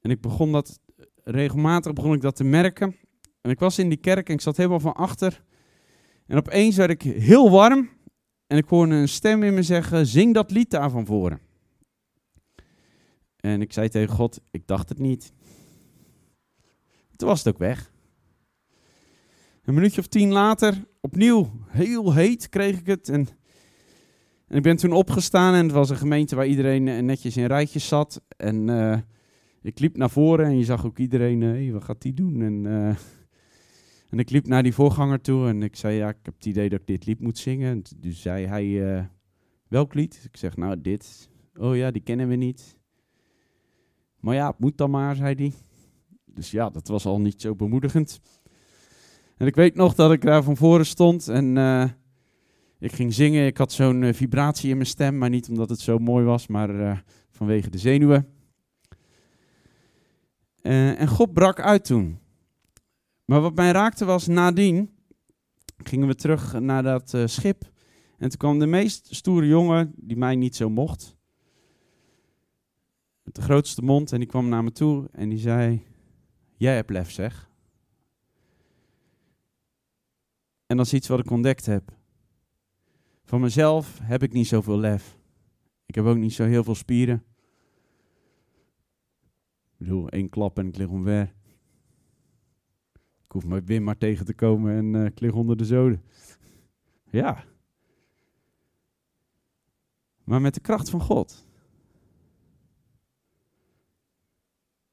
en 0.00 0.10
ik 0.10 0.20
begon 0.20 0.52
dat, 0.52 0.80
regelmatig 1.24 1.92
begon 1.92 2.14
ik 2.14 2.20
dat 2.20 2.36
te 2.36 2.44
merken. 2.44 2.96
En 3.40 3.50
ik 3.50 3.58
was 3.58 3.78
in 3.78 3.88
die 3.88 3.98
kerk 3.98 4.28
en 4.28 4.34
ik 4.34 4.40
zat 4.40 4.56
helemaal 4.56 4.80
van 4.80 4.94
achter. 4.94 5.42
En 6.26 6.36
opeens 6.36 6.76
werd 6.76 6.90
ik 6.90 7.02
heel 7.02 7.50
warm. 7.50 7.95
En 8.46 8.56
ik 8.56 8.68
hoorde 8.68 8.94
een 8.94 9.08
stem 9.08 9.42
in 9.42 9.54
me 9.54 9.62
zeggen, 9.62 10.06
zing 10.06 10.34
dat 10.34 10.50
lied 10.50 10.70
daar 10.70 10.90
van 10.90 11.06
voren. 11.06 11.40
En 13.36 13.60
ik 13.60 13.72
zei 13.72 13.88
tegen 13.88 14.14
God, 14.14 14.40
ik 14.50 14.66
dacht 14.66 14.88
het 14.88 14.98
niet. 14.98 15.32
Toen 17.16 17.28
was 17.28 17.44
het 17.44 17.54
ook 17.54 17.60
weg. 17.60 17.92
Een 19.64 19.74
minuutje 19.74 20.00
of 20.00 20.06
tien 20.06 20.32
later, 20.32 20.84
opnieuw, 21.00 21.50
heel 21.68 22.14
heet 22.14 22.48
kreeg 22.48 22.78
ik 22.78 22.86
het. 22.86 23.08
En, 23.08 23.28
en 24.46 24.56
ik 24.56 24.62
ben 24.62 24.76
toen 24.76 24.92
opgestaan 24.92 25.54
en 25.54 25.62
het 25.62 25.72
was 25.72 25.90
een 25.90 25.96
gemeente 25.96 26.36
waar 26.36 26.46
iedereen 26.46 26.88
eh, 26.88 27.02
netjes 27.02 27.36
in 27.36 27.46
rijtjes 27.46 27.88
zat. 27.88 28.20
En 28.36 28.68
uh, 28.68 28.98
ik 29.62 29.78
liep 29.78 29.96
naar 29.96 30.10
voren 30.10 30.46
en 30.46 30.58
je 30.58 30.64
zag 30.64 30.86
ook 30.86 30.98
iedereen, 30.98 31.40
hé, 31.40 31.70
wat 31.70 31.84
gaat 31.84 32.02
die 32.02 32.14
doen? 32.14 32.42
En, 32.42 32.64
uh, 32.64 32.96
en 34.10 34.18
ik 34.18 34.30
liep 34.30 34.46
naar 34.46 34.62
die 34.62 34.74
voorganger 34.74 35.20
toe 35.20 35.48
en 35.48 35.62
ik 35.62 35.76
zei, 35.76 35.96
ja, 35.96 36.08
ik 36.08 36.16
heb 36.22 36.34
het 36.34 36.46
idee 36.46 36.68
dat 36.68 36.80
ik 36.80 36.86
dit 36.86 37.06
lied 37.06 37.20
moet 37.20 37.38
zingen. 37.38 37.70
En 37.70 37.82
toen 37.82 38.12
zei 38.12 38.46
hij, 38.46 38.64
uh, 38.64 39.04
welk 39.68 39.94
lied? 39.94 40.20
Ik 40.24 40.36
zeg, 40.36 40.56
nou, 40.56 40.80
dit. 40.80 41.30
Oh 41.56 41.76
ja, 41.76 41.90
die 41.90 42.02
kennen 42.02 42.28
we 42.28 42.34
niet. 42.34 42.78
Maar 44.20 44.34
ja, 44.34 44.46
het 44.46 44.58
moet 44.58 44.78
dan 44.78 44.90
maar, 44.90 45.16
zei 45.16 45.34
hij. 45.34 45.52
Dus 46.24 46.50
ja, 46.50 46.70
dat 46.70 46.88
was 46.88 47.06
al 47.06 47.20
niet 47.20 47.40
zo 47.40 47.54
bemoedigend. 47.54 48.20
En 49.36 49.46
ik 49.46 49.54
weet 49.54 49.74
nog 49.74 49.94
dat 49.94 50.12
ik 50.12 50.22
daar 50.22 50.42
van 50.42 50.56
voren 50.56 50.86
stond 50.86 51.28
en 51.28 51.56
uh, 51.56 51.84
ik 52.78 52.92
ging 52.92 53.14
zingen. 53.14 53.46
Ik 53.46 53.56
had 53.56 53.72
zo'n 53.72 54.02
uh, 54.02 54.12
vibratie 54.12 54.70
in 54.70 54.76
mijn 54.76 54.88
stem, 54.88 55.18
maar 55.18 55.30
niet 55.30 55.48
omdat 55.48 55.68
het 55.68 55.80
zo 55.80 55.98
mooi 55.98 56.24
was, 56.24 56.46
maar 56.46 57.04
vanwege 57.30 57.70
de 57.70 57.78
zenuwen. 57.78 58.28
en 60.62 61.08
God 61.08 61.32
brak 61.32 61.60
uit 61.60 61.84
toen. 61.84 62.18
Maar 63.26 63.40
wat 63.40 63.54
mij 63.54 63.70
raakte 63.70 64.04
was, 64.04 64.26
nadien 64.26 64.90
gingen 65.76 66.08
we 66.08 66.14
terug 66.14 66.60
naar 66.60 66.82
dat 66.82 67.14
schip. 67.24 67.70
En 68.18 68.28
toen 68.28 68.38
kwam 68.38 68.58
de 68.58 68.66
meest 68.66 69.14
stoere 69.14 69.46
jongen, 69.46 69.92
die 69.96 70.16
mij 70.16 70.36
niet 70.36 70.56
zo 70.56 70.70
mocht. 70.70 71.16
Met 73.22 73.34
de 73.34 73.42
grootste 73.42 73.82
mond 73.82 74.12
en 74.12 74.18
die 74.18 74.28
kwam 74.28 74.48
naar 74.48 74.64
me 74.64 74.72
toe 74.72 75.08
en 75.12 75.28
die 75.28 75.38
zei, 75.38 75.82
jij 76.56 76.74
hebt 76.74 76.90
lef 76.90 77.10
zeg. 77.10 77.50
En 80.66 80.76
dat 80.76 80.86
is 80.86 80.92
iets 80.92 81.08
wat 81.08 81.18
ik 81.18 81.30
ontdekt 81.30 81.66
heb. 81.66 81.94
Van 83.24 83.40
mezelf 83.40 83.98
heb 84.02 84.22
ik 84.22 84.32
niet 84.32 84.46
zoveel 84.46 84.78
lef. 84.78 85.18
Ik 85.86 85.94
heb 85.94 86.04
ook 86.04 86.16
niet 86.16 86.32
zo 86.32 86.44
heel 86.44 86.64
veel 86.64 86.74
spieren. 86.74 87.24
Ik 89.72 89.76
bedoel, 89.76 90.08
één 90.08 90.28
klap 90.28 90.58
en 90.58 90.66
ik 90.66 90.76
lig 90.76 90.88
omver. 90.88 91.35
Hoef 93.36 93.46
mijn 93.46 93.64
Wim 93.64 93.82
maar 93.82 93.98
tegen 93.98 94.26
te 94.26 94.34
komen 94.34 94.94
en 94.94 95.14
uh, 95.20 95.34
onder 95.34 95.56
de 95.56 95.64
zoden. 95.64 96.02
Ja. 97.10 97.44
Maar 100.24 100.40
met 100.40 100.54
de 100.54 100.60
kracht 100.60 100.90
van 100.90 101.00
God 101.00 101.46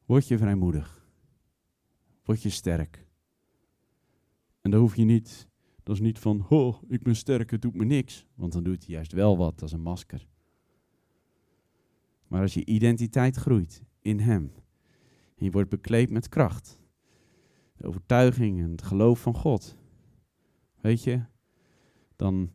word 0.06 0.28
je 0.28 0.38
vrijmoedig. 0.38 1.08
Word 2.24 2.42
je 2.42 2.50
sterk. 2.50 3.06
En 4.62 4.72
dan 4.72 4.80
hoef 4.80 4.96
je 4.96 5.04
niet 5.04 5.48
dat 5.84 5.96
is 5.96 6.02
niet 6.02 6.20
van, 6.20 6.46
oh, 6.50 6.82
ik 6.88 7.04
ben 7.04 7.16
sterk, 7.16 7.52
het 7.52 7.62
doet 7.62 7.76
me 7.76 7.86
niks. 7.86 8.26
Want 8.36 8.54
dan 8.54 8.64
doet 8.64 8.86
hij 8.86 8.96
juist 8.96 9.12
wel 9.12 9.38
wat, 9.38 9.60
dat 9.60 9.68
is 9.68 9.76
een 9.76 9.82
masker. 9.82 10.28
Maar 12.28 12.42
als 12.42 12.54
je 12.54 12.66
identiteit 12.66 13.36
groeit 13.36 13.84
in 14.02 14.20
hem, 14.20 14.52
En 15.36 15.46
je 15.46 15.52
wordt 15.52 15.70
bekleed 15.70 16.10
met 16.10 16.30
kracht. 16.30 16.82
De 17.84 17.90
overtuiging 17.90 18.62
en 18.62 18.72
het 18.72 18.82
geloof 18.82 19.22
van 19.22 19.36
God. 19.36 19.78
Weet 20.82 21.04
je, 21.04 21.22
dan, 22.16 22.52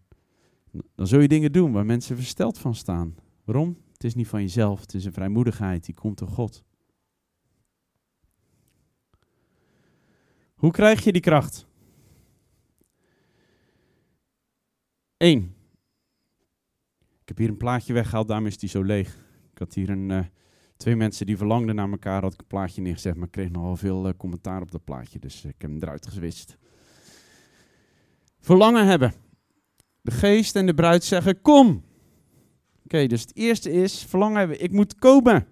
dan 0.94 1.06
zul 1.06 1.20
je 1.20 1.28
dingen 1.28 1.52
doen 1.52 1.72
waar 1.72 1.86
mensen 1.86 2.16
versteld 2.16 2.58
van 2.58 2.74
staan. 2.74 3.14
Waarom? 3.44 3.82
Het 3.92 4.04
is 4.04 4.14
niet 4.14 4.28
van 4.28 4.40
jezelf, 4.40 4.80
het 4.80 4.94
is 4.94 5.04
een 5.04 5.12
vrijmoedigheid, 5.12 5.84
die 5.84 5.94
komt 5.94 6.18
door 6.18 6.28
God. 6.28 6.64
Hoe 10.54 10.70
krijg 10.70 11.04
je 11.04 11.12
die 11.12 11.20
kracht? 11.20 11.66
Eén. 15.16 15.54
Ik 17.20 17.28
heb 17.28 17.38
hier 17.38 17.48
een 17.48 17.56
plaatje 17.56 17.92
weggehaald, 17.92 18.28
daarom 18.28 18.46
is 18.46 18.58
die 18.58 18.68
zo 18.68 18.82
leeg. 18.82 19.24
Ik 19.52 19.58
had 19.58 19.74
hier 19.74 19.90
een, 19.90 20.10
uh, 20.10 20.24
twee 20.78 20.96
mensen 20.96 21.26
die 21.26 21.36
verlangden 21.36 21.74
naar 21.74 21.90
elkaar, 21.90 22.22
had 22.22 22.32
ik 22.32 22.40
een 22.40 22.46
plaatje 22.46 22.82
neergezet, 22.82 23.14
maar 23.14 23.26
ik 23.26 23.32
kreeg 23.32 23.50
nogal 23.50 23.76
veel 23.76 24.06
uh, 24.06 24.12
commentaar 24.16 24.60
op 24.62 24.70
dat 24.70 24.84
plaatje, 24.84 25.18
dus 25.18 25.44
ik 25.44 25.54
heb 25.58 25.70
hem 25.70 25.82
eruit 25.82 26.06
geswitcht. 26.06 26.56
Verlangen 28.40 28.86
hebben. 28.86 29.14
De 30.00 30.10
geest 30.10 30.56
en 30.56 30.66
de 30.66 30.74
bruid 30.74 31.04
zeggen, 31.04 31.42
kom. 31.42 31.84
Oké, 32.84 33.06
dus 33.06 33.20
het 33.20 33.36
eerste 33.36 33.72
is, 33.72 34.04
verlangen 34.04 34.38
hebben, 34.38 34.62
ik 34.62 34.72
moet 34.72 34.94
komen. 34.94 35.46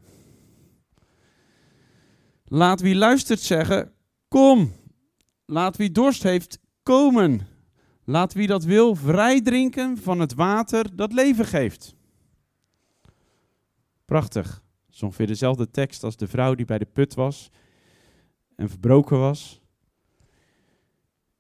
Laat 2.45 2.81
wie 2.81 2.95
luistert 2.95 3.41
zeggen, 3.41 3.93
kom. 4.29 4.73
Laat 5.45 5.77
wie 5.77 5.91
dorst 5.91 6.23
heeft, 6.23 6.59
komen. 6.83 7.47
Laat 8.05 8.33
wie 8.33 8.47
dat 8.47 8.65
wil 8.65 8.95
vrij 8.95 9.43
drinken 9.43 9.99
van 9.99 10.21
het 10.21 10.35
water 10.35 10.97
dat 10.97 11.13
leven 11.13 11.45
geeft. 11.45 11.95
Prachtig. 14.05 14.65
Is 14.97 15.03
ongeveer 15.03 15.27
dezelfde 15.27 15.71
tekst 15.71 16.03
als 16.03 16.17
de 16.17 16.29
vrouw 16.29 16.55
die 16.55 16.65
bij 16.65 16.79
de 16.79 16.85
put 16.85 17.15
was 17.15 17.51
en 18.55 18.69
verbroken 18.69 19.19
was. 19.19 19.61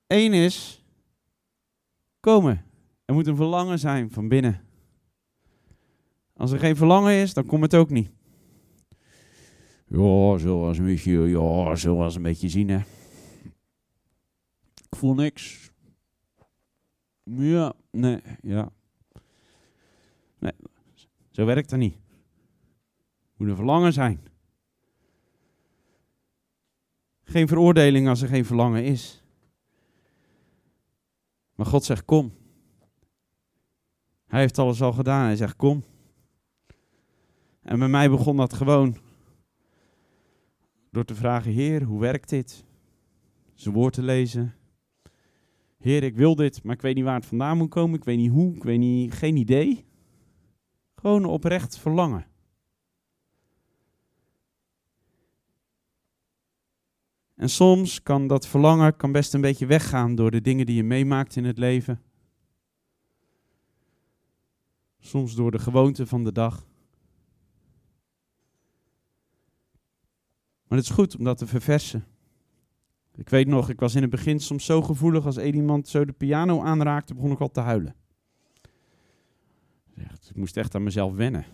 Eén 0.06 0.32
is 0.32 0.84
komen. 2.20 2.64
Er 3.04 3.14
moet 3.14 3.26
een 3.26 3.36
verlangen 3.36 3.78
zijn 3.78 4.10
van 4.10 4.28
binnen. 4.28 4.62
Als 6.34 6.52
er 6.52 6.58
geen 6.58 6.76
verlangen 6.76 7.12
is, 7.12 7.34
dan 7.34 7.46
komt 7.46 7.62
het 7.62 7.74
ook 7.74 7.90
niet. 7.90 8.10
Ja, 9.86 10.38
zoals 10.38 10.78
een 10.78 10.84
beetje, 10.84 11.12
ja, 11.12 11.74
zoals 11.74 12.14
een 12.14 12.22
beetje 12.22 12.48
zien 12.48 12.68
hè. 12.68 12.78
Ik 14.74 14.96
voel 14.96 15.14
niks. 15.14 15.70
Ja, 17.24 17.72
nee, 17.90 18.20
ja. 18.42 18.72
Nee, 20.38 20.52
zo 21.30 21.44
werkt 21.44 21.70
dat 21.70 21.78
niet. 21.78 22.04
Moet 23.36 23.48
een 23.48 23.56
verlangen 23.56 23.92
zijn. 23.92 24.20
Geen 27.24 27.48
veroordeling 27.48 28.08
als 28.08 28.22
er 28.22 28.28
geen 28.28 28.44
verlangen 28.44 28.84
is. 28.84 29.22
Maar 31.54 31.66
God 31.66 31.84
zegt 31.84 32.04
kom. 32.04 32.32
Hij 34.26 34.40
heeft 34.40 34.58
alles 34.58 34.82
al 34.82 34.92
gedaan. 34.92 35.24
Hij 35.24 35.36
zegt 35.36 35.56
kom. 35.56 35.84
En 37.62 37.78
bij 37.78 37.88
mij 37.88 38.10
begon 38.10 38.36
dat 38.36 38.52
gewoon 38.52 38.96
door 40.90 41.04
te 41.04 41.14
vragen, 41.14 41.52
Heer, 41.52 41.82
hoe 41.82 42.00
werkt 42.00 42.28
dit? 42.28 42.64
Zijn 43.54 43.74
woord 43.74 43.92
te 43.92 44.02
lezen. 44.02 44.54
Heer, 45.78 46.02
ik 46.02 46.16
wil 46.16 46.34
dit, 46.34 46.62
maar 46.62 46.74
ik 46.74 46.82
weet 46.82 46.94
niet 46.94 47.04
waar 47.04 47.14
het 47.14 47.26
vandaan 47.26 47.56
moet 47.56 47.70
komen. 47.70 47.98
Ik 47.98 48.04
weet 48.04 48.16
niet 48.16 48.30
hoe, 48.30 48.54
ik 48.54 48.62
weet 48.62 48.78
niet, 48.78 49.12
geen 49.12 49.36
idee. 49.36 49.84
Gewoon 50.94 51.24
oprecht 51.24 51.78
verlangen. 51.78 52.26
En 57.36 57.50
soms 57.50 58.02
kan 58.02 58.26
dat 58.26 58.46
verlangen 58.46 58.96
kan 58.96 59.12
best 59.12 59.34
een 59.34 59.40
beetje 59.40 59.66
weggaan 59.66 60.14
door 60.14 60.30
de 60.30 60.40
dingen 60.40 60.66
die 60.66 60.76
je 60.76 60.84
meemaakt 60.84 61.36
in 61.36 61.44
het 61.44 61.58
leven. 61.58 62.02
Soms 64.98 65.34
door 65.34 65.50
de 65.50 65.58
gewoonte 65.58 66.06
van 66.06 66.24
de 66.24 66.32
dag. 66.32 66.66
Maar 70.68 70.78
het 70.78 70.86
is 70.88 70.94
goed 70.94 71.16
om 71.16 71.24
dat 71.24 71.38
te 71.38 71.46
verversen. 71.46 72.04
Ik 73.14 73.28
weet 73.28 73.46
nog, 73.46 73.68
ik 73.68 73.80
was 73.80 73.94
in 73.94 74.02
het 74.02 74.10
begin 74.10 74.40
soms 74.40 74.64
zo 74.64 74.82
gevoelig 74.82 75.26
als 75.26 75.36
één 75.36 75.54
iemand 75.54 75.88
zo 75.88 76.04
de 76.04 76.12
piano 76.12 76.62
aanraakte, 76.62 77.14
begon 77.14 77.32
ik 77.32 77.40
al 77.40 77.50
te 77.50 77.60
huilen. 77.60 77.94
Ik 80.36 80.42
moest 80.42 80.56
echt 80.56 80.74
aan 80.74 80.82
mezelf 80.82 81.14
wennen. 81.14 81.46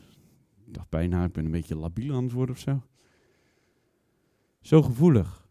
Ik 0.66 0.74
dacht 0.74 0.88
bijna, 0.88 1.24
ik 1.24 1.32
ben 1.32 1.44
een 1.44 1.50
beetje 1.50 1.76
labiel 1.76 2.14
aan 2.14 2.22
het 2.22 2.32
worden 2.32 2.54
of 2.54 2.60
zo. 2.60 2.82
Zo 4.60 4.82
gevoelig. 4.82 5.41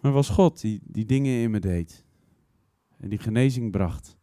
Maar 0.00 0.12
was 0.12 0.28
God 0.28 0.60
die, 0.60 0.80
die 0.84 1.04
dingen 1.04 1.42
in 1.42 1.50
me 1.50 1.60
deed. 1.60 2.04
En 2.96 3.08
die 3.08 3.18
genezing 3.18 3.70
bracht. 3.70 4.16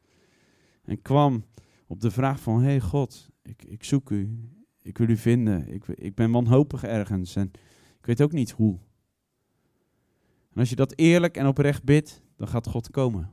En 0.84 1.02
kwam 1.02 1.46
op 1.88 2.02
de 2.02 2.12
vraag 2.12 2.40
van, 2.40 2.60
hé 2.60 2.66
hey 2.66 2.80
God, 2.80 3.30
ik, 3.42 3.64
ik 3.64 3.84
zoek 3.84 4.10
u. 4.10 4.50
Ik 4.82 4.98
wil 4.98 5.10
u 5.10 5.18
vinden. 5.18 5.74
Ik, 5.74 5.88
ik 5.88 6.16
ben 6.16 6.32
wanhopig 6.32 6.84
ergens. 6.84 7.36
En 7.36 7.52
ik 8.00 8.06
weet 8.06 8.22
ook 8.22 8.32
niet 8.32 8.52
hoe. 8.52 8.80
En 10.52 10.60
als 10.60 10.70
je 10.70 10.76
dat 10.76 10.94
eerlijk 10.96 11.38
en 11.38 11.48
oprecht 11.48 11.84
bidt, 11.84 12.22
dan 12.36 12.48
gaat 12.48 12.68
God 12.68 12.92
komen. 12.92 13.32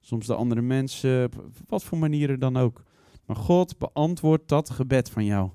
Soms 0.00 0.26
de 0.26 0.34
andere 0.34 0.62
mensen, 0.62 1.24
op 1.24 1.50
wat 1.66 1.84
voor 1.84 1.98
manieren 1.98 2.40
dan 2.40 2.56
ook. 2.56 2.82
Maar 3.26 3.36
God 3.36 3.78
beantwoordt 3.78 4.48
dat 4.48 4.70
gebed 4.70 5.10
van 5.10 5.24
jou. 5.24 5.50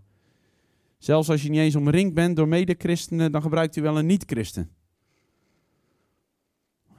Zelfs 0.98 1.30
als 1.30 1.44
je 1.44 1.50
niet 1.50 1.60
eens 1.60 1.76
omringd 1.76 2.14
bent 2.14 2.36
door 2.36 2.48
medechristenen, 2.48 3.32
dan 3.32 3.42
gebruikt 3.42 3.76
hij 3.76 3.84
wel 3.84 3.98
een 3.98 4.06
niet-christen. 4.06 4.70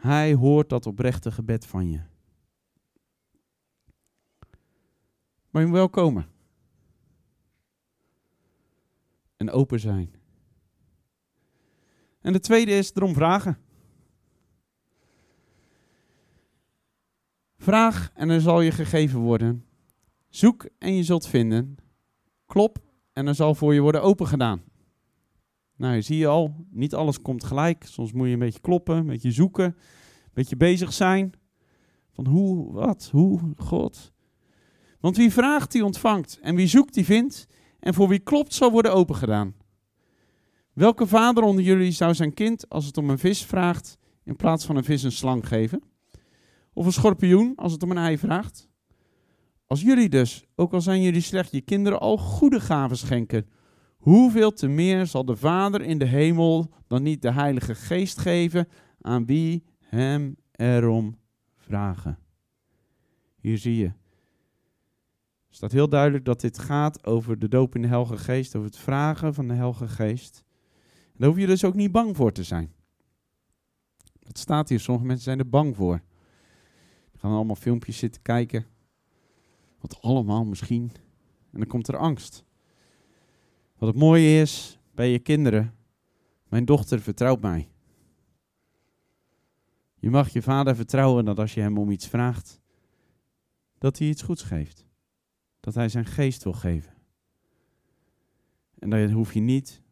Hij 0.06 0.34
hoort 0.34 0.68
dat 0.68 0.86
oprechte 0.86 1.32
gebed 1.32 1.66
van 1.66 1.90
je. 1.90 2.00
Maar 5.50 5.62
je 5.62 5.68
moet 5.68 5.76
wel 5.76 5.88
komen. 5.88 6.26
En 9.36 9.50
open 9.50 9.80
zijn. 9.80 10.14
En 12.20 12.32
de 12.32 12.40
tweede 12.40 12.70
is 12.70 12.94
erom 12.94 13.14
vragen. 13.14 13.58
Vraag 17.56 18.10
en 18.14 18.28
er 18.28 18.40
zal 18.40 18.60
je 18.60 18.70
gegeven 18.70 19.20
worden. 19.20 19.64
Zoek 20.28 20.68
en 20.78 20.94
je 20.94 21.02
zult 21.02 21.26
vinden. 21.26 21.76
Klop 22.46 22.78
en 23.12 23.26
er 23.26 23.34
zal 23.34 23.54
voor 23.54 23.74
je 23.74 23.80
worden 23.80 24.02
opengedaan. 24.02 24.62
Nou, 25.76 26.02
zie 26.02 26.18
je 26.18 26.26
al, 26.26 26.66
niet 26.70 26.94
alles 26.94 27.22
komt 27.22 27.44
gelijk. 27.44 27.84
Soms 27.84 28.12
moet 28.12 28.26
je 28.26 28.32
een 28.32 28.38
beetje 28.38 28.60
kloppen, 28.60 28.96
een 28.96 29.06
beetje 29.06 29.32
zoeken, 29.32 29.64
een 29.64 30.30
beetje 30.32 30.56
bezig 30.56 30.92
zijn. 30.92 31.32
Van 32.12 32.26
hoe, 32.26 32.72
wat, 32.72 33.08
hoe, 33.12 33.40
God. 33.56 34.12
Want 35.00 35.16
wie 35.16 35.32
vraagt, 35.32 35.72
die 35.72 35.84
ontvangt. 35.84 36.38
En 36.42 36.54
wie 36.54 36.66
zoekt, 36.66 36.94
die 36.94 37.04
vindt. 37.04 37.46
En 37.80 37.94
voor 37.94 38.08
wie 38.08 38.18
klopt, 38.18 38.54
zal 38.54 38.70
worden 38.70 38.92
opengedaan. 38.92 39.54
Welke 40.72 41.06
vader 41.06 41.42
onder 41.42 41.64
jullie 41.64 41.90
zou 41.90 42.14
zijn 42.14 42.34
kind, 42.34 42.68
als 42.68 42.86
het 42.86 42.96
om 42.96 43.10
een 43.10 43.18
vis 43.18 43.44
vraagt, 43.44 43.98
in 44.24 44.36
plaats 44.36 44.66
van 44.66 44.76
een 44.76 44.84
vis 44.84 45.02
een 45.02 45.12
slang 45.12 45.48
geven? 45.48 45.82
Of 46.72 46.86
een 46.86 46.92
schorpioen 46.92 47.52
als 47.56 47.72
het 47.72 47.82
om 47.82 47.90
een 47.90 47.98
ei 47.98 48.18
vraagt. 48.18 48.68
Als 49.66 49.80
jullie 49.80 50.08
dus, 50.08 50.46
ook 50.54 50.72
al 50.72 50.80
zijn 50.80 51.02
jullie 51.02 51.20
slecht, 51.20 51.52
je 51.52 51.60
kinderen 51.60 52.00
al 52.00 52.16
goede 52.16 52.60
gaven 52.60 52.96
schenken, 52.96 53.48
hoeveel 54.06 54.52
te 54.52 54.68
meer 54.68 55.06
zal 55.06 55.24
de 55.24 55.36
Vader 55.36 55.80
in 55.80 55.98
de 55.98 56.04
hemel 56.04 56.70
dan 56.86 57.02
niet 57.02 57.22
de 57.22 57.32
Heilige 57.32 57.74
Geest 57.74 58.18
geven 58.18 58.68
aan 59.00 59.26
wie 59.26 59.64
hem 59.78 60.36
erom 60.52 61.16
vragen? 61.56 62.18
Hier 63.40 63.58
zie 63.58 63.76
je. 63.76 63.92
Het 65.46 65.56
staat 65.56 65.72
heel 65.72 65.88
duidelijk 65.88 66.24
dat 66.24 66.40
dit 66.40 66.58
gaat 66.58 67.06
over 67.06 67.38
de 67.38 67.48
doop 67.48 67.74
in 67.74 67.82
de 67.82 67.88
Heilige 67.88 68.18
Geest, 68.18 68.56
over 68.56 68.68
het 68.68 68.78
vragen 68.78 69.34
van 69.34 69.48
de 69.48 69.54
Heilige 69.54 69.88
Geest. 69.88 70.44
Daar 71.16 71.28
hoef 71.28 71.38
je 71.38 71.46
dus 71.46 71.64
ook 71.64 71.74
niet 71.74 71.92
bang 71.92 72.16
voor 72.16 72.32
te 72.32 72.42
zijn. 72.42 72.72
Dat 74.18 74.38
staat 74.38 74.68
hier, 74.68 74.80
sommige 74.80 75.06
mensen 75.06 75.24
zijn 75.24 75.38
er 75.38 75.48
bang 75.48 75.76
voor 75.76 76.02
gaan 77.26 77.36
allemaal 77.36 77.56
filmpjes 77.56 77.98
zitten 77.98 78.22
kijken. 78.22 78.66
Wat 79.80 80.02
allemaal 80.02 80.44
misschien. 80.44 80.90
En 81.52 81.58
dan 81.58 81.66
komt 81.66 81.88
er 81.88 81.96
angst. 81.96 82.44
Wat 83.78 83.88
het 83.88 83.98
mooie 83.98 84.40
is 84.40 84.78
bij 84.94 85.10
je 85.10 85.18
kinderen. 85.18 85.74
Mijn 86.48 86.64
dochter 86.64 87.00
vertrouwt 87.00 87.40
mij. 87.40 87.68
Je 89.94 90.10
mag 90.10 90.28
je 90.28 90.42
vader 90.42 90.76
vertrouwen 90.76 91.24
dat 91.24 91.38
als 91.38 91.54
je 91.54 91.60
hem 91.60 91.78
om 91.78 91.90
iets 91.90 92.06
vraagt, 92.06 92.60
dat 93.78 93.98
hij 93.98 94.08
iets 94.08 94.22
goeds 94.22 94.42
geeft. 94.42 94.86
Dat 95.60 95.74
hij 95.74 95.88
zijn 95.88 96.06
geest 96.06 96.44
wil 96.44 96.52
geven. 96.52 96.94
En 98.78 98.90
daar 98.90 99.10
hoef 99.10 99.34
je 99.34 99.40
niet 99.40 99.82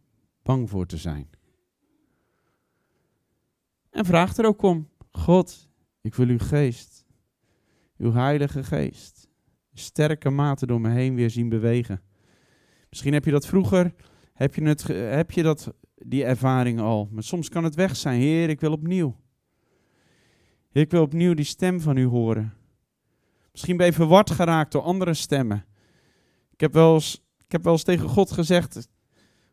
bang 0.43 0.70
voor 0.70 0.87
te 0.87 0.97
zijn. 0.97 1.28
En 3.91 4.05
vraag 4.05 4.37
er 4.37 4.47
ook 4.47 4.62
om. 4.62 4.89
God, 5.11 5.68
ik 6.01 6.14
wil 6.14 6.28
uw 6.28 6.39
geest 6.39 7.05
uw 7.97 8.12
Heilige 8.12 8.64
Geest 8.64 9.28
sterke 9.72 10.30
mate 10.30 10.66
door 10.66 10.80
me 10.80 10.91
heen 10.91 11.14
weer 11.14 11.30
zien 11.30 11.49
bewegen. 11.49 12.03
Misschien 12.95 13.12
heb 13.12 13.24
je 13.24 13.30
dat 13.30 13.47
vroeger 13.47 13.95
heb 14.32 14.55
je, 14.55 14.62
het, 14.62 14.82
heb 14.86 15.30
je 15.30 15.42
dat, 15.42 15.74
die 15.95 16.24
ervaring 16.24 16.80
al. 16.80 17.09
Maar 17.12 17.22
soms 17.22 17.49
kan 17.49 17.64
het 17.64 17.74
weg 17.74 17.97
zijn. 17.97 18.20
Heer, 18.20 18.49
ik 18.49 18.61
wil 18.61 18.72
opnieuw. 18.72 19.16
Ik 20.72 20.90
wil 20.90 21.03
opnieuw 21.03 21.34
die 21.34 21.45
stem 21.45 21.80
van 21.80 21.97
u 21.97 22.05
horen. 22.05 22.55
Misschien 23.53 23.76
ben 23.76 23.86
je 23.86 23.92
verward 23.92 24.30
geraakt 24.30 24.72
door 24.72 24.82
andere 24.82 25.14
stemmen. 25.14 25.66
Ik 26.51 26.61
heb 26.61 26.72
wel 26.72 26.95
eens, 26.95 27.24
ik 27.45 27.53
heb 27.53 27.62
wel 27.62 27.72
eens 27.72 27.82
tegen 27.82 28.09
God 28.09 28.30
gezegd: 28.30 28.88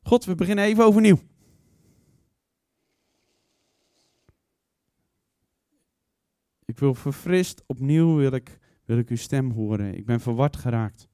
God, 0.03 0.25
we 0.25 0.35
beginnen 0.35 0.65
even 0.65 0.85
overnieuw. 0.85 1.19
Ik 6.65 6.79
wil 6.79 6.93
verfrist, 6.93 7.63
opnieuw 7.65 8.15
wil 8.15 8.31
ik, 8.31 8.59
wil 8.85 8.97
ik 8.97 9.09
uw 9.09 9.15
stem 9.15 9.51
horen. 9.51 9.97
Ik 9.97 10.05
ben 10.05 10.19
verward 10.19 10.55
geraakt. 10.57 11.09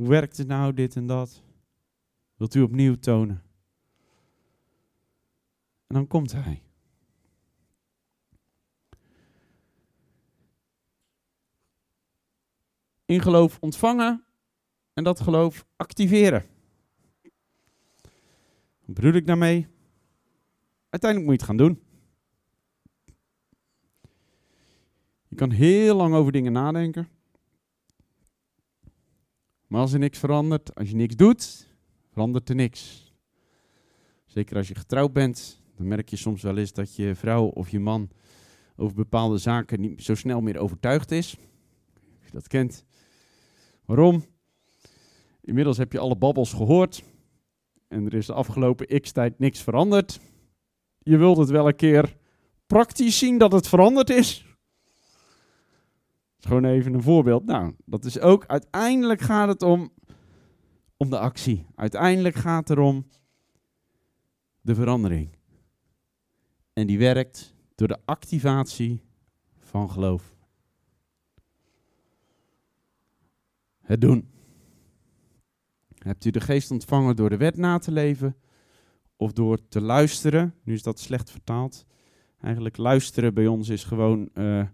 Hoe 0.00 0.08
werkt 0.08 0.36
het 0.36 0.46
nou, 0.46 0.74
dit 0.74 0.96
en 0.96 1.06
dat? 1.06 1.42
Wilt 2.36 2.54
u 2.54 2.62
opnieuw 2.62 2.94
tonen? 2.94 3.42
En 5.86 5.94
dan 5.94 6.06
komt 6.06 6.32
hij. 6.32 6.62
In 13.04 13.20
geloof 13.20 13.58
ontvangen 13.60 14.24
en 14.92 15.04
dat 15.04 15.20
geloof 15.20 15.66
activeren. 15.76 16.46
Wat 18.84 18.94
bedoel 18.94 19.12
ik 19.12 19.26
daarmee? 19.26 19.66
Uiteindelijk 20.88 21.30
moet 21.30 21.40
je 21.40 21.46
het 21.46 21.58
gaan 21.58 21.66
doen. 21.66 21.82
Je 25.28 25.36
kan 25.36 25.50
heel 25.50 25.96
lang 25.96 26.14
over 26.14 26.32
dingen 26.32 26.52
nadenken. 26.52 27.08
Maar 29.70 29.80
als 29.80 29.92
er 29.92 29.98
niks 29.98 30.18
verandert, 30.18 30.74
als 30.74 30.88
je 30.88 30.94
niks 30.94 31.16
doet, 31.16 31.66
verandert 32.12 32.48
er 32.48 32.54
niks. 32.54 33.12
Zeker 34.26 34.56
als 34.56 34.68
je 34.68 34.74
getrouwd 34.74 35.12
bent, 35.12 35.62
dan 35.76 35.88
merk 35.88 36.08
je 36.08 36.16
soms 36.16 36.42
wel 36.42 36.56
eens 36.56 36.72
dat 36.72 36.96
je 36.96 37.14
vrouw 37.14 37.44
of 37.44 37.70
je 37.70 37.80
man 37.80 38.10
over 38.76 38.96
bepaalde 38.96 39.38
zaken 39.38 39.80
niet 39.80 40.02
zo 40.02 40.14
snel 40.14 40.40
meer 40.40 40.58
overtuigd 40.58 41.10
is. 41.10 41.36
Als 41.94 42.26
je 42.26 42.32
dat 42.32 42.48
kent. 42.48 42.84
Waarom? 43.84 44.24
Inmiddels 45.40 45.76
heb 45.76 45.92
je 45.92 45.98
alle 45.98 46.16
babbels 46.16 46.52
gehoord. 46.52 47.02
En 47.88 48.06
er 48.06 48.14
is 48.14 48.26
de 48.26 48.32
afgelopen 48.32 49.00
x-tijd 49.00 49.38
niks 49.38 49.62
veranderd. 49.62 50.20
Je 50.98 51.16
wilt 51.16 51.36
het 51.36 51.50
wel 51.50 51.68
een 51.68 51.76
keer 51.76 52.16
praktisch 52.66 53.18
zien 53.18 53.38
dat 53.38 53.52
het 53.52 53.68
veranderd 53.68 54.10
is. 54.10 54.49
Gewoon 56.40 56.64
even 56.64 56.94
een 56.94 57.02
voorbeeld. 57.02 57.44
Nou, 57.44 57.74
dat 57.84 58.04
is 58.04 58.20
ook, 58.20 58.46
uiteindelijk 58.46 59.20
gaat 59.20 59.48
het 59.48 59.62
om, 59.62 59.92
om 60.96 61.10
de 61.10 61.18
actie. 61.18 61.66
Uiteindelijk 61.74 62.34
gaat 62.34 62.68
het 62.68 62.78
erom 62.78 63.06
de 64.60 64.74
verandering. 64.74 65.36
En 66.72 66.86
die 66.86 66.98
werkt 66.98 67.54
door 67.74 67.88
de 67.88 67.98
activatie 68.04 69.02
van 69.58 69.90
geloof. 69.90 70.34
Het 73.80 74.00
doen. 74.00 74.28
Hebt 75.98 76.24
u 76.24 76.30
de 76.30 76.40
geest 76.40 76.70
ontvangen 76.70 77.16
door 77.16 77.30
de 77.30 77.36
wet 77.36 77.56
na 77.56 77.78
te 77.78 77.92
leven 77.92 78.36
of 79.16 79.32
door 79.32 79.68
te 79.68 79.80
luisteren? 79.80 80.54
Nu 80.62 80.72
is 80.72 80.82
dat 80.82 81.00
slecht 81.00 81.30
vertaald. 81.30 81.86
Eigenlijk 82.40 82.76
luisteren 82.76 83.34
bij 83.34 83.46
ons 83.46 83.68
is 83.68 83.84
gewoon 83.84 84.28
uh, 84.34 84.66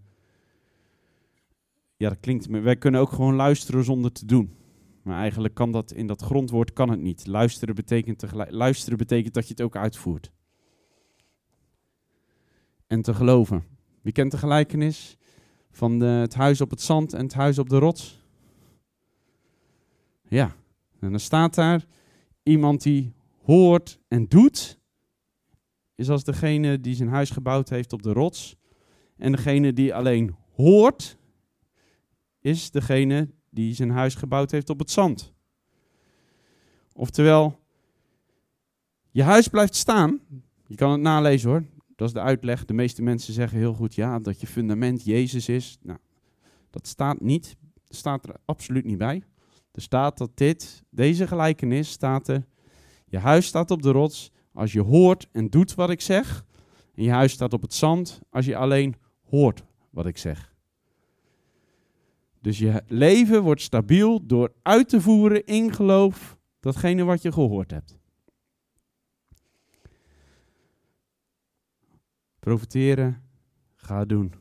ja, 1.97 2.09
dat 2.09 2.21
klinkt. 2.21 2.47
Wij 2.47 2.77
kunnen 2.77 3.01
ook 3.01 3.13
gewoon 3.13 3.35
luisteren 3.35 3.85
zonder 3.85 4.13
te 4.13 4.27
doen. 4.27 4.55
Maar 5.03 5.19
eigenlijk 5.19 5.55
kan 5.55 5.73
dat 5.73 5.93
in 5.93 6.07
dat 6.07 6.23
grondwoord 6.23 6.73
kan 6.73 6.91
het 6.91 7.01
niet. 7.01 7.27
Luisteren 7.27 7.75
betekent, 7.75 8.19
tegelijk, 8.19 8.51
luisteren 8.51 8.99
betekent 8.99 9.35
dat 9.35 9.45
je 9.45 9.51
het 9.51 9.63
ook 9.63 9.77
uitvoert. 9.77 10.33
En 12.87 13.03
te 13.03 13.15
geloven. 13.15 13.65
Wie 14.03 14.13
kent 14.13 14.31
de 14.31 14.39
gelijkenis 14.39 15.17
van 15.71 16.01
het 16.01 16.35
huis 16.35 16.61
op 16.61 16.71
het 16.71 16.81
zand 16.81 17.13
en 17.13 17.23
het 17.23 17.35
huis 17.35 17.59
op 17.59 17.69
de 17.69 17.79
rots? 17.79 18.25
Ja, 20.29 20.55
en 21.01 21.11
dan 21.11 21.21
staat 21.21 21.55
daar 21.55 21.87
iemand 22.43 22.83
die 22.83 23.13
hoort 23.43 24.01
en 24.09 24.29
doet, 24.29 24.79
is 25.95 26.11
als 26.11 26.25
degene 26.25 26.81
die 26.81 26.95
zijn 26.95 27.09
huis 27.09 27.31
gebouwd 27.31 27.69
heeft 27.69 27.93
op 27.93 28.03
de 28.03 28.13
rots. 28.13 28.57
En 29.17 29.33
degene 29.33 29.73
die 29.73 29.95
alleen 29.95 30.37
hoort 30.55 31.19
is 32.47 32.71
degene 32.71 33.29
die 33.51 33.75
zijn 33.75 33.91
huis 33.91 34.15
gebouwd 34.15 34.51
heeft 34.51 34.71
op 34.71 34.79
het 34.79 34.91
zand. 34.91 35.33
Oftewel, 36.93 37.59
je 39.11 39.23
huis 39.23 39.49
blijft 39.49 39.75
staan. 39.75 40.21
Je 40.67 40.75
kan 40.75 40.91
het 40.91 41.01
nalezen 41.01 41.51
hoor. 41.51 41.65
Dat 41.97 42.09
is 42.09 42.15
de 42.15 42.21
uitleg. 42.21 42.65
De 42.65 42.73
meeste 42.73 43.03
mensen 43.03 43.33
zeggen 43.33 43.59
heel 43.59 43.75
goed 43.75 43.95
ja, 43.95 44.19
dat 44.19 44.41
je 44.41 44.47
fundament 44.47 45.05
Jezus 45.05 45.49
is. 45.49 45.79
Nou, 45.83 45.99
dat 46.71 46.87
staat 46.87 47.21
niet. 47.21 47.57
Dat 47.85 47.97
staat 47.97 48.29
er 48.29 48.35
absoluut 48.45 48.85
niet 48.85 48.99
bij. 48.99 49.23
Er 49.73 49.83
staat 49.83 50.19
dat 50.19 50.31
dit, 50.35 50.83
deze 50.91 51.27
gelijkenis 51.27 51.91
staat 51.91 52.29
er. 52.29 52.47
Je 53.07 53.19
huis 53.19 53.47
staat 53.47 53.71
op 53.71 53.83
de 53.83 53.91
rots 53.91 54.31
als 54.53 54.73
je 54.73 54.81
hoort 54.81 55.29
en 55.33 55.51
doet 55.51 55.75
wat 55.75 55.91
ik 55.91 56.01
zeg. 56.01 56.45
En 56.95 57.03
je 57.03 57.11
huis 57.11 57.33
staat 57.33 57.53
op 57.53 57.63
het 57.63 57.75
zand 57.75 58.21
als 58.31 58.47
je 58.47 58.57
alleen 58.57 58.95
hoort 59.23 59.65
wat 59.91 60.07
ik 60.07 60.19
zeg. 60.19 60.56
Dus 62.47 62.59
je 62.59 62.83
leven 62.87 63.43
wordt 63.43 63.61
stabiel 63.61 64.27
door 64.27 64.53
uit 64.63 64.89
te 64.89 65.01
voeren 65.01 65.45
in 65.45 65.73
geloof 65.73 66.39
datgene 66.61 67.05
wat 67.05 67.23
je 67.23 67.33
gehoord 67.33 67.71
hebt. 67.71 67.99
Profiteren, 72.39 73.23
ga 73.75 74.05
doen. 74.05 74.33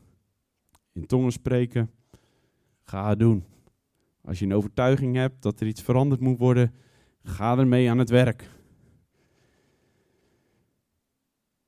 In 0.92 1.06
tongen 1.06 1.32
spreken, 1.32 1.90
ga 2.82 3.14
doen. 3.14 3.44
Als 4.20 4.38
je 4.38 4.44
een 4.44 4.54
overtuiging 4.54 5.16
hebt 5.16 5.42
dat 5.42 5.60
er 5.60 5.66
iets 5.66 5.82
veranderd 5.82 6.20
moet 6.20 6.38
worden, 6.38 6.74
ga 7.22 7.58
ermee 7.58 7.90
aan 7.90 7.98
het 7.98 8.10
werk. 8.10 8.50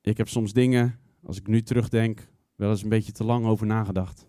Ik 0.01 0.17
heb 0.17 0.29
soms 0.29 0.53
dingen, 0.53 0.99
als 1.23 1.37
ik 1.37 1.47
nu 1.47 1.63
terugdenk, 1.63 2.29
wel 2.55 2.71
eens 2.71 2.83
een 2.83 2.89
beetje 2.89 3.13
te 3.13 3.25
lang 3.25 3.47
over 3.47 3.67
nagedacht. 3.67 4.27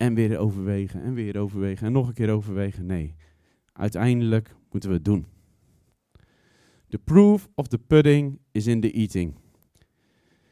En 0.00 0.14
weer 0.14 0.38
overwegen 0.38 1.02
en 1.02 1.14
weer 1.14 1.38
overwegen 1.38 1.86
en 1.86 1.92
nog 1.92 2.08
een 2.08 2.14
keer 2.14 2.30
overwegen. 2.30 2.86
Nee, 2.86 3.14
uiteindelijk 3.72 4.56
moeten 4.70 4.88
we 4.88 4.94
het 4.94 5.04
doen. 5.04 5.26
The 6.88 6.98
proof 6.98 7.48
of 7.54 7.66
the 7.66 7.78
pudding 7.78 8.38
is 8.50 8.66
in 8.66 8.80
the 8.80 8.90
eating. 8.90 9.34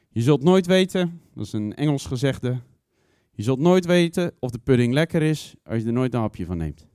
Je 0.08 0.20
zult 0.20 0.42
nooit 0.42 0.66
weten, 0.66 1.20
dat 1.34 1.46
is 1.46 1.52
een 1.52 1.74
Engels 1.74 2.06
gezegde, 2.06 2.60
je 3.30 3.42
zult 3.42 3.58
nooit 3.58 3.86
weten 3.86 4.32
of 4.38 4.50
de 4.50 4.58
pudding 4.58 4.92
lekker 4.92 5.22
is 5.22 5.54
als 5.62 5.80
je 5.80 5.86
er 5.86 5.92
nooit 5.92 6.14
een 6.14 6.20
hapje 6.20 6.46
van 6.46 6.56
neemt. 6.56 6.86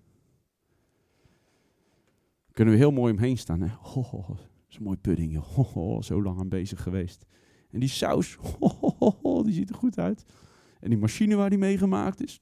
Kunnen 2.52 2.74
we 2.74 2.80
heel 2.80 2.92
mooi 2.92 3.14
omheen 3.14 3.38
staan. 3.38 3.62
Hè? 3.62 3.76
Oh, 3.96 4.28
dat 4.28 4.38
is 4.70 4.76
een 4.76 4.84
mooi 4.84 4.98
pudding. 4.98 5.32
Joh. 5.32 5.78
Oh, 5.78 6.02
zo 6.02 6.24
lang 6.24 6.40
aan 6.40 6.50
bezig 6.50 6.84
geweest. 6.84 7.26
En 7.72 7.80
die 7.80 7.90
saus, 7.90 8.38
oh, 9.22 9.44
die 9.44 9.54
ziet 9.54 9.70
er 9.70 9.76
goed 9.76 10.00
uit. 10.00 10.26
En 10.84 10.90
die 10.90 10.98
machine 10.98 11.36
waar 11.36 11.50
die 11.50 11.60
mee 11.60 11.78
gemaakt 11.78 12.24
is, 12.24 12.40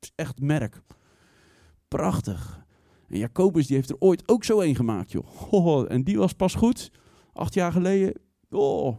is 0.00 0.12
echt 0.14 0.40
merk. 0.40 0.82
Prachtig. 1.88 2.66
En 3.08 3.18
Jacobus 3.18 3.66
die 3.66 3.76
heeft 3.76 3.90
er 3.90 3.96
ooit 3.98 4.28
ook 4.28 4.44
zo 4.44 4.60
een 4.60 4.74
gemaakt, 4.74 5.12
joh. 5.12 5.90
en 5.92 6.02
die 6.02 6.18
was 6.18 6.32
pas 6.32 6.54
goed, 6.54 6.90
acht 7.32 7.54
jaar 7.54 7.72
geleden. 7.72 8.14
Oh. 8.50 8.96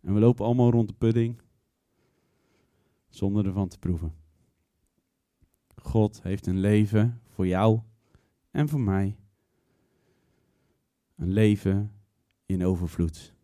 En 0.00 0.14
we 0.14 0.20
lopen 0.20 0.44
allemaal 0.44 0.70
rond 0.70 0.88
de 0.88 0.94
pudding, 0.94 1.40
zonder 3.08 3.46
ervan 3.46 3.68
te 3.68 3.78
proeven. 3.78 4.14
God 5.74 6.22
heeft 6.22 6.46
een 6.46 6.60
leven 6.60 7.20
voor 7.28 7.46
jou 7.46 7.80
en 8.50 8.68
voor 8.68 8.80
mij. 8.80 9.16
Een 11.16 11.32
leven 11.32 11.92
in 12.46 12.64
overvloed. 12.64 13.34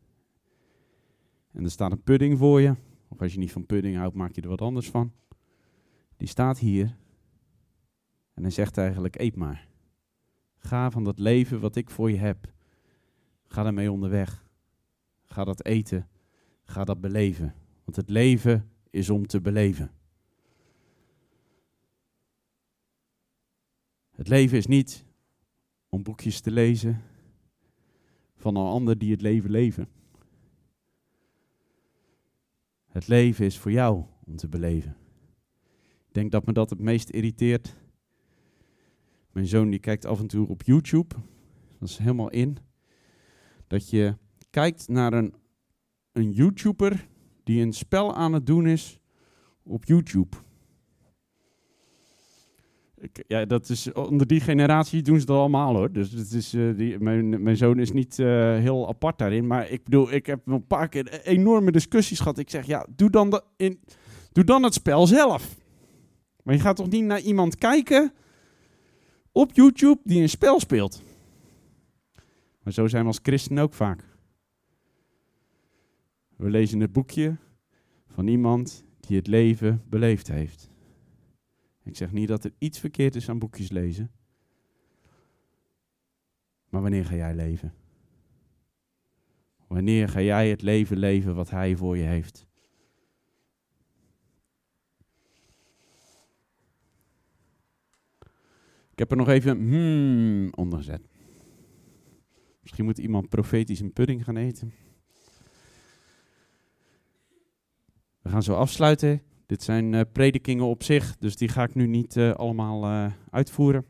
En 1.53 1.65
er 1.65 1.71
staat 1.71 1.93
een 1.93 2.03
pudding 2.03 2.39
voor 2.39 2.61
je. 2.61 2.75
Of 3.11 3.21
als 3.21 3.33
je 3.33 3.39
niet 3.39 3.53
van 3.53 3.67
pudding 3.67 3.97
houdt, 3.97 4.15
maak 4.15 4.35
je 4.35 4.41
er 4.41 4.49
wat 4.49 4.61
anders 4.61 4.91
van. 4.91 5.13
Die 6.17 6.29
staat 6.29 6.59
hier. 6.59 6.97
En 8.35 8.43
hij 8.43 8.51
zegt 8.51 8.79
eigenlijk, 8.79 9.21
eet 9.21 9.37
maar. 9.37 9.69
Ga 10.59 10.91
van 10.91 11.05
dat 11.05 11.19
leven 11.19 11.61
wat 11.61 11.77
ik 11.77 11.91
voor 11.91 12.11
je 12.11 12.17
heb. 12.17 12.53
Ga 13.47 13.63
daarmee 13.63 13.93
onderweg. 13.93 14.45
Ga 15.25 15.45
dat 15.45 15.65
eten. 15.65 16.09
Ga 16.63 16.85
dat 16.85 17.01
beleven. 17.01 17.55
Want 17.85 17.97
het 17.97 18.11
leven 18.11 18.71
is 18.91 19.11
om 19.11 19.27
te 19.27 19.41
beleven. 19.41 19.91
Het 24.11 24.29
leven 24.29 24.59
is 24.59 24.67
niet 24.67 25.05
om 25.89 26.03
boekjes 26.03 26.41
te 26.41 26.51
lezen 26.51 27.03
van 28.35 28.57
een 28.57 28.67
ander 28.67 28.99
die 28.99 29.11
het 29.11 29.21
leven 29.21 29.51
leven. 29.51 29.89
Het 32.91 33.09
leven 33.09 33.45
is 33.45 33.59
voor 33.59 33.73
jou 33.73 34.05
om 34.25 34.37
te 34.37 34.49
beleven. 34.49 34.97
Ik 36.07 36.15
denk 36.15 36.31
dat 36.31 36.47
me 36.47 36.53
dat 36.53 36.71
het 36.71 36.81
meest 36.81 37.09
irriteert. 37.09 37.77
Mijn 39.33 39.47
zoon 39.47 39.71
die 39.71 39.79
kijkt 39.79 40.05
af 40.05 40.21
en 40.21 40.27
toe 40.27 40.49
op 40.49 40.63
YouTube. 40.63 41.15
dat 41.79 41.89
is 41.89 41.99
helemaal 41.99 42.31
in, 42.31 42.57
dat 43.67 43.91
je 43.91 44.17
kijkt 44.51 44.89
naar 44.89 45.13
een, 45.13 45.35
een 46.13 46.33
YouTuber 46.33 47.09
die 47.45 47.63
een 47.63 47.73
spel 47.73 48.15
aan 48.15 48.33
het 48.33 48.47
doen 48.47 48.67
is 48.67 49.01
op 49.63 49.85
YouTube. 49.85 50.37
Ja, 53.27 53.45
dat 53.45 53.69
is 53.69 53.93
onder 53.93 54.27
die 54.27 54.41
generatie 54.41 55.03
doen 55.03 55.21
ze 55.21 55.27
dat 55.27 55.37
allemaal 55.37 55.77
hoor. 55.77 55.93
Dus 55.93 56.11
het 56.11 56.33
is, 56.33 56.55
uh, 56.55 56.77
die, 56.77 56.99
mijn, 56.99 57.43
mijn 57.43 57.57
zoon 57.57 57.79
is 57.79 57.93
niet 57.93 58.19
uh, 58.19 58.27
heel 58.59 58.89
apart 58.89 59.19
daarin. 59.19 59.47
Maar 59.47 59.69
ik 59.69 59.85
bedoel, 59.85 60.13
ik 60.13 60.27
heb 60.27 60.47
een 60.47 60.67
paar 60.67 60.89
keer 60.89 61.21
enorme 61.23 61.73
discussies 61.73 62.19
gehad. 62.19 62.39
Ik 62.39 62.51
zeg, 62.51 62.67
ja, 62.67 62.87
doe 62.97 63.11
dan, 63.11 63.31
de, 63.31 63.43
in, 63.57 63.81
doe 64.33 64.45
dan 64.45 64.63
het 64.63 64.75
spel 64.75 65.07
zelf. 65.07 65.57
Maar 66.43 66.55
je 66.55 66.61
gaat 66.61 66.77
toch 66.77 66.91
niet 66.91 67.05
naar 67.05 67.21
iemand 67.21 67.57
kijken 67.57 68.13
op 69.33 69.53
YouTube 69.53 70.01
die 70.05 70.23
een 70.23 70.29
spel 70.29 70.61
speelt. 70.61 71.03
Maar 72.63 72.73
zo 72.73 72.87
zijn 72.87 73.03
we 73.03 73.09
als 73.09 73.21
christenen 73.23 73.63
ook 73.63 73.75
vaak. 73.75 74.05
We 76.37 76.51
lezen 76.51 76.81
het 76.81 76.93
boekje 76.93 77.37
van 78.07 78.27
iemand 78.27 78.85
die 79.01 79.17
het 79.17 79.27
leven 79.27 79.83
beleefd 79.89 80.29
heeft. 80.29 80.71
Ik 81.91 81.97
zeg 81.97 82.13
niet 82.13 82.29
dat 82.29 82.45
er 82.45 82.53
iets 82.59 82.79
verkeerd 82.79 83.15
is 83.15 83.29
aan 83.29 83.39
boekjes 83.39 83.71
lezen. 83.71 84.11
Maar 86.69 86.83
wanneer 86.83 87.05
ga 87.05 87.15
jij 87.15 87.35
leven? 87.35 87.75
Wanneer 89.67 90.09
ga 90.09 90.21
jij 90.21 90.51
het 90.51 90.63
leven 90.63 90.97
leven 90.97 91.35
wat 91.35 91.51
Hij 91.51 91.77
voor 91.77 91.97
je 91.97 92.05
heeft? 92.05 92.47
Ik 98.91 98.99
heb 98.99 99.11
er 99.11 99.17
nog 99.17 99.29
even 99.29 99.59
hmm 99.59 100.53
onder 100.53 100.79
gezet. 100.79 101.09
Misschien 102.61 102.85
moet 102.85 102.99
iemand 102.99 103.29
profetisch 103.29 103.81
een 103.81 103.93
pudding 103.93 104.25
gaan 104.25 104.37
eten. 104.37 104.73
We 108.23 108.29
gaan 108.29 108.43
zo 108.43 108.55
afsluiten. 108.55 109.23
Dit 109.51 109.63
zijn 109.63 109.93
uh, 109.93 110.01
predikingen 110.13 110.65
op 110.65 110.83
zich, 110.83 111.17
dus 111.19 111.37
die 111.37 111.49
ga 111.49 111.63
ik 111.63 111.75
nu 111.75 111.87
niet 111.87 112.17
uh, 112.17 112.33
allemaal 112.33 112.85
uh, 112.85 113.13
uitvoeren. 113.31 113.87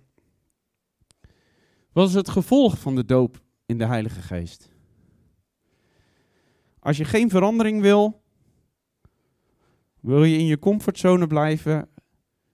Wat 1.92 2.08
is 2.08 2.14
het 2.14 2.28
gevolg 2.28 2.78
van 2.78 2.94
de 2.94 3.04
doop 3.04 3.40
in 3.66 3.78
de 3.78 3.86
Heilige 3.86 4.20
Geest? 4.20 4.70
Als 6.78 6.96
je 6.96 7.04
geen 7.04 7.30
verandering 7.30 7.80
wil, 7.80 8.22
wil 10.00 10.24
je 10.24 10.38
in 10.38 10.46
je 10.46 10.58
comfortzone 10.58 11.26
blijven, 11.26 11.88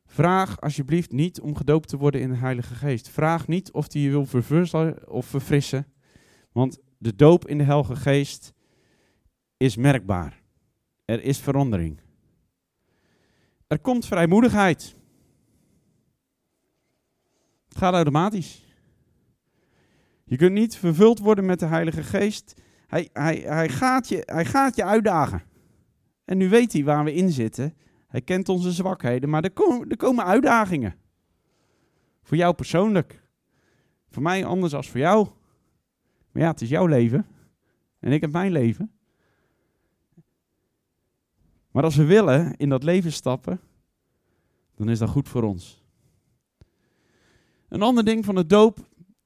vraag 0.07 0.61
alsjeblieft 0.61 1.12
niet 1.12 1.40
om 1.40 1.57
gedoopt 1.57 1.88
te 1.88 1.96
worden 1.96 2.20
in 2.20 2.30
de 2.30 2.36
Heilige 2.36 2.74
Geest. 2.74 3.09
Vraag 3.09 3.48
niet 3.48 3.72
of 3.72 3.92
hij 3.92 4.02
je 4.02 4.11
wil 4.11 4.26
of 5.07 5.26
verfrissen, 5.26 5.86
want 6.52 6.78
de 6.98 7.14
doop 7.14 7.48
in 7.48 7.59
de 7.59 7.64
Heilige 7.64 7.96
Geest 7.96 8.52
is 9.57 9.76
merkbaar. 9.76 10.42
Er 11.04 11.22
is 11.22 11.38
verandering. 11.38 12.04
Er 13.67 13.79
komt 13.79 14.07
vrijmoedigheid. 14.07 14.97
Het 17.69 17.79
gaat 17.79 17.95
automatisch. 17.95 18.64
Je 20.25 20.37
kunt 20.37 20.53
niet 20.53 20.77
vervuld 20.77 21.19
worden 21.19 21.47
met 21.47 21.59
de 21.59 21.67
Heilige 21.67 22.03
Geest. 22.03 22.62
Hij, 22.87 23.09
hij, 23.12 23.37
hij, 23.37 23.69
gaat, 23.69 24.09
je, 24.09 24.23
hij 24.25 24.45
gaat 24.45 24.77
je 24.77 24.85
uitdagen. 24.85 25.43
En 26.25 26.39
nu 26.39 26.49
weet 26.49 26.73
hij 26.73 26.85
waar 26.85 27.05
we 27.05 27.14
in 27.14 27.31
zitten. 27.31 27.75
Hij 28.09 28.21
kent 28.21 28.49
onze 28.49 28.73
zwakheden, 28.73 29.29
maar 29.29 29.45
er 29.45 29.51
komen, 29.51 29.91
er 29.91 29.97
komen 29.97 30.25
uitdagingen. 30.25 30.95
Voor 32.23 32.37
jou 32.37 32.55
persoonlijk. 32.55 33.23
Voor 34.11 34.23
mij 34.23 34.45
anders 34.45 34.75
als 34.75 34.91
voor 34.91 35.01
jou. 35.01 35.29
Maar 36.33 36.43
ja, 36.43 36.51
het 36.51 36.61
is 36.61 36.69
jouw 36.69 36.87
leven. 36.87 37.27
En 38.01 38.12
ik 38.12 38.21
heb 38.21 38.33
mijn 38.33 38.53
leven. 38.53 38.95
Maar 41.77 41.85
als 41.85 41.97
we 41.97 42.05
willen 42.05 42.57
in 42.57 42.68
dat 42.68 42.83
leven 42.83 43.12
stappen, 43.12 43.61
dan 44.74 44.89
is 44.89 44.99
dat 44.99 45.09
goed 45.09 45.29
voor 45.29 45.43
ons. 45.43 45.85
Een 47.68 47.83
ander 47.83 48.05
ding 48.05 48.24
van 48.24 48.35
de 48.35 48.47
doop 48.47 48.79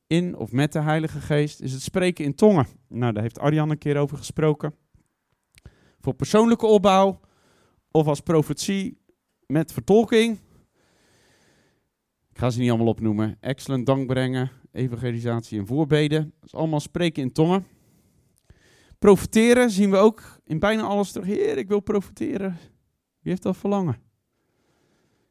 in 0.07 0.37
of 0.37 0.53
met 0.53 0.73
de 0.73 0.81
Heilige 0.81 1.21
Geest 1.21 1.61
is 1.61 1.73
het 1.73 1.83
spreken 1.83 2.25
in 2.25 2.35
tongen. 2.35 2.67
Nou, 2.89 3.13
daar 3.13 3.23
heeft 3.23 3.39
Arjan 3.39 3.71
een 3.71 3.79
keer 3.79 3.97
over 3.97 4.17
gesproken. 4.17 4.75
Voor 6.01 6.15
persoonlijke 6.15 6.67
opbouw 6.67 7.21
of 7.91 8.07
als 8.07 8.21
profetie 8.21 8.99
met 9.47 9.73
vertolking. 9.73 10.39
Ik 12.31 12.39
ga 12.39 12.51
ze 12.51 12.59
niet 12.59 12.69
allemaal 12.69 12.87
opnoemen. 12.87 13.37
Excellent 13.41 13.87
dankbrengen, 13.87 14.51
evangelisatie 14.73 15.59
en 15.59 15.67
voorbeden. 15.67 16.33
Dat 16.41 16.49
is 16.49 16.55
allemaal 16.55 16.81
spreken 16.81 17.23
in 17.23 17.33
tongen. 17.33 17.67
Profiteren 19.01 19.71
zien 19.71 19.91
we 19.91 19.97
ook 19.97 20.41
in 20.45 20.59
bijna 20.59 20.83
alles 20.83 21.13
terug. 21.13 21.27
Heer, 21.27 21.59
ik 21.59 21.69
wil 21.69 21.81
profiteren. 21.81 22.59
Wie 23.21 23.33
heeft 23.33 23.43
dat 23.43 23.57
verlangen? 23.57 24.03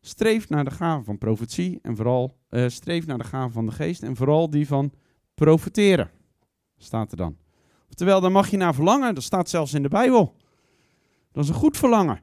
Streef 0.02 0.50
naar 0.50 0.64
de 0.64 0.72
gave 0.72 1.04
van 1.04 1.18
profetie 1.18 1.80
en 1.82 1.96
vooral 1.96 2.38
uh, 2.50 2.70
streef 2.70 3.06
naar 3.06 3.18
de 3.18 3.24
gave 3.24 3.54
van 3.54 3.66
de 3.66 3.72
geest 3.72 4.04
en 4.04 4.16
vooral 4.16 4.50
die 4.50 4.68
van 4.68 4.92
profiteren. 5.34 6.12
Staat 6.78 7.12
er 7.12 7.18
dan. 7.18 7.38
Oftewel, 7.88 8.22
daar 8.22 8.32
mag 8.32 8.50
je 8.50 8.58
naar 8.58 8.76
verlangen. 8.76 9.16
Dat 9.16 9.24
staat 9.24 9.50
zelfs 9.50 9.74
in 9.74 9.84
de 9.84 9.90
Bijbel. 9.90 10.36
Dat 11.32 11.44
is 11.44 11.50
een 11.50 11.56
goed 11.56 11.78
verlangen. 11.78 12.22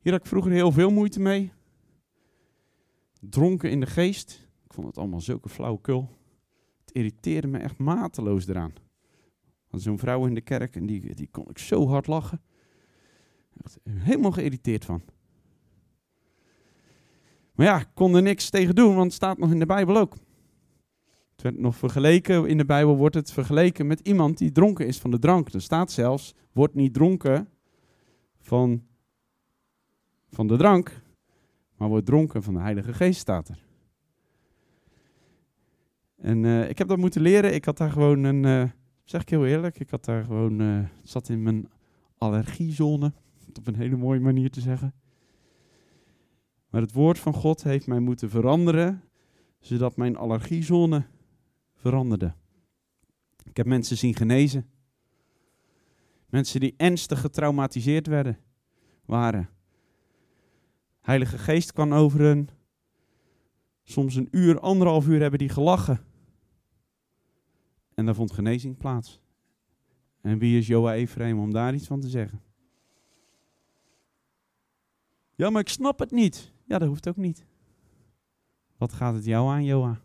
Hier 0.00 0.12
had 0.12 0.20
ik 0.20 0.26
vroeger 0.26 0.52
heel 0.52 0.72
veel 0.72 0.90
moeite 0.90 1.20
mee. 1.20 1.52
Dronken 3.20 3.70
in 3.70 3.80
de 3.80 3.86
geest. 3.86 4.48
Ik 4.64 4.72
vond 4.72 4.86
het 4.86 4.98
allemaal 4.98 5.20
zulke 5.20 5.48
flauwekul 5.48 6.20
irriteerde 6.92 7.46
me 7.46 7.58
echt 7.58 7.78
mateloos 7.78 8.48
eraan. 8.48 8.72
Want 9.70 9.82
zo'n 9.82 9.98
vrouw 9.98 10.26
in 10.26 10.34
de 10.34 10.40
kerk, 10.40 10.76
en 10.76 10.86
die, 10.86 11.14
die 11.14 11.28
kon 11.30 11.50
ik 11.50 11.58
zo 11.58 11.88
hard 11.88 12.06
lachen. 12.06 12.40
Helemaal 13.90 14.32
geïrriteerd 14.32 14.84
van. 14.84 15.02
Maar 17.54 17.66
ja, 17.66 17.80
ik 17.80 17.88
kon 17.94 18.14
er 18.14 18.22
niks 18.22 18.50
tegen 18.50 18.74
doen, 18.74 18.94
want 18.94 19.04
het 19.04 19.14
staat 19.14 19.38
nog 19.38 19.50
in 19.50 19.58
de 19.58 19.66
Bijbel 19.66 19.96
ook. 19.96 20.16
Het 21.32 21.42
werd 21.42 21.58
nog 21.58 21.76
vergeleken, 21.76 22.46
in 22.46 22.56
de 22.56 22.64
Bijbel 22.64 22.96
wordt 22.96 23.14
het 23.14 23.32
vergeleken 23.32 23.86
met 23.86 24.00
iemand 24.00 24.38
die 24.38 24.52
dronken 24.52 24.86
is 24.86 24.98
van 24.98 25.10
de 25.10 25.18
drank. 25.18 25.52
Er 25.52 25.62
staat 25.62 25.92
zelfs, 25.92 26.34
wordt 26.52 26.74
niet 26.74 26.94
dronken 26.94 27.48
van, 28.38 28.82
van 30.30 30.46
de 30.46 30.56
drank, 30.56 31.02
maar 31.76 31.88
wordt 31.88 32.06
dronken 32.06 32.42
van 32.42 32.54
de 32.54 32.60
Heilige 32.60 32.92
Geest, 32.92 33.20
staat 33.20 33.48
er. 33.48 33.71
En 36.22 36.44
uh, 36.44 36.68
ik 36.68 36.78
heb 36.78 36.88
dat 36.88 36.98
moeten 36.98 37.22
leren. 37.22 37.54
Ik 37.54 37.64
had 37.64 37.76
daar 37.76 37.90
gewoon 37.90 38.24
een, 38.24 38.44
uh, 38.44 38.70
zeg 39.04 39.20
ik 39.20 39.28
heel 39.28 39.46
eerlijk, 39.46 39.80
ik 39.80 39.90
had 39.90 40.04
daar 40.04 40.24
gewoon, 40.24 40.60
uh, 40.60 40.84
zat 41.02 41.28
in 41.28 41.42
mijn 41.42 41.68
allergiezone, 42.18 43.12
op 43.58 43.66
een 43.66 43.76
hele 43.76 43.96
mooie 43.96 44.20
manier 44.20 44.50
te 44.50 44.60
zeggen. 44.60 44.94
Maar 46.70 46.80
het 46.80 46.92
woord 46.92 47.18
van 47.18 47.34
God 47.34 47.62
heeft 47.62 47.86
mij 47.86 48.00
moeten 48.00 48.30
veranderen, 48.30 49.02
zodat 49.60 49.96
mijn 49.96 50.16
allergiezone 50.16 51.04
veranderde. 51.74 52.34
Ik 53.44 53.56
heb 53.56 53.66
mensen 53.66 53.96
zien 53.96 54.14
genezen. 54.14 54.66
Mensen 56.26 56.60
die 56.60 56.74
ernstig 56.76 57.20
getraumatiseerd 57.20 58.06
werden, 58.06 58.38
waren. 59.04 59.48
Heilige 61.00 61.38
Geest 61.38 61.72
kwam 61.72 61.92
over 61.92 62.20
hen. 62.20 62.48
Soms 63.82 64.14
een 64.14 64.28
uur, 64.30 64.60
anderhalf 64.60 65.06
uur 65.06 65.20
hebben 65.20 65.38
die 65.38 65.48
gelachen. 65.48 66.10
En 67.94 68.04
daar 68.04 68.14
vond 68.14 68.32
genezing 68.32 68.76
plaats. 68.76 69.20
En 70.20 70.38
wie 70.38 70.58
is 70.58 70.66
Joa 70.66 70.94
Ephraim 70.94 71.38
om 71.38 71.52
daar 71.52 71.74
iets 71.74 71.86
van 71.86 72.00
te 72.00 72.08
zeggen? 72.08 72.42
Ja, 75.34 75.50
maar 75.50 75.60
ik 75.60 75.68
snap 75.68 75.98
het 75.98 76.10
niet. 76.10 76.52
Ja, 76.64 76.78
dat 76.78 76.88
hoeft 76.88 77.08
ook 77.08 77.16
niet. 77.16 77.46
Wat 78.76 78.92
gaat 78.92 79.14
het 79.14 79.24
jou 79.24 79.50
aan, 79.50 79.64
Joa? 79.64 80.00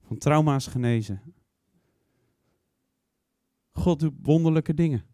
Van 0.00 0.18
trauma's 0.18 0.66
genezen. 0.66 1.22
God 3.72 4.00
doet 4.00 4.14
wonderlijke 4.22 4.74
dingen. 4.74 5.04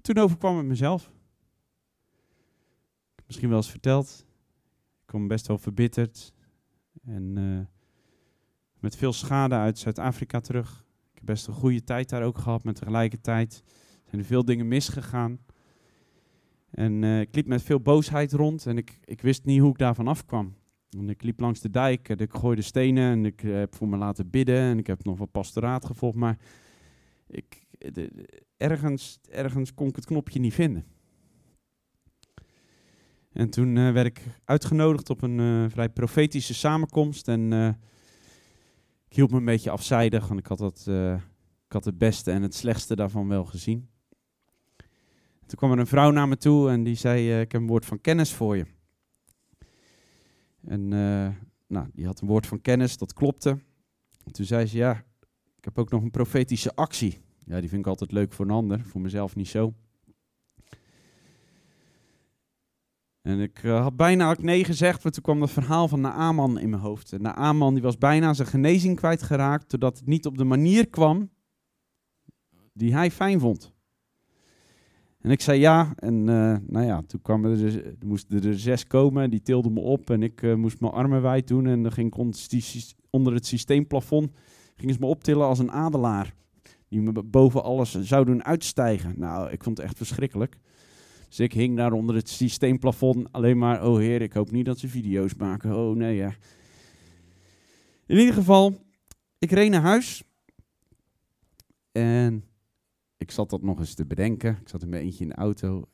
Toen 0.00 0.18
overkwam 0.18 0.56
het 0.56 0.66
mezelf. 0.66 1.12
Misschien 3.26 3.48
wel 3.48 3.56
eens 3.56 3.70
verteld. 3.70 4.26
Ik 5.00 5.06
kwam 5.06 5.28
best 5.28 5.46
wel 5.46 5.58
verbitterd. 5.58 6.32
En 7.04 7.36
uh, 7.36 7.66
met 8.86 8.96
veel 8.96 9.12
schade 9.12 9.54
uit 9.54 9.78
Zuid-Afrika 9.78 10.40
terug. 10.40 10.84
Ik 11.12 11.14
heb 11.14 11.24
best 11.24 11.46
een 11.46 11.54
goede 11.54 11.84
tijd 11.84 12.08
daar 12.08 12.22
ook 12.22 12.38
gehad, 12.38 12.64
maar 12.64 12.74
tegelijkertijd 12.74 13.62
zijn 14.04 14.20
er 14.20 14.26
veel 14.26 14.44
dingen 14.44 14.68
misgegaan. 14.68 15.38
En 16.70 17.02
uh, 17.02 17.20
ik 17.20 17.34
liep 17.34 17.46
met 17.46 17.62
veel 17.62 17.80
boosheid 17.80 18.32
rond 18.32 18.66
en 18.66 18.76
ik, 18.76 18.98
ik 19.04 19.20
wist 19.20 19.44
niet 19.44 19.60
hoe 19.60 19.70
ik 19.70 19.78
daarvan 19.78 20.08
afkwam. 20.08 20.54
En 20.90 21.08
ik 21.08 21.22
liep 21.22 21.40
langs 21.40 21.60
de 21.60 21.70
dijk 21.70 22.08
en 22.08 22.18
ik 22.18 22.32
gooide 22.32 22.62
stenen 22.62 23.12
en 23.12 23.24
ik 23.24 23.42
uh, 23.42 23.54
heb 23.54 23.74
voor 23.74 23.88
me 23.88 23.96
laten 23.96 24.30
bidden 24.30 24.60
en 24.60 24.78
ik 24.78 24.86
heb 24.86 25.04
nog 25.04 25.18
wat 25.18 25.30
pastoraat 25.30 25.84
gevolgd, 25.84 26.16
maar 26.16 26.38
ik, 27.26 27.64
de, 27.78 28.28
ergens, 28.56 29.18
ergens 29.30 29.74
kon 29.74 29.88
ik 29.88 29.96
het 29.96 30.06
knopje 30.06 30.40
niet 30.40 30.54
vinden. 30.54 30.84
En 33.32 33.50
toen 33.50 33.74
werd 33.74 34.06
ik 34.06 34.22
uitgenodigd 34.44 35.10
op 35.10 35.22
een 35.22 35.70
vrij 35.70 35.88
profetische 35.88 36.54
samenkomst. 36.54 37.28
En 37.28 37.78
ik 39.08 39.16
hield 39.16 39.30
me 39.30 39.36
een 39.36 39.44
beetje 39.44 39.70
afzijdig, 39.70 40.28
want 40.28 40.40
ik 40.40 40.46
had, 40.46 40.58
dat, 40.58 40.86
ik 41.66 41.72
had 41.72 41.84
het 41.84 41.98
beste 41.98 42.30
en 42.30 42.42
het 42.42 42.54
slechtste 42.54 42.96
daarvan 42.96 43.28
wel 43.28 43.44
gezien. 43.44 43.88
Toen 45.46 45.58
kwam 45.58 45.72
er 45.72 45.78
een 45.78 45.86
vrouw 45.86 46.10
naar 46.10 46.28
me 46.28 46.36
toe 46.36 46.70
en 46.70 46.82
die 46.82 46.94
zei: 46.94 47.40
Ik 47.40 47.52
heb 47.52 47.60
een 47.60 47.66
woord 47.66 47.84
van 47.84 48.00
kennis 48.00 48.32
voor 48.32 48.56
je. 48.56 48.66
En 50.60 50.88
nou, 51.66 51.88
die 51.92 52.06
had 52.06 52.20
een 52.20 52.28
woord 52.28 52.46
van 52.46 52.60
kennis, 52.60 52.96
dat 52.96 53.12
klopte. 53.12 53.50
En 54.24 54.32
toen 54.32 54.46
zei 54.46 54.66
ze: 54.66 54.76
Ja, 54.76 55.04
ik 55.56 55.64
heb 55.64 55.78
ook 55.78 55.90
nog 55.90 56.02
een 56.02 56.10
profetische 56.10 56.74
actie. 56.74 57.20
Ja, 57.44 57.60
die 57.60 57.68
vind 57.68 57.80
ik 57.80 57.86
altijd 57.86 58.12
leuk 58.12 58.32
voor 58.32 58.44
een 58.44 58.50
ander, 58.50 58.80
voor 58.80 59.00
mezelf 59.00 59.36
niet 59.36 59.48
zo. 59.48 59.74
En 63.26 63.40
ik 63.40 63.62
uh, 63.62 63.80
had 63.82 63.96
bijna 63.96 64.30
ook 64.30 64.42
nee 64.42 64.64
gezegd, 64.64 65.02
maar 65.02 65.12
toen 65.12 65.22
kwam 65.22 65.40
het 65.40 65.50
verhaal 65.50 65.88
van 65.88 66.00
Naaman 66.00 66.58
in 66.58 66.70
mijn 66.70 66.82
hoofd. 66.82 67.12
En 67.12 67.22
Naaman 67.22 67.74
die 67.74 67.82
was 67.82 67.98
bijna 67.98 68.34
zijn 68.34 68.48
genezing 68.48 68.96
kwijtgeraakt, 68.96 69.70
doordat 69.70 69.98
het 69.98 70.06
niet 70.06 70.26
op 70.26 70.38
de 70.38 70.44
manier 70.44 70.88
kwam 70.88 71.30
die 72.72 72.94
hij 72.94 73.10
fijn 73.10 73.40
vond. 73.40 73.74
En 75.18 75.30
ik 75.30 75.40
zei 75.40 75.60
ja, 75.60 75.92
en 75.96 76.14
uh, 76.14 76.56
nou 76.66 76.86
ja, 76.86 77.02
toen 77.06 77.22
kwamen 77.22 77.50
er, 77.50 77.58
dus, 77.58 77.76
moesten 78.04 78.44
er 78.44 78.58
zes 78.58 78.86
komen, 78.86 79.30
die 79.30 79.42
tilden 79.42 79.72
me 79.72 79.80
op 79.80 80.10
en 80.10 80.22
ik 80.22 80.42
uh, 80.42 80.54
moest 80.54 80.80
mijn 80.80 80.92
armen 80.92 81.22
wijd 81.22 81.48
doen. 81.48 81.66
En 81.66 81.82
dan 81.82 81.92
ging 81.92 82.14
ik 82.14 82.18
onder 83.10 83.34
het 83.34 83.46
systeemplafond, 83.46 84.30
gingen 84.76 84.94
ze 84.94 85.00
me 85.00 85.06
optillen 85.06 85.46
als 85.46 85.58
een 85.58 85.72
adelaar. 85.72 86.34
Die 86.88 87.00
me 87.00 87.22
boven 87.22 87.62
alles 87.62 88.00
zou 88.00 88.24
doen 88.24 88.44
uitstijgen. 88.44 89.14
Nou, 89.16 89.50
ik 89.50 89.62
vond 89.62 89.76
het 89.76 89.86
echt 89.86 89.96
verschrikkelijk. 89.96 90.58
Dus 91.28 91.40
ik 91.40 91.52
hing 91.52 91.76
daar 91.76 91.92
onder 91.92 92.14
het 92.14 92.28
systeemplafond 92.28 93.32
alleen 93.32 93.58
maar, 93.58 93.86
oh 93.86 93.98
heer, 93.98 94.22
ik 94.22 94.32
hoop 94.32 94.50
niet 94.50 94.64
dat 94.66 94.78
ze 94.78 94.88
video's 94.88 95.34
maken. 95.34 95.76
Oh 95.76 95.96
nee, 95.96 96.16
ja. 96.16 96.34
In 98.06 98.18
ieder 98.18 98.34
geval, 98.34 98.84
ik 99.38 99.50
reed 99.50 99.70
naar 99.70 99.82
huis. 99.82 100.24
En 101.92 102.44
ik 103.16 103.30
zat 103.30 103.50
dat 103.50 103.62
nog 103.62 103.78
eens 103.78 103.94
te 103.94 104.06
bedenken. 104.06 104.58
Ik 104.60 104.68
zat 104.68 104.82
in 104.82 104.88
mijn 104.88 105.02
eentje 105.02 105.24
in 105.24 105.28
de 105.28 105.34
auto. 105.34 105.88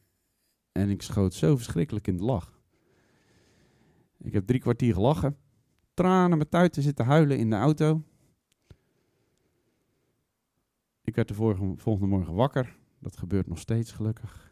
En 0.72 0.91
ik 0.91 1.03
schoot 1.03 1.35
zo 1.35 1.57
verschrikkelijk 1.57 2.07
in 2.07 2.16
de 2.16 2.24
lach. 2.24 2.61
Ik 4.18 4.33
heb 4.33 4.47
drie 4.47 4.61
kwartier 4.61 4.95
gelachen. 4.95 5.37
Tranen 5.95 6.39
met 6.39 6.51
tuiten 6.51 6.83
zitten 6.83 7.05
huilen 7.05 7.39
in 7.39 7.51
de 7.51 7.57
auto. 7.57 8.03
Ik 11.05 11.14
werd 11.14 11.28
de 11.28 11.35
volgende 11.76 12.07
morgen 12.07 12.35
wakker. 12.35 12.76
Dat 12.99 13.16
gebeurt 13.16 13.47
nog 13.47 13.59
steeds 13.59 13.93
gelukkig. 13.93 14.51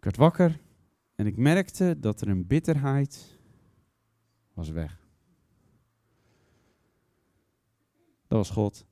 Ik 0.00 0.06
werd 0.06 0.16
wakker 0.16 0.60
en 1.14 1.26
ik 1.26 1.36
merkte 1.36 1.96
dat 1.98 2.20
er 2.20 2.28
een 2.28 2.46
bitterheid 2.46 3.38
was 4.52 4.70
weg. 4.70 5.08
Dat 8.26 8.38
was 8.38 8.50
God. 8.50 8.86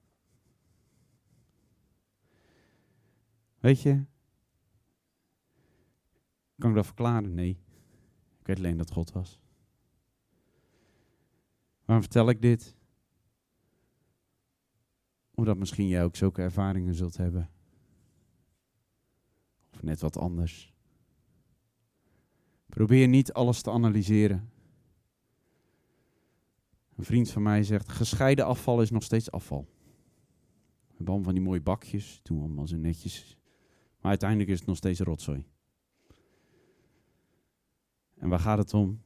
Weet 3.58 3.82
je, 3.82 4.04
kan 6.58 6.70
ik 6.70 6.76
dat 6.76 6.86
verklaren? 6.86 7.34
Nee. 7.34 7.60
Ik 8.40 8.46
weet 8.46 8.58
alleen 8.58 8.76
dat 8.76 8.90
God 8.90 9.12
was. 9.12 9.40
Waarom 11.84 12.04
vertel 12.04 12.28
ik 12.28 12.42
dit? 12.42 12.76
Omdat 15.34 15.56
misschien 15.56 15.88
jij 15.88 16.04
ook 16.04 16.16
zulke 16.16 16.42
ervaringen 16.42 16.94
zult 16.94 17.16
hebben. 17.16 17.50
Of 19.72 19.82
net 19.82 20.00
wat 20.00 20.16
anders. 20.16 20.76
Probeer 22.78 23.08
niet 23.08 23.32
alles 23.32 23.62
te 23.62 23.70
analyseren. 23.70 24.50
Een 26.96 27.04
vriend 27.04 27.30
van 27.30 27.42
mij 27.42 27.62
zegt: 27.62 27.88
gescheiden 27.88 28.44
afval 28.44 28.82
is 28.82 28.90
nog 28.90 29.02
steeds 29.02 29.30
afval. 29.30 29.68
We 30.88 30.94
hebben 30.96 31.22
van 31.22 31.34
die 31.34 31.42
mooie 31.42 31.60
bakjes, 31.60 32.20
doen 32.22 32.36
we 32.36 32.44
allemaal 32.44 32.66
zo 32.66 32.76
netjes. 32.76 33.38
Maar 34.00 34.10
uiteindelijk 34.10 34.50
is 34.50 34.58
het 34.58 34.68
nog 34.68 34.76
steeds 34.76 35.00
rotzooi. 35.00 35.44
En 38.16 38.28
waar 38.28 38.38
gaat 38.38 38.58
het 38.58 38.74
om? 38.74 39.02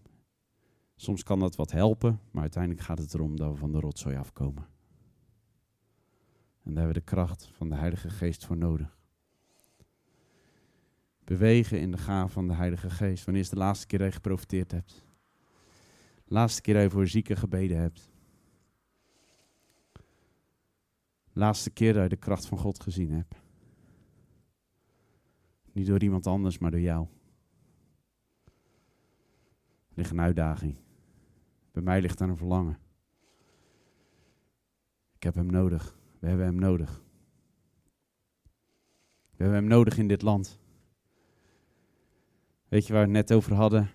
Soms 0.97 1.23
kan 1.23 1.39
dat 1.39 1.57
wat 1.57 1.71
helpen, 1.71 2.21
maar 2.31 2.43
uiteindelijk 2.43 2.83
gaat 2.83 2.99
het 2.99 3.15
erom 3.15 3.37
dat 3.37 3.51
we 3.51 3.57
van 3.57 3.73
de 3.73 3.81
rotzooi 3.81 4.17
afkomen. 4.17 4.67
En 6.63 6.75
daar 6.75 6.85
hebben 6.85 6.95
we 6.95 6.99
de 6.99 7.15
kracht 7.15 7.51
van 7.53 7.69
de 7.69 7.75
Heilige 7.75 8.11
Geest 8.11 8.45
voor 8.45 8.57
nodig 8.57 9.02
bewegen 11.25 11.81
in 11.81 11.91
de 11.91 11.99
gaaf 11.99 12.33
van 12.33 12.49
de 12.49 12.55
Heilige 12.55 12.91
Geest. 12.91 13.25
Wanneer 13.25 13.43
is 13.43 13.49
de 13.49 13.57
laatste 13.57 13.87
keer 13.87 13.99
dat 13.99 14.09
je 14.09 14.15
geprofiteerd 14.15 14.71
hebt? 14.71 15.05
De 16.25 16.35
laatste 16.35 16.61
keer 16.61 16.75
dat 16.75 16.83
je 16.83 16.91
voor 16.91 17.09
zieken 17.09 17.37
gebeden 17.37 17.77
hebt. 17.77 18.11
De 21.33 21.41
laatste 21.41 21.71
keer 21.71 21.93
dat 21.93 22.03
je 22.03 22.09
de 22.09 22.17
kracht 22.17 22.47
van 22.47 22.59
God 22.59 22.83
gezien 22.83 23.11
hebt. 23.11 23.35
Niet 25.73 25.87
door 25.87 26.03
iemand 26.03 26.27
anders, 26.27 26.59
maar 26.59 26.71
door 26.71 26.81
jou. 26.81 27.07
Er 29.89 29.99
ligt 29.99 30.11
een 30.11 30.21
uitdaging. 30.21 30.77
Bij 31.73 31.83
mij 31.83 32.01
ligt 32.01 32.19
daar 32.19 32.29
een 32.29 32.37
verlangen. 32.37 32.79
Ik 35.17 35.23
heb 35.23 35.35
hem 35.35 35.51
nodig. 35.51 35.99
We 36.19 36.27
hebben 36.29 36.47
hem 36.47 36.59
nodig. 36.59 37.03
We 39.31 39.43
hebben 39.49 39.57
hem 39.57 39.67
nodig 39.67 39.99
in 39.99 40.09
dit 40.09 40.23
land. 40.23 40.61
Weet 42.73 42.87
je 42.87 42.93
waar 42.93 43.07
we 43.09 43.17
het 43.17 43.29
net 43.29 43.37
over 43.37 43.55
hadden? 43.55 43.91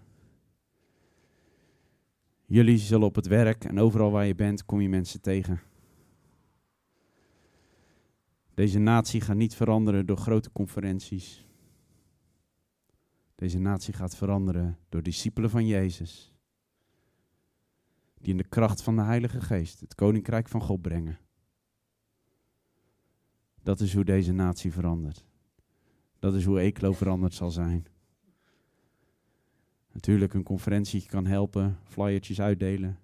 Jullie 2.46 2.78
zullen 2.78 3.08
op 3.08 3.16
het 3.16 3.28
werk 3.28 3.64
en 3.64 3.80
overal 3.80 4.12
waar 4.12 4.26
je 4.26 4.36
bent, 4.36 4.66
kom 4.66 4.82
je 4.82 4.90
mensen 4.90 5.22
tegen. 5.22 5.62
Deze 8.54 8.80
natie 8.80 9.22
gaat 9.22 9.36
niet 9.36 9.56
veranderen 9.56 10.06
door 10.06 10.18
grote 10.18 10.52
conferenties. 10.52 11.48
Deze 13.36 13.60
natie 13.60 13.94
gaat 13.94 14.16
veranderen 14.16 14.78
door 14.90 15.04
discipelen 15.04 15.50
van 15.50 15.66
Jezus. 15.66 16.34
Die 18.18 18.32
in 18.32 18.38
de 18.38 18.48
kracht 18.48 18.82
van 18.82 18.96
de 18.96 19.02
Heilige 19.02 19.42
Geest 19.42 19.80
het 19.80 19.96
Koninkrijk 19.96 20.48
van 20.48 20.62
God 20.62 20.82
brengen. 20.82 21.20
Dat 23.64 23.80
is 23.80 23.94
hoe 23.94 24.06
deze 24.06 24.32
natie 24.32 24.74
verandert. 24.74 25.26
Dat 26.20 26.34
is 26.34 26.46
hoe 26.46 26.60
Eeklo 26.60 26.94
veranderd 26.94 27.34
zal 27.34 27.52
zijn. 27.52 27.88
Natuurlijk, 29.98 30.34
een 30.34 30.44
conferentie 30.44 31.06
kan 31.06 31.26
helpen, 31.26 31.80
flyertjes 31.84 32.42
uitdelen. 32.42 33.00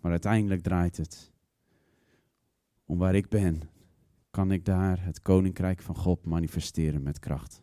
Maar 0.00 0.10
uiteindelijk 0.10 0.62
draait 0.62 0.96
het 0.96 1.32
om 2.84 2.98
waar 2.98 3.14
ik 3.14 3.28
ben. 3.28 3.70
Kan 4.30 4.52
ik 4.52 4.64
daar 4.64 5.04
het 5.04 5.22
koninkrijk 5.22 5.82
van 5.82 5.96
God 5.96 6.24
manifesteren 6.24 7.02
met 7.02 7.18
kracht? 7.18 7.62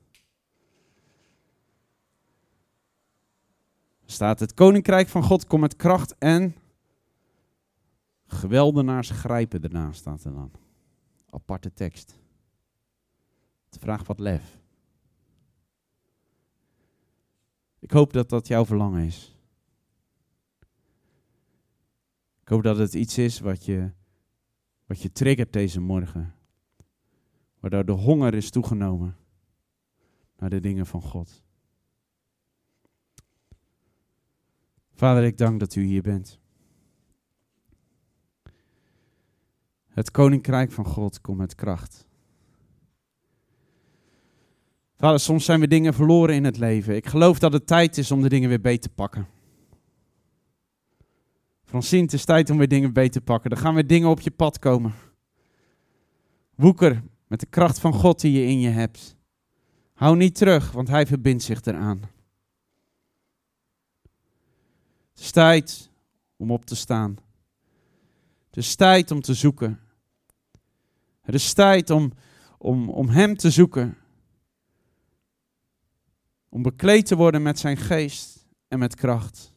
Staat 4.06 4.40
het 4.40 4.54
koninkrijk 4.54 5.08
van 5.08 5.24
God 5.24 5.48
komt 5.48 5.62
met 5.62 5.76
kracht 5.76 6.16
en 6.18 6.56
geweldenaars 8.28 9.10
grijpen 9.10 9.64
ernaast 9.64 10.00
staat 10.00 10.24
er 10.24 10.34
dan. 10.34 10.52
Aparte 11.30 11.74
tekst. 11.74 12.16
Het 13.70 13.80
vraagt 13.80 14.08
wat 14.08 14.20
lef. 14.20 14.64
Ik 17.86 17.92
hoop 17.92 18.14
dat 18.14 18.30
dat 18.30 18.48
jouw 18.48 18.66
verlangen 18.66 19.06
is. 19.06 19.38
Ik 22.42 22.48
hoop 22.48 22.64
dat 22.64 22.78
het 22.78 22.94
iets 22.94 23.18
is 23.18 23.40
wat 23.40 23.66
je, 23.66 23.92
wat 24.86 25.02
je 25.02 25.12
triggert 25.12 25.54
deze 25.54 25.80
morgen. 25.80 26.36
Waardoor 27.60 27.86
de 27.86 27.92
honger 27.92 28.34
is 28.34 28.50
toegenomen 28.50 29.18
naar 30.38 30.50
de 30.50 30.60
dingen 30.60 30.86
van 30.86 31.02
God. 31.02 31.44
Vader, 34.94 35.24
ik 35.24 35.38
dank 35.38 35.60
dat 35.60 35.76
u 35.76 35.84
hier 35.84 36.02
bent. 36.02 36.40
Het 39.88 40.12
koninkrijk 40.12 40.72
van 40.72 40.86
God 40.86 41.22
komt 41.22 41.38
met 41.38 41.56
kracht. 41.56 42.08
Vader, 44.98 45.20
soms 45.20 45.46
zijn 45.46 45.60
we 45.60 45.68
dingen 45.68 45.94
verloren 45.94 46.36
in 46.36 46.44
het 46.44 46.58
leven. 46.58 46.96
Ik 46.96 47.08
geloof 47.08 47.40
dat 47.40 47.54
het 47.54 47.68
tijd 47.68 47.98
is 47.98 48.12
om 48.12 48.22
de 48.22 48.30
dingen 48.30 48.50
weer 48.50 48.62
beter 48.62 48.90
te 48.90 48.96
pakken. 48.96 49.28
Francine, 51.64 52.02
het 52.02 52.14
is 52.14 52.26
tijd 52.26 52.50
om 52.50 52.58
weer 52.58 52.68
dingen 52.68 52.94
beter 52.94 53.12
te 53.12 53.22
pakken. 53.22 53.52
Er 53.52 53.58
gaan 53.58 53.74
weer 53.74 53.88
dingen 53.88 54.10
op 54.10 54.20
je 54.20 54.32
pad 54.32 54.60
komen. 54.60 54.94
Woeker 56.56 57.04
met 57.28 57.40
de 57.40 57.46
kracht 57.46 57.80
van 57.80 57.94
God 57.94 58.22
die 58.22 58.32
je 58.32 58.46
in 58.46 58.60
je 58.60 58.70
hebt. 58.70 59.16
Hou 59.94 60.18
niet 60.18 60.36
terug, 60.36 60.72
want 60.72 60.88
Hij 60.88 61.06
verbindt 61.06 61.44
zich 61.44 61.62
eraan. 61.62 62.02
Het 65.12 65.24
is 65.24 65.32
tijd 65.32 65.92
om 66.38 66.52
op 66.52 66.66
te 66.66 66.76
staan. 66.76 67.18
Het 68.48 68.58
is 68.58 68.76
tijd 68.76 69.12
om 69.12 69.22
te 69.22 69.34
zoeken. 69.34 69.80
Het 71.22 71.36
is 71.36 71.54
tijd 71.54 71.90
om, 71.90 72.12
om, 72.58 72.90
om 72.90 73.10
Hem 73.10 73.36
te 73.36 73.50
zoeken 73.50 73.98
Om 76.56 76.62
bekleed 76.62 77.06
te 77.06 77.16
worden 77.16 77.42
met 77.42 77.60
zijn 77.60 77.78
geest 77.78 78.48
en 78.68 78.80
met 78.80 78.96
kracht. 78.96 79.54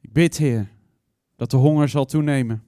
Ik 0.00 0.12
bid, 0.12 0.36
Heer, 0.36 0.68
dat 1.36 1.50
de 1.50 1.56
honger 1.56 1.88
zal 1.88 2.04
toenemen. 2.04 2.64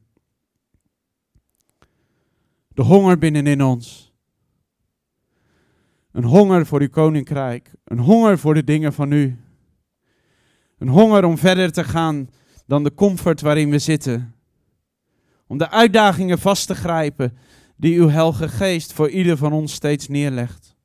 De 2.68 2.82
honger 2.82 3.18
binnenin 3.18 3.62
ons. 3.62 4.12
Een 6.11 6.24
honger 6.24 6.66
voor 6.66 6.80
uw 6.80 6.91
koninkrijk. 6.91 7.72
Een 7.84 7.99
honger 7.99 8.39
voor 8.39 8.55
de 8.55 8.64
dingen 8.64 8.93
van 8.93 9.12
u. 9.12 9.39
Een 10.78 10.89
honger 10.89 11.24
om 11.24 11.39
verder 11.39 11.72
te 11.72 11.84
gaan 11.84 12.30
dan 12.66 12.84
de 12.84 12.95
comfort 12.95 13.41
waarin 13.41 13.70
we 13.70 13.78
zitten. 13.78 14.38
Om 15.49 15.59
de 15.59 15.70
uitdagingen 15.70 16.38
vast 16.38 16.66
te 16.66 16.74
grijpen 16.74 17.38
die 17.76 18.01
uw 18.01 18.09
Heilige 18.09 18.49
Geest 18.49 18.92
voor 18.92 19.11
ieder 19.11 19.36
van 19.36 19.53
ons 19.53 19.72
steeds 19.72 20.09
neerlegt. 20.09 20.76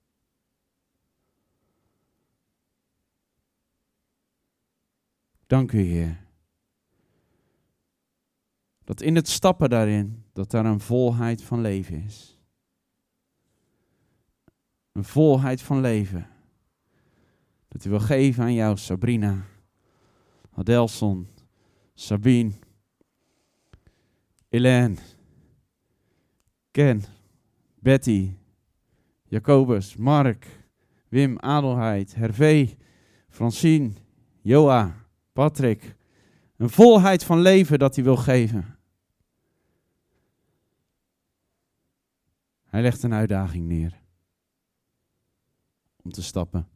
Dank 5.47 5.72
u, 5.72 5.82
Heer. 5.82 6.24
Dat 8.84 9.01
in 9.01 9.16
het 9.16 9.28
stappen 9.28 9.70
daarin, 9.70 10.24
dat 10.34 10.51
daar 10.51 10.66
een 10.66 10.80
volheid 10.80 11.43
van 11.43 11.61
leven 11.61 12.03
is. 12.03 12.38
Een 14.91 15.03
volheid 15.03 15.61
van 15.61 15.82
leven. 15.82 16.28
Dat 17.68 17.86
u 17.86 17.89
wil 17.89 17.99
geven 17.99 18.43
aan 18.43 18.53
jou, 18.53 18.78
Sabrina, 18.78 19.45
Adelson, 20.51 21.28
Sabine, 21.93 22.51
Elaine, 24.54 24.97
Ken, 26.72 27.04
Betty, 27.80 28.38
Jacobus, 29.28 29.95
Mark, 29.95 30.45
Wim, 31.10 31.38
Adelheid, 31.39 32.16
Hervé, 32.16 32.78
Francine, 33.30 33.93
Joa, 34.41 35.08
Patrick. 35.32 35.95
Een 36.58 36.70
volheid 36.70 37.24
van 37.24 37.39
leven 37.39 37.80
dat 37.80 37.95
hij 37.95 38.04
wil 38.04 38.16
geven. 38.16 38.78
Hij 42.64 42.82
legt 42.82 43.04
een 43.04 43.14
uitdaging 43.14 43.68
neer 43.68 44.01
om 46.04 46.12
te 46.12 46.24
stappen. 46.24 46.68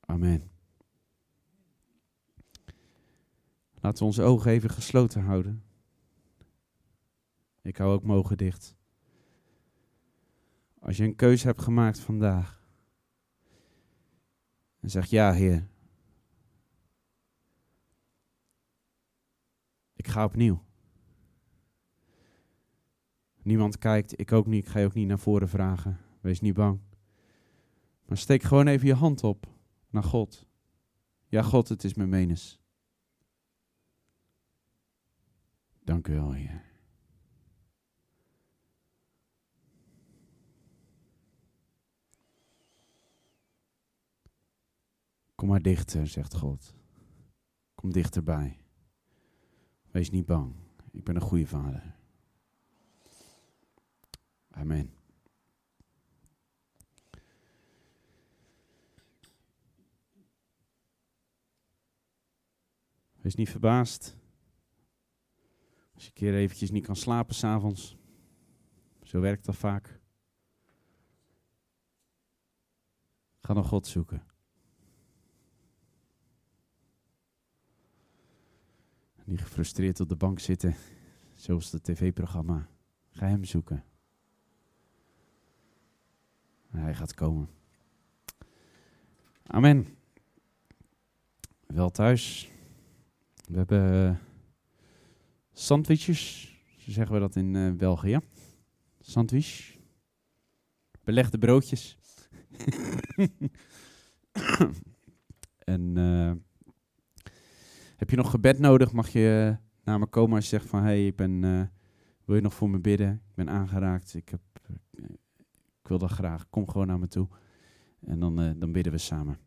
Amen. 0.00 0.55
Laten 3.86 4.00
we 4.00 4.08
onze 4.08 4.22
ogen 4.22 4.50
even 4.50 4.70
gesloten 4.70 5.22
houden. 5.22 5.64
Ik 7.62 7.76
hou 7.76 7.92
ook 7.92 8.02
mogen 8.02 8.36
dicht. 8.36 8.76
Als 10.78 10.96
je 10.96 11.04
een 11.04 11.16
keuze 11.16 11.46
hebt 11.46 11.62
gemaakt 11.62 11.98
vandaag. 11.98 12.68
En 14.80 14.90
zegt 14.90 15.10
ja, 15.10 15.32
Heer. 15.32 15.68
Ik 19.94 20.08
ga 20.08 20.24
opnieuw. 20.24 20.62
Niemand 23.42 23.78
kijkt, 23.78 24.20
ik 24.20 24.32
ook 24.32 24.46
niet. 24.46 24.64
Ik 24.64 24.70
ga 24.70 24.78
je 24.78 24.86
ook 24.86 24.94
niet 24.94 25.08
naar 25.08 25.18
voren 25.18 25.48
vragen. 25.48 26.00
Wees 26.20 26.40
niet 26.40 26.54
bang. 26.54 26.80
Maar 28.06 28.18
steek 28.18 28.42
gewoon 28.42 28.66
even 28.66 28.86
je 28.86 28.94
hand 28.94 29.24
op 29.24 29.46
naar 29.90 30.04
God. 30.04 30.46
Ja, 31.26 31.42
God, 31.42 31.68
het 31.68 31.84
is 31.84 31.94
mijn 31.94 32.08
menes. 32.08 32.60
Dank 35.86 36.08
u 36.08 36.14
wel. 36.14 36.34
Kom 45.34 45.48
maar 45.48 45.62
dichter, 45.62 46.06
zegt 46.06 46.34
God. 46.34 46.74
Kom 47.74 47.92
dichterbij. 47.92 48.60
Wees 49.90 50.10
niet 50.10 50.26
bang. 50.26 50.54
Ik 50.92 51.04
ben 51.04 51.14
een 51.14 51.20
goede 51.20 51.46
vader. 51.46 51.96
Amen. 54.50 54.94
Wees 63.20 63.34
niet 63.34 63.50
verbaasd. 63.50 64.16
Als 65.96 66.04
je 66.04 66.10
een 66.10 66.16
keer 66.16 66.34
eventjes 66.34 66.70
niet 66.70 66.84
kan 66.86 66.96
slapen 66.96 67.34
s'avonds. 67.34 67.96
Zo 69.02 69.20
werkt 69.20 69.44
dat 69.44 69.56
vaak. 69.56 70.00
Ga 73.40 73.54
dan 73.54 73.64
God 73.64 73.86
zoeken. 73.86 74.22
Niet 79.24 79.40
gefrustreerd 79.40 80.00
op 80.00 80.08
de 80.08 80.16
bank 80.16 80.38
zitten, 80.38 80.74
zoals 81.34 81.72
het 81.72 81.84
tv-programma. 81.84 82.68
Ga 83.10 83.26
hem 83.26 83.44
zoeken. 83.44 83.84
Hij 86.70 86.94
gaat 86.94 87.14
komen. 87.14 87.48
Amen. 89.42 89.86
Wel 91.66 91.90
thuis. 91.90 92.50
We 93.48 93.56
hebben 93.56 93.92
uh, 93.92 94.25
sandwiches, 95.58 96.54
zo 96.78 96.90
zeggen 96.90 97.14
we 97.14 97.20
dat 97.20 97.36
in 97.36 97.54
uh, 97.54 97.72
België. 97.72 98.18
Sandwich. 99.00 99.78
Belegde 101.04 101.38
broodjes. 101.38 101.98
en 105.58 105.98
uh, 105.98 106.32
heb 107.96 108.10
je 108.10 108.16
nog 108.16 108.30
gebed 108.30 108.58
nodig, 108.58 108.92
mag 108.92 109.08
je 109.08 109.56
naar 109.84 109.98
me 109.98 110.06
komen 110.06 110.34
als 110.34 110.44
je 110.44 110.56
zegt 110.56 110.68
van... 110.68 110.80
hé, 110.80 110.86
hey, 110.86 111.06
ik 111.06 111.16
ben, 111.16 111.40
wil 112.24 112.36
je 112.36 112.42
nog 112.42 112.54
voor 112.54 112.70
me 112.70 112.78
bidden? 112.78 113.12
Ik 113.12 113.34
ben 113.34 113.50
aangeraakt, 113.50 114.14
ik, 114.14 114.28
heb, 114.28 114.40
ik 115.82 115.88
wil 115.88 115.98
dat 115.98 116.10
graag. 116.10 116.48
Kom 116.48 116.68
gewoon 116.68 116.86
naar 116.86 116.98
me 116.98 117.08
toe. 117.08 117.28
En 118.00 118.20
dan, 118.20 118.58
dan 118.58 118.72
bidden 118.72 118.92
we 118.92 118.98
samen. 118.98 119.38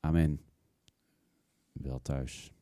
Amen. 0.00 0.40
Wel 1.72 2.02
thuis. 2.02 2.52